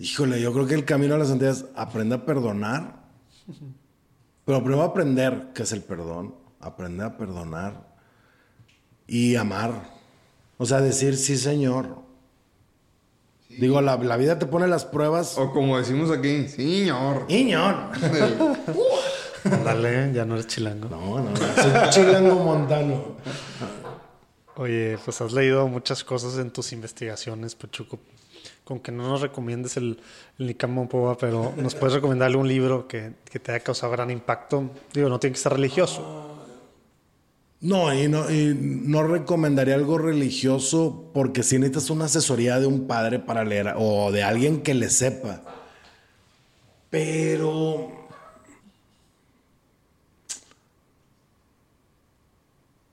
[0.00, 3.02] Híjole, yo creo que el camino a la santidad es aprende a perdonar.
[4.44, 7.87] Pero primero aprender qué es el perdón, aprender a perdonar
[9.08, 9.90] y amar.
[10.58, 12.06] O sea, decir sí, Señor.
[13.48, 15.36] Digo, la, la vida te pone las pruebas.
[15.36, 17.24] O como decimos aquí, señor.
[17.28, 17.74] Señor.
[19.64, 20.88] Dale, ya no eres chilango.
[20.88, 23.16] No, no, no, soy chilango montano.
[24.56, 27.98] Oye, pues has leído muchas cosas en tus investigaciones, Pachuco.
[28.64, 29.98] Con que no nos recomiendes el,
[30.38, 34.10] el Nicamo Poba, pero nos puedes recomendarle un libro que, que te haya causado gran
[34.10, 34.70] impacto.
[34.92, 36.27] Digo, no tiene que ser religioso.
[37.60, 43.18] No, y no, no recomendaría algo religioso porque si necesitas una asesoría de un padre
[43.18, 45.42] para leer o de alguien que le sepa.
[46.90, 47.90] Pero.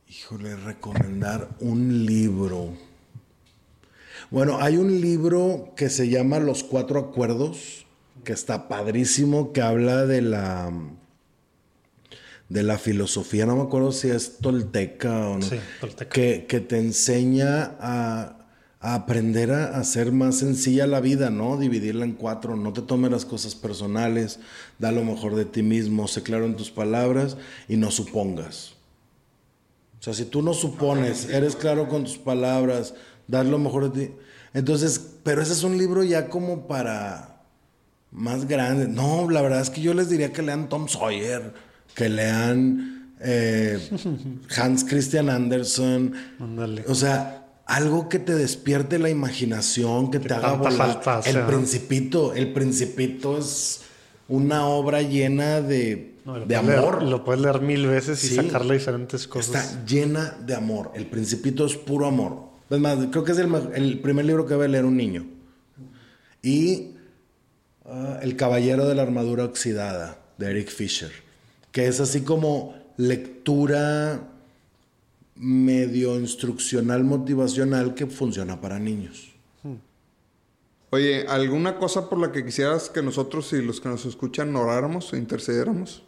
[0.09, 2.73] Híjole, recomendar un libro.
[4.31, 7.85] Bueno, hay un libro que se llama Los Cuatro Acuerdos,
[8.23, 10.71] que está padrísimo, que habla de la
[12.49, 16.09] de la filosofía, no me acuerdo si es tolteca o no, Sí, tolteca.
[16.09, 18.37] Que, que te enseña a,
[18.79, 21.57] a aprender a hacer más sencilla la vida, ¿no?
[21.57, 24.39] Dividirla en cuatro, no te tomes las cosas personales,
[24.77, 27.35] da lo mejor de ti mismo, sé claro en tus palabras
[27.67, 28.75] y no supongas.
[29.99, 32.93] O sea, si tú no supones, eres claro con tus palabras,
[33.27, 34.13] das lo mejor de ti.
[34.53, 37.41] Entonces, pero ese es un libro ya como para
[38.11, 38.87] más grande.
[38.87, 41.53] No, la verdad es que yo les diría que lean Tom Sawyer,
[41.95, 43.79] que lean eh,
[44.57, 46.13] Hans Christian Andersen.
[46.87, 51.01] O sea, algo que te despierte la imaginación, que te haga volar.
[51.03, 51.45] falta el.
[51.45, 53.81] Principito, el Principito es
[54.27, 57.03] una obra llena de, No, lo de puedes leer- amor.
[57.03, 58.35] lo puedes leer mil veces y Sí.
[58.35, 59.65] sacarle diferentes cosas.
[59.71, 60.91] Está llena de amor.
[60.95, 62.49] El Principito es puro amor.
[62.69, 65.25] Es más, creo que es el, me- el primer libro que a leer un niño.
[66.41, 66.91] Y
[67.85, 71.11] ah, El Caballero de la Armadura Oxidada, de Eric Fisher.
[71.75, 74.21] Que es así como lectura
[75.35, 79.33] medio instruccional, motivacional que funciona para niños.
[80.91, 85.11] Oye, ¿alguna cosa por la que quisieras que nosotros y los que nos escuchan oráramos
[85.11, 86.03] o intercediéramos?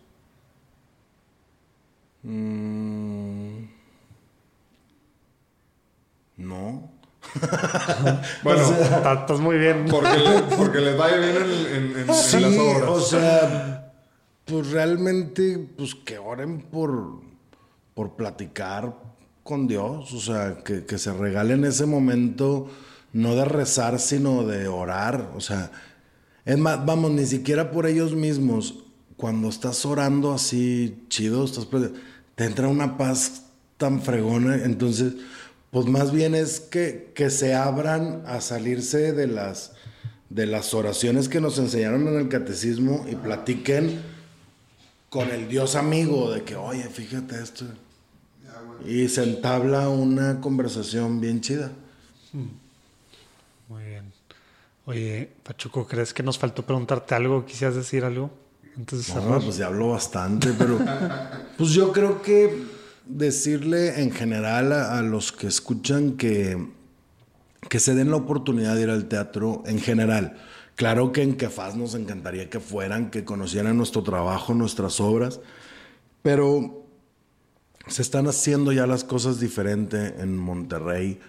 [2.23, 3.65] Mm,
[6.37, 6.89] no.
[8.43, 9.85] Bueno, Está- Estás muy bien.
[9.89, 12.89] porque, le- porque les vaya bien en, en- en- en Sí, las obras.
[12.89, 13.76] o sea,
[14.47, 17.21] pues realmente, pues que oren por,
[17.93, 18.95] por platicar
[19.43, 22.69] con Dios, o sea, que, que se regalen ese momento,
[23.11, 25.71] no de rezar, sino de orar, o sea,
[26.45, 28.85] es más, vamos, ni siquiera por ellos mismos,
[29.17, 31.67] cuando estás orando así chido, estás
[32.35, 35.13] te entra una paz tan fregona, entonces,
[35.71, 39.73] pues más bien es que, que se abran a salirse de las,
[40.29, 44.16] de las oraciones que nos enseñaron en el catecismo y platiquen
[45.09, 47.65] con el Dios amigo de que, oye, fíjate esto.
[48.85, 51.71] Y se entabla una conversación bien chida.
[53.69, 54.11] Muy bien.
[54.85, 57.45] Oye, Pachuco, ¿crees que nos faltó preguntarte algo?
[57.45, 58.29] ¿Quisieras decir algo
[58.77, 59.41] antes de No, cerrar?
[59.41, 60.79] pues ya hablo bastante, pero
[61.57, 62.63] pues yo creo que
[63.05, 66.67] decirle en general a, a los que escuchan que,
[67.69, 70.37] que se den la oportunidad de ir al teatro en general.
[70.77, 75.41] Claro que en Kefaz nos encantaría que fueran, que conocieran nuestro trabajo, nuestras obras,
[76.21, 76.85] pero
[77.87, 81.19] se están haciendo ya las cosas diferente en Monterrey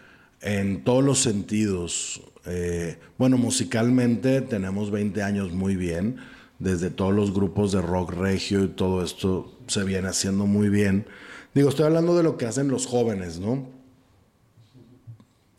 [0.42, 2.20] en todos los sentidos.
[2.44, 6.18] Eh, bueno, musicalmente tenemos 20 años muy bien,
[6.58, 11.06] desde todos los grupos de rock regio y todo esto se viene haciendo muy bien.
[11.54, 13.66] Digo, estoy hablando de lo que hacen los jóvenes, ¿no?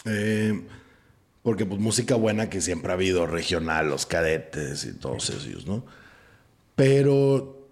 [0.05, 0.61] Eh,
[1.43, 5.85] porque pues música buena que siempre ha habido, regional, los cadetes y todos ellos, ¿no?
[6.75, 7.67] Pero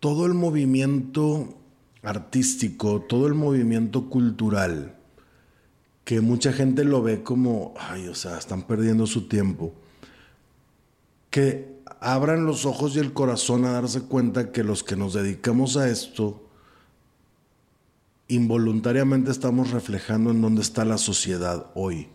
[0.00, 1.56] todo el movimiento
[2.02, 4.96] artístico, todo el movimiento cultural,
[6.04, 9.72] que mucha gente lo ve como, ay, o sea, están perdiendo su tiempo,
[11.30, 15.76] que abran los ojos y el corazón a darse cuenta que los que nos dedicamos
[15.76, 16.48] a esto,
[18.26, 22.08] involuntariamente estamos reflejando en dónde está la sociedad hoy,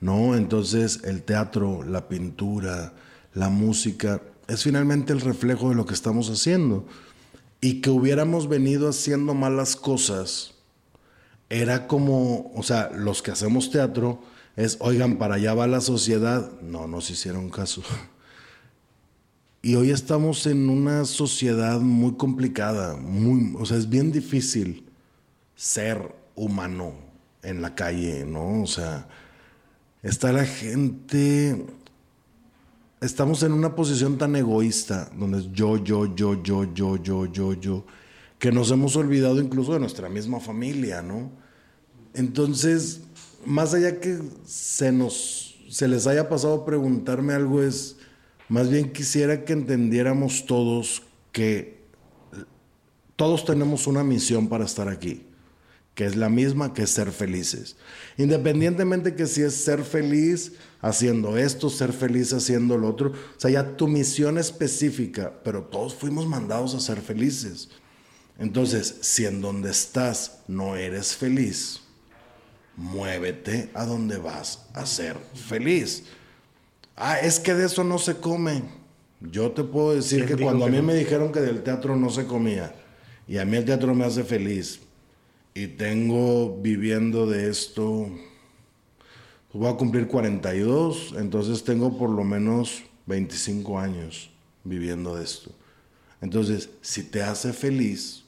[0.00, 0.36] ¿no?
[0.36, 2.94] Entonces el teatro, la pintura,
[3.34, 6.86] la música, es finalmente el reflejo de lo que estamos haciendo.
[7.60, 10.54] Y que hubiéramos venido haciendo malas cosas,
[11.48, 14.20] era como, o sea, los que hacemos teatro,
[14.56, 16.50] es, oigan, para allá va la sociedad.
[16.60, 17.82] No, nos hicieron caso.
[19.62, 24.86] Y hoy estamos en una sociedad muy complicada, muy, o sea, es bien difícil
[25.56, 26.92] ser humano
[27.42, 28.62] en la calle, ¿no?
[28.62, 29.08] O sea,
[30.06, 31.66] está la gente
[33.00, 37.52] estamos en una posición tan egoísta, donde es yo, yo, yo, yo, yo, yo, yo,
[37.54, 37.84] yo,
[38.38, 41.30] que nos hemos olvidado incluso de nuestra misma familia, ¿no?
[42.14, 43.02] Entonces,
[43.44, 47.96] más allá que se nos, se les haya pasado preguntarme algo, es,
[48.48, 51.02] más bien quisiera que entendiéramos todos
[51.32, 51.76] que
[53.16, 55.25] todos tenemos una misión para estar aquí,
[55.96, 57.74] que es la misma que es ser felices.
[58.18, 60.52] Independientemente que si es ser feliz
[60.82, 65.94] haciendo esto, ser feliz haciendo lo otro, o sea, ya tu misión específica, pero todos
[65.94, 67.70] fuimos mandados a ser felices.
[68.38, 71.80] Entonces, si en donde estás no eres feliz,
[72.76, 75.16] muévete a donde vas a ser
[75.48, 76.04] feliz.
[76.94, 78.64] Ah, es que de eso no se come.
[79.22, 80.84] Yo te puedo decir ¿Quién que cuando a que mí no?
[80.84, 82.74] me dijeron que del teatro no se comía,
[83.26, 84.80] y a mí el teatro me hace feliz,
[85.56, 88.10] y tengo viviendo de esto,
[89.50, 94.30] pues voy a cumplir 42, entonces tengo por lo menos 25 años
[94.64, 95.50] viviendo de esto.
[96.20, 98.24] Entonces, si te hace feliz,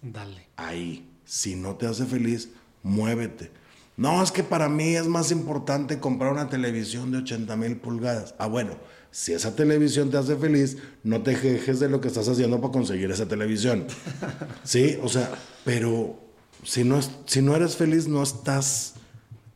[0.00, 0.46] Dale.
[0.56, 1.08] ahí.
[1.24, 2.50] Si no te hace feliz,
[2.84, 3.50] muévete.
[3.96, 8.36] No, es que para mí es más importante comprar una televisión de 80 mil pulgadas.
[8.38, 8.76] Ah, bueno,
[9.10, 12.72] si esa televisión te hace feliz, no te quejes de lo que estás haciendo para
[12.72, 13.86] conseguir esa televisión.
[14.62, 15.32] Sí, o sea,
[15.64, 16.29] pero
[16.64, 18.94] si no, si no eres feliz, no estás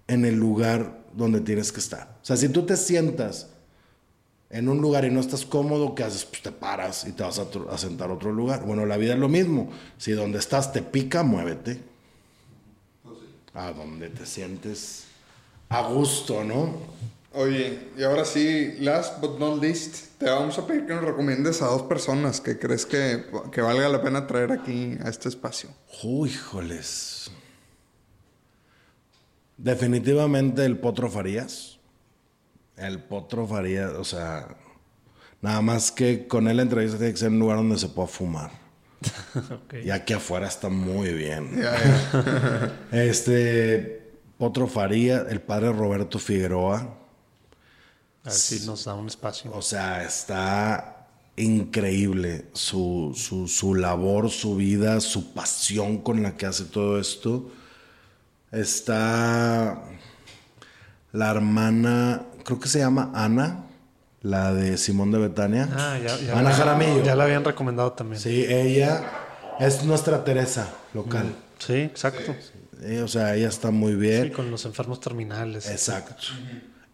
[0.06, 2.18] en el lugar donde tienes que estar.
[2.22, 3.48] O sea, si tú te sientas
[4.50, 6.24] en un lugar y no estás cómodo, ¿qué haces?
[6.24, 8.64] Pues te paras y te vas a, a sentar a otro lugar.
[8.64, 9.70] Bueno, la vida es lo mismo.
[9.98, 11.80] Si donde estás te pica, muévete.
[13.54, 15.04] A donde te sientes
[15.68, 16.74] a gusto, ¿no?
[17.36, 21.62] Oye, y ahora sí, last but not least, te vamos a pedir que nos recomiendes
[21.62, 25.68] a dos personas que crees que, que valga la pena traer aquí a este espacio.
[26.04, 27.32] Uy, híjoles.
[29.56, 31.80] Definitivamente el Potro Farías.
[32.76, 34.56] El Potro Farías, o sea,
[35.42, 37.88] nada más que con él la entrevista tiene que ser en un lugar donde se
[37.88, 38.52] pueda fumar.
[39.84, 41.50] Y aquí afuera está muy bien.
[42.92, 47.00] Este, Potro Faría, el padre Roberto Figueroa.
[48.24, 49.50] A ver si nos da un espacio.
[49.54, 51.06] O sea, está
[51.36, 57.50] increíble su, su, su labor, su vida, su pasión con la que hace todo esto.
[58.50, 59.82] Está
[61.12, 63.66] la hermana, creo que se llama Ana,
[64.22, 65.68] la de Simón de Betania.
[65.72, 67.02] Ah, ya, ya, Ana la- Jaramillo.
[67.04, 68.20] ya la habían recomendado también.
[68.22, 69.02] Sí, Sí, ella
[69.60, 71.34] es nuestra Teresa local.
[71.68, 72.34] exacto.
[72.80, 74.24] Eh, o sea, ella está muy bien.
[74.24, 75.68] Sí, con los enfermos terminales.
[75.68, 76.14] Exacto.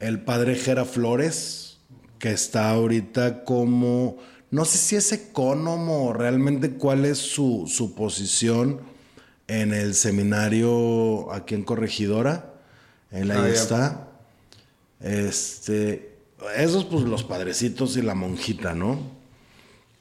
[0.01, 1.78] El padre Jera Flores,
[2.18, 4.16] que está ahorita como,
[4.51, 8.81] no sé si es economo o realmente cuál es su, su posición
[9.47, 12.55] en el seminario aquí en Corregidora.
[13.10, 14.09] Él ahí Ah, está.
[15.01, 16.16] Este,
[16.56, 18.98] esos pues los padrecitos y la monjita, ¿no?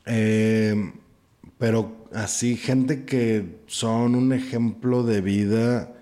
[0.06, 0.92] Eh,
[1.58, 5.94] pero así, gente que son un ejemplo de vida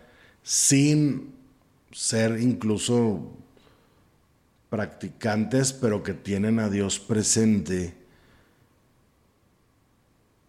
[0.44, 1.34] sin
[1.92, 3.32] ser incluso
[4.70, 7.94] practicantes, pero que tienen a Dios presente.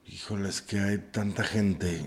[0.06, 2.04] Híjoles, que hay tanta gente.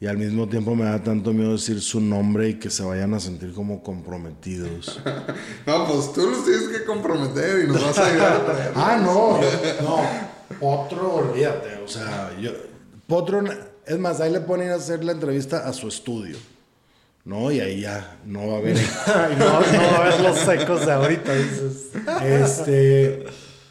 [0.00, 3.14] Y al mismo tiempo me da tanto miedo decir su nombre y que se vayan
[3.14, 5.00] a sentir como comprometidos.
[5.66, 8.72] No, pues tú los tienes que comprometer y nos vas a ayudar.
[8.76, 9.40] Ah, no,
[9.82, 10.58] no.
[10.60, 11.76] Potro, olvídate.
[11.82, 12.50] O sea, yo.
[13.06, 13.42] Potro,
[13.86, 16.36] es más, ahí le ponen a hacer la entrevista a su estudio.
[17.24, 17.50] ¿No?
[17.50, 18.76] Y ahí ya no va a haber.
[19.38, 21.90] No, no va a ver los secos de ahorita, dices.
[22.22, 23.24] este.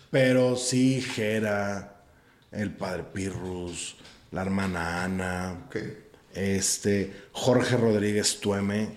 [0.10, 2.04] Pero sí, Jera,
[2.52, 3.96] el padre Pirrus,
[4.32, 5.68] la hermana Ana.
[6.34, 8.90] Este, Jorge Rodríguez Tueme.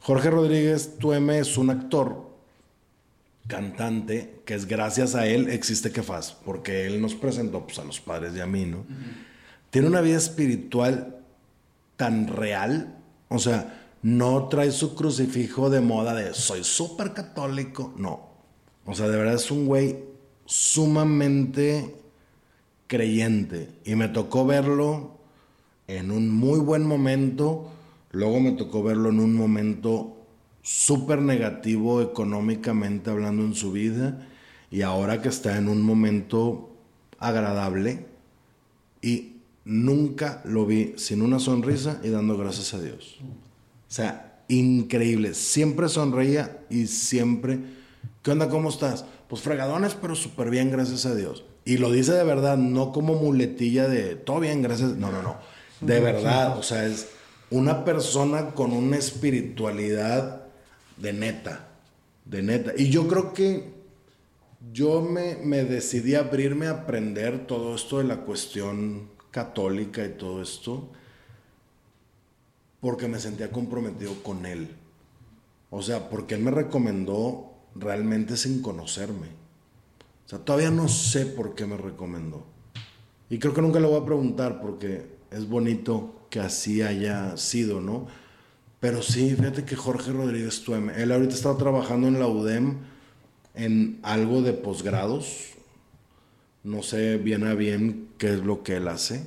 [0.00, 2.30] Jorge Rodríguez Tueme es un actor,
[3.46, 8.00] cantante, que es gracias a él existe Kefaz, porque él nos presentó pues, a los
[8.00, 8.84] padres y a mí, ¿no?
[9.70, 11.16] Tiene una vida espiritual
[11.96, 12.94] tan real,
[13.28, 18.28] o sea, no trae su crucifijo de moda de soy súper católico, no.
[18.84, 20.04] O sea, de verdad es un güey
[20.44, 21.96] sumamente
[22.86, 23.70] creyente.
[23.82, 25.16] Y me tocó verlo
[25.88, 27.72] en un muy buen momento.
[28.10, 30.18] Luego me tocó verlo en un momento
[30.60, 34.28] súper negativo económicamente hablando en su vida.
[34.70, 36.76] Y ahora que está en un momento
[37.18, 38.04] agradable.
[39.00, 43.18] Y nunca lo vi sin una sonrisa y dando gracias a Dios.
[43.94, 45.34] O sea, increíble.
[45.34, 47.60] Siempre sonreía y siempre...
[48.24, 48.48] ¿Qué onda?
[48.48, 49.04] ¿Cómo estás?
[49.28, 51.44] Pues fregadones, pero súper bien, gracias a Dios.
[51.64, 54.96] Y lo dice de verdad, no como muletilla de todo bien, gracias.
[54.96, 55.36] No, no, no.
[55.80, 57.06] De verdad, o sea, es
[57.50, 60.44] una persona con una espiritualidad
[60.96, 61.68] de neta.
[62.24, 62.72] De neta.
[62.76, 63.74] Y yo creo que
[64.72, 70.18] yo me, me decidí a abrirme a aprender todo esto de la cuestión católica y
[70.18, 70.90] todo esto
[72.84, 74.68] porque me sentía comprometido con él.
[75.70, 79.28] O sea, porque él me recomendó realmente sin conocerme.
[80.26, 82.44] O sea, todavía no sé por qué me recomendó.
[83.30, 87.80] Y creo que nunca le voy a preguntar porque es bonito que así haya sido,
[87.80, 88.06] ¿no?
[88.80, 92.80] Pero sí, fíjate que Jorge Rodríguez Tueme, él ahorita está trabajando en la UDEM
[93.54, 95.54] en algo de posgrados.
[96.62, 99.24] No sé bien a bien qué es lo que él hace.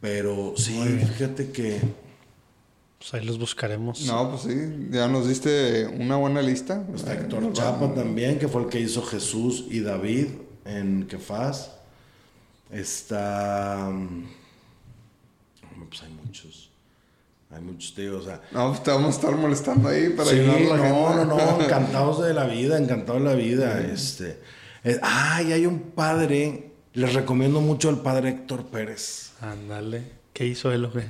[0.00, 0.80] Pero sí,
[1.14, 2.00] fíjate que
[3.02, 4.02] Pues ahí los buscaremos.
[4.06, 6.84] No, pues sí, ya nos diste una buena lista.
[6.94, 10.26] Está Eh, Héctor Chapa también, que fue el que hizo Jesús y David
[10.64, 11.70] en Kefaz.
[12.70, 13.88] Está.
[13.90, 14.24] mm,
[15.72, 16.70] hombre, Pues hay muchos.
[17.50, 18.18] Hay muchos, tío.
[18.18, 18.40] O sea.
[18.52, 21.24] No, pues te vamos a estar molestando ahí para sí, llenar la no, agenda.
[21.24, 23.80] no, no, encantados de la vida, encantados de la vida.
[23.80, 24.38] Este.
[24.84, 26.68] eh, ay, hay un padre.
[26.94, 29.32] Les recomiendo mucho al padre Héctor Pérez.
[29.40, 30.02] Ándale.
[30.32, 31.04] ¿Qué hizo él o qué?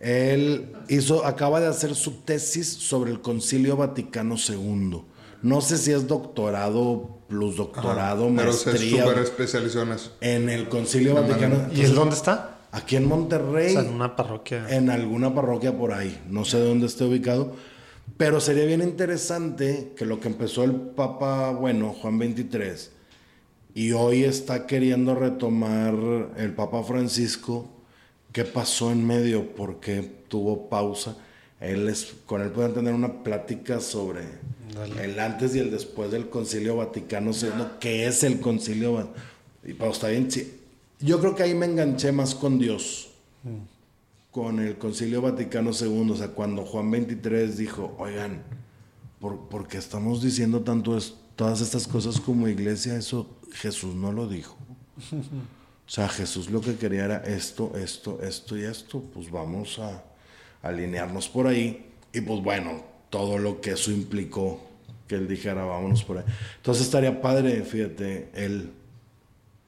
[0.00, 5.02] Él hizo, acaba de hacer su tesis sobre el Concilio Vaticano II.
[5.42, 10.12] No sé si es doctorado, plus doctorado, Pero se maestría súper especializó en eso.
[10.20, 11.54] en el Concilio Vaticano.
[11.56, 12.58] ¿Y Entonces, él dónde está?
[12.70, 14.66] Aquí en Monterrey, O sea, en una parroquia.
[14.68, 16.20] en alguna parroquia por ahí.
[16.28, 17.52] No sé dónde esté ubicado.
[18.16, 22.90] Pero sería bien interesante que lo que empezó el Papa, bueno, Juan 23,
[23.74, 25.94] y hoy está queriendo retomar
[26.36, 27.68] el Papa Francisco,
[28.32, 29.54] ¿qué pasó en medio?
[29.54, 31.16] ¿Por qué tuvo pausa?
[31.60, 34.20] Él es, con él pueden tener una plática sobre
[35.02, 37.50] el antes y el después del Concilio Vaticano II,
[37.80, 39.10] que es el Concilio
[39.64, 40.60] y pero está bien, sí.
[41.00, 43.10] Yo creo que ahí me enganché más con Dios
[44.30, 48.42] con el Concilio Vaticano II, o sea, cuando Juan 23 dijo, oigan,
[49.20, 52.96] ¿por, por qué estamos diciendo tanto es- todas estas cosas como iglesia?
[52.96, 54.56] Eso Jesús no lo dijo.
[55.88, 60.02] O sea, Jesús lo que quería era esto, esto, esto y esto, pues vamos a
[60.62, 61.86] alinearnos por ahí.
[62.12, 64.60] Y pues bueno, todo lo que eso implicó,
[65.06, 66.24] que él dijera, vámonos por ahí.
[66.56, 68.72] Entonces estaría padre, fíjate, él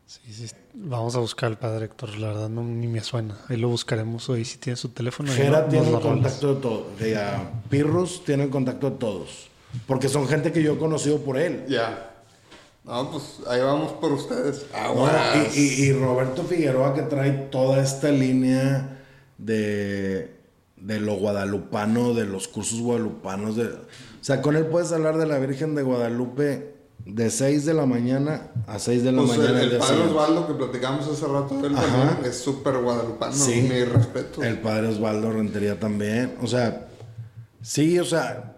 [0.07, 0.47] Sí, sí.
[0.75, 2.19] Vamos a buscar al padre Héctor.
[2.19, 3.39] La verdad no, ni me suena.
[3.49, 5.33] Ahí lo buscaremos hoy si tiene su teléfono.
[5.33, 6.87] Jera no- tiene el contacto de todos.
[6.99, 9.49] Ya, Pirrus tiene el contacto de todos.
[9.87, 11.65] Porque son gente que yo he conocido por él.
[11.69, 12.10] Ya.
[12.91, 14.67] No, pues ahí vamos por ustedes.
[14.73, 14.79] ¿no?
[14.79, 15.57] Aguas.
[15.57, 18.99] Y, y- y Roberto Figueroa que trae toda esta línea
[19.39, 20.35] de,
[20.77, 23.57] de lo guadalupano, de los cursos guadalupanos.
[23.57, 23.79] De, o
[24.23, 26.75] sea, con él puedes hablar de la Virgen de Guadalupe
[27.07, 29.63] de 6 de la mañana a 6 de la Pues mañana.
[29.63, 30.01] el padre.
[30.03, 31.79] Osvaldo que platicamos hace rato también
[32.25, 33.33] es súper guadalupano.
[33.33, 33.63] Sí.
[33.63, 34.43] Mi respeto.
[34.43, 36.35] El padre Osvaldo Rentería también.
[36.43, 36.89] O sea,
[37.63, 38.57] sí, o sea,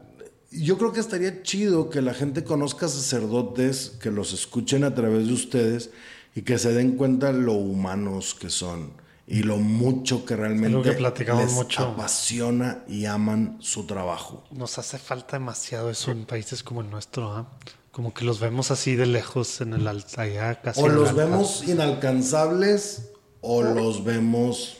[0.53, 5.27] yo creo que estaría chido que la gente conozca sacerdotes, que los escuchen a través
[5.27, 5.91] de ustedes
[6.35, 8.93] y que se den cuenta lo humanos que son
[9.27, 11.83] y lo mucho que realmente Algo que platicamos les mucho.
[11.85, 14.45] apasiona y aman su trabajo.
[14.51, 17.33] Nos hace falta demasiado eso en países como el nuestro.
[17.33, 17.47] ¿ah?
[17.93, 20.81] Como que los vemos así de lejos en el alta, allá casi.
[20.81, 23.11] O los vemos inalcanzables
[23.41, 24.79] o los vemos...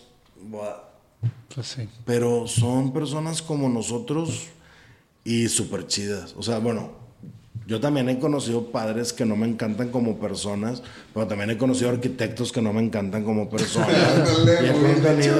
[1.55, 1.89] Pues sí.
[2.05, 4.49] pero son personas como nosotros
[5.25, 6.35] y súper chidas.
[6.37, 6.93] O sea, bueno,
[7.67, 10.83] yo también he conocido padres que no me encantan como personas,
[11.15, 13.89] pero también he conocido arquitectos que no me encantan como personas.
[14.63, 15.35] Y he dicho.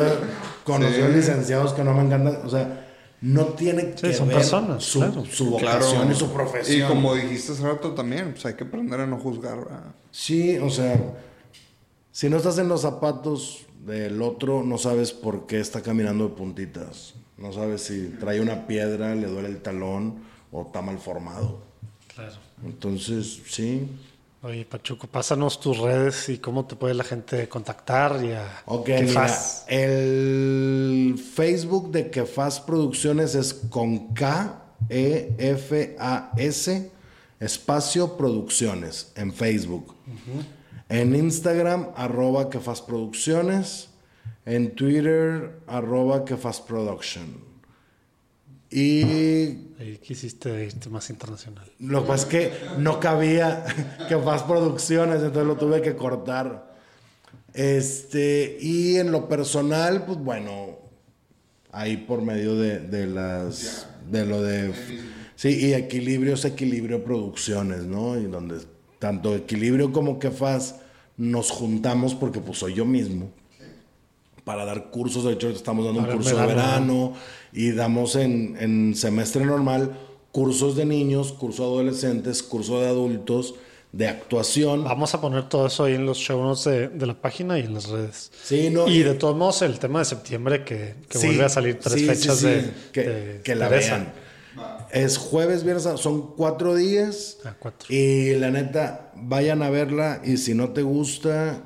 [0.65, 1.13] conocido Sí.
[1.15, 2.39] licenciados que no me encantan.
[2.45, 2.89] O sea,
[3.21, 5.25] no tiene Sí, que son ver personas, su, claro.
[5.25, 6.87] su vocación y su profesión.
[6.87, 9.59] Y como dijiste hace rato también, pues hay que aprender a no juzgar.
[9.59, 9.95] ¿verdad?
[10.11, 11.01] Sí, o sea,
[12.13, 16.35] si no estás en los zapatos del otro, no sabes por qué está caminando de
[16.35, 17.15] puntitas.
[17.43, 21.59] No sabes si trae una piedra, le duele el talón o está mal formado.
[22.15, 22.37] Claro.
[22.65, 23.89] Entonces, sí.
[24.43, 28.91] Oye, Pachuco, pásanos tus redes y cómo te puede la gente contactar y a Ok,
[29.03, 29.29] mira,
[29.67, 36.93] el Facebook de Kefas Producciones es con K, E, F, A, S,
[37.41, 39.97] espacio Producciones en Facebook.
[40.89, 43.89] En Instagram, arroba Kefas Producciones.
[44.45, 47.53] En Twitter, arroba Kefas Production.
[48.71, 49.03] Y
[49.79, 51.71] Ahí quisiste irte más internacional.
[51.79, 53.65] lo que pasa es que no cabía
[54.25, 56.73] más producciones, entonces lo tuve que cortar.
[57.53, 60.79] Este, y en lo personal, pues bueno,
[61.71, 64.73] ahí por medio de, de las, de lo de,
[65.37, 68.19] sí, y equilibrio es equilibrio producciones, ¿no?
[68.19, 68.57] Y donde
[68.99, 70.77] tanto equilibrio como que faz
[71.19, 73.31] nos juntamos porque pues soy yo mismo
[74.45, 75.25] para dar cursos.
[75.25, 77.13] De hecho, estamos dando un curso de verano, verano
[77.53, 79.99] y damos en, en semestre normal
[80.33, 83.55] cursos de niños, curso de adolescentes, curso de adultos,
[83.93, 84.85] de actuación.
[84.85, 87.63] Vamos a poner todo eso ahí en los show notes de, de la página y
[87.63, 88.33] en las redes.
[88.43, 91.49] Sí, no, y de todos modos, el tema de septiembre que, que Sí, vuelve a
[91.51, 94.13] salir tres sí, fechas de, que, de que la vean.
[94.91, 97.39] Es jueves, viernes, son cuatro días.
[97.45, 97.87] Ah, cuatro.
[97.95, 101.63] Y la neta, vayan a verla y si no te gusta,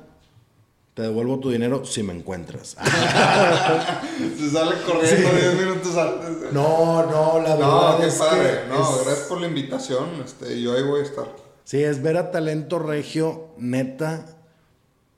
[0.97, 2.69] te devuelvo tu dinero si me encuentras.
[4.39, 6.51] Se sale corriendo 10 minutos antes.
[6.51, 8.61] No, no, la verdad No, qué es padre.
[8.63, 10.05] que No, es- gracias por la invitación.
[10.25, 11.27] Este, yo ahí voy a estar.
[11.65, 14.25] Sí, es ver a talento regio, neta,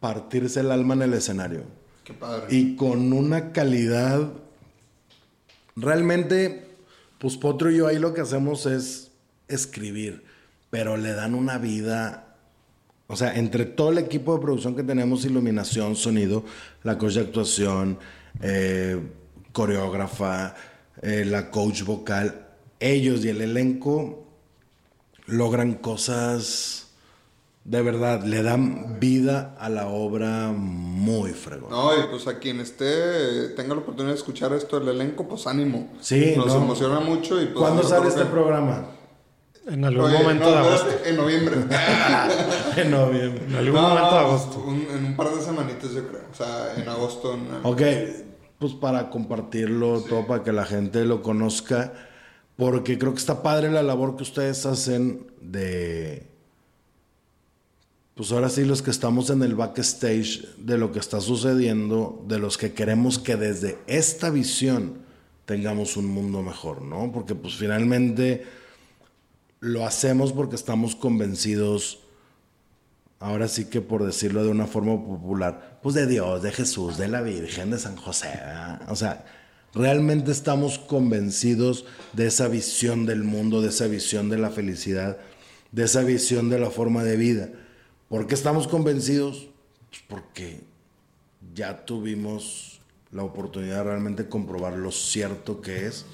[0.01, 1.61] partirse el alma en el escenario.
[2.03, 2.47] Qué padre.
[2.49, 4.27] Y con una calidad.
[5.77, 6.67] Realmente,
[7.19, 9.11] pues Potro y yo ahí lo que hacemos es
[9.47, 10.25] escribir,
[10.69, 12.28] pero le dan una vida.
[13.11, 16.43] O sea, entre todo el equipo de producción que tenemos, iluminación, sonido,
[16.83, 17.97] la coach de actuación,
[18.41, 19.01] eh,
[19.51, 20.53] coreógrafa,
[21.01, 22.45] eh, la coach vocal,
[22.79, 24.25] ellos y el elenco
[25.25, 26.85] logran cosas
[27.65, 31.69] de verdad, le dan vida a la obra muy fregón.
[31.69, 35.45] No, y pues a quien esté, tenga la oportunidad de escuchar esto del elenco, pues
[35.45, 35.91] ánimo.
[35.99, 36.57] Sí, Nos no.
[36.63, 37.57] emociona mucho y pues...
[37.57, 38.85] ¿Cuándo sale este que- programa?
[39.69, 40.89] En algún Oye, momento no, de agosto.
[41.05, 41.55] En noviembre.
[42.77, 43.43] en noviembre.
[43.47, 44.63] En algún No, momento de no, agosto.
[44.65, 46.21] un- en un par de semanitas yo creo.
[46.31, 47.33] O sea, en agosto.
[47.35, 47.81] en- Ok,
[48.57, 51.93] pues para compartirlo todo, para que la gente lo conozca,
[52.57, 56.27] porque creo que está padre la labor que ustedes hacen de...
[58.15, 62.37] Pues ahora sí, los que estamos en el backstage de lo que está sucediendo, de
[62.37, 64.95] los que queremos que desde esta visión
[65.45, 67.11] tengamos un mundo mejor, ¿no?
[67.13, 68.45] Porque pues finalmente
[69.59, 71.99] lo hacemos porque estamos convencidos
[73.19, 77.07] ahora sí que por decirlo de una forma popular, pues de Dios, de Jesús, de
[77.07, 78.29] la Virgen, de San José.
[78.87, 79.25] O sea,
[79.73, 85.17] realmente estamos convencidos de esa visión del mundo, de esa visión de la felicidad,
[85.71, 87.49] de esa visión de la forma de vida.
[88.07, 89.49] ¿Por qué estamos convencidos?
[89.89, 90.61] Pues porque
[91.53, 92.68] ya tuvimos
[93.11, 96.05] la oportunidad de realmente comprobar lo cierto que es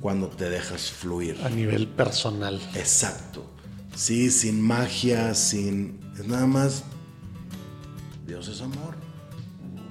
[0.00, 1.40] cuando te dejas fluir.
[1.42, 2.60] A nivel personal.
[2.74, 3.46] Exacto.
[3.94, 6.00] Sí, sin magia, sin...
[6.18, 6.84] Es nada más...
[8.26, 8.96] Dios es amor.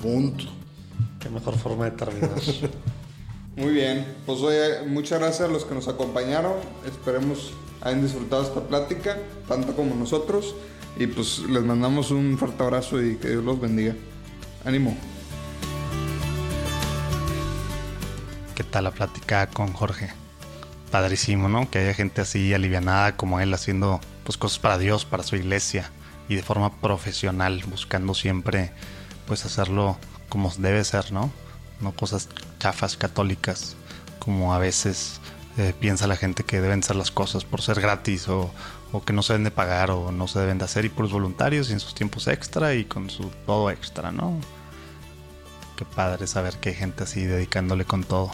[0.02, 0.46] Punto.
[1.20, 2.32] Qué mejor forma de terminar.
[3.56, 4.06] Muy bien.
[4.26, 6.54] Pues oye, muchas gracias a los que nos acompañaron.
[6.86, 9.18] Esperemos hayan disfrutado esta plática,
[9.48, 10.56] tanto como nosotros.
[10.98, 13.96] Y pues les mandamos un fuerte abrazo y que Dios los bendiga.
[14.66, 14.96] Ánimo.
[18.74, 20.10] ¿Qué tal la plática con Jorge?
[20.90, 21.70] Padrísimo, ¿no?
[21.70, 25.92] Que haya gente así alivianada como él haciendo pues cosas para Dios, para su iglesia
[26.28, 28.72] y de forma profesional, buscando siempre
[29.28, 31.32] pues hacerlo como debe ser, ¿no?
[31.82, 33.76] No cosas chafas católicas
[34.18, 35.22] como a veces
[35.60, 38.52] eh, piensa la gente que deben ser las cosas por ser gratis o,
[38.92, 41.04] o que no se deben de pagar o no se deben de hacer y por
[41.04, 44.40] los voluntarios y en sus tiempos extra y con su todo extra, ¿no?
[45.78, 48.32] Qué padre saber que hay gente así dedicándole con todo.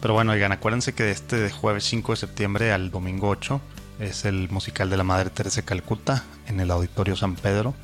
[0.00, 3.60] Pero bueno, oigan, acuérdense que este de jueves 5 de septiembre al domingo 8
[3.98, 7.74] es el musical de la Madre Teresa de Calcuta en el Auditorio San Pedro.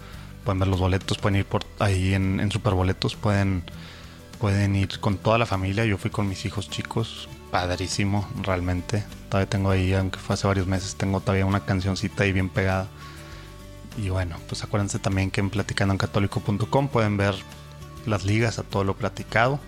[0.44, 3.64] Pueden ver los boletos, pueden ir por ahí en, en Superboletos, pueden,
[4.38, 5.84] pueden ir con toda la familia.
[5.86, 9.02] Yo fui con mis hijos chicos, padrísimo, realmente.
[9.28, 12.86] Todavía tengo ahí, aunque fue hace varios meses, tengo todavía una cancioncita ahí bien pegada.
[13.96, 17.34] Y bueno, pues acuérdense también que en platicandoencatólico.com pueden ver
[18.06, 19.58] las ligas a todo lo platicado.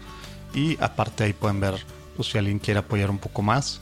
[0.54, 1.74] Y aparte ahí pueden ver,
[2.16, 3.80] pues si alguien quiere apoyar un poco más,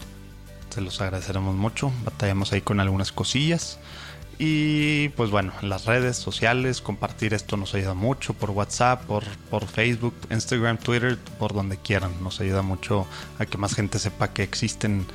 [0.70, 1.93] se los agradeceremos mucho.
[2.05, 3.78] Batallamos ahí con algunas cosillas.
[4.39, 9.24] Y pues bueno, en las redes sociales, compartir esto nos ayuda mucho por WhatsApp, por,
[9.48, 12.12] por Facebook, Instagram, Twitter, por donde quieran.
[12.23, 13.06] Nos ayuda mucho
[13.39, 15.06] a que más gente sepa que existen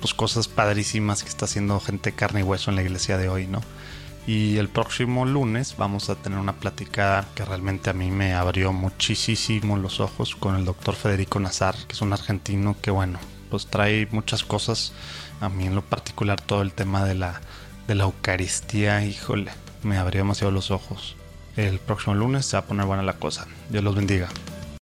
[0.00, 3.46] pues, cosas padrísimas que está haciendo gente carne y hueso en la iglesia de hoy,
[3.46, 3.62] ¿no?
[4.26, 8.72] Y el próximo lunes vamos a tener una plática que realmente a mí me abrió
[8.72, 13.18] muchísimo los ojos con el doctor Federico Nazar, que es un argentino que bueno,
[13.50, 14.92] pues trae muchas cosas.
[15.40, 17.42] A mí en lo particular todo el tema de la,
[17.86, 19.52] de la Eucaristía, híjole,
[19.82, 21.16] me abrió demasiado los ojos.
[21.56, 23.46] El próximo lunes se va a poner buena la cosa.
[23.68, 24.30] Dios los bendiga.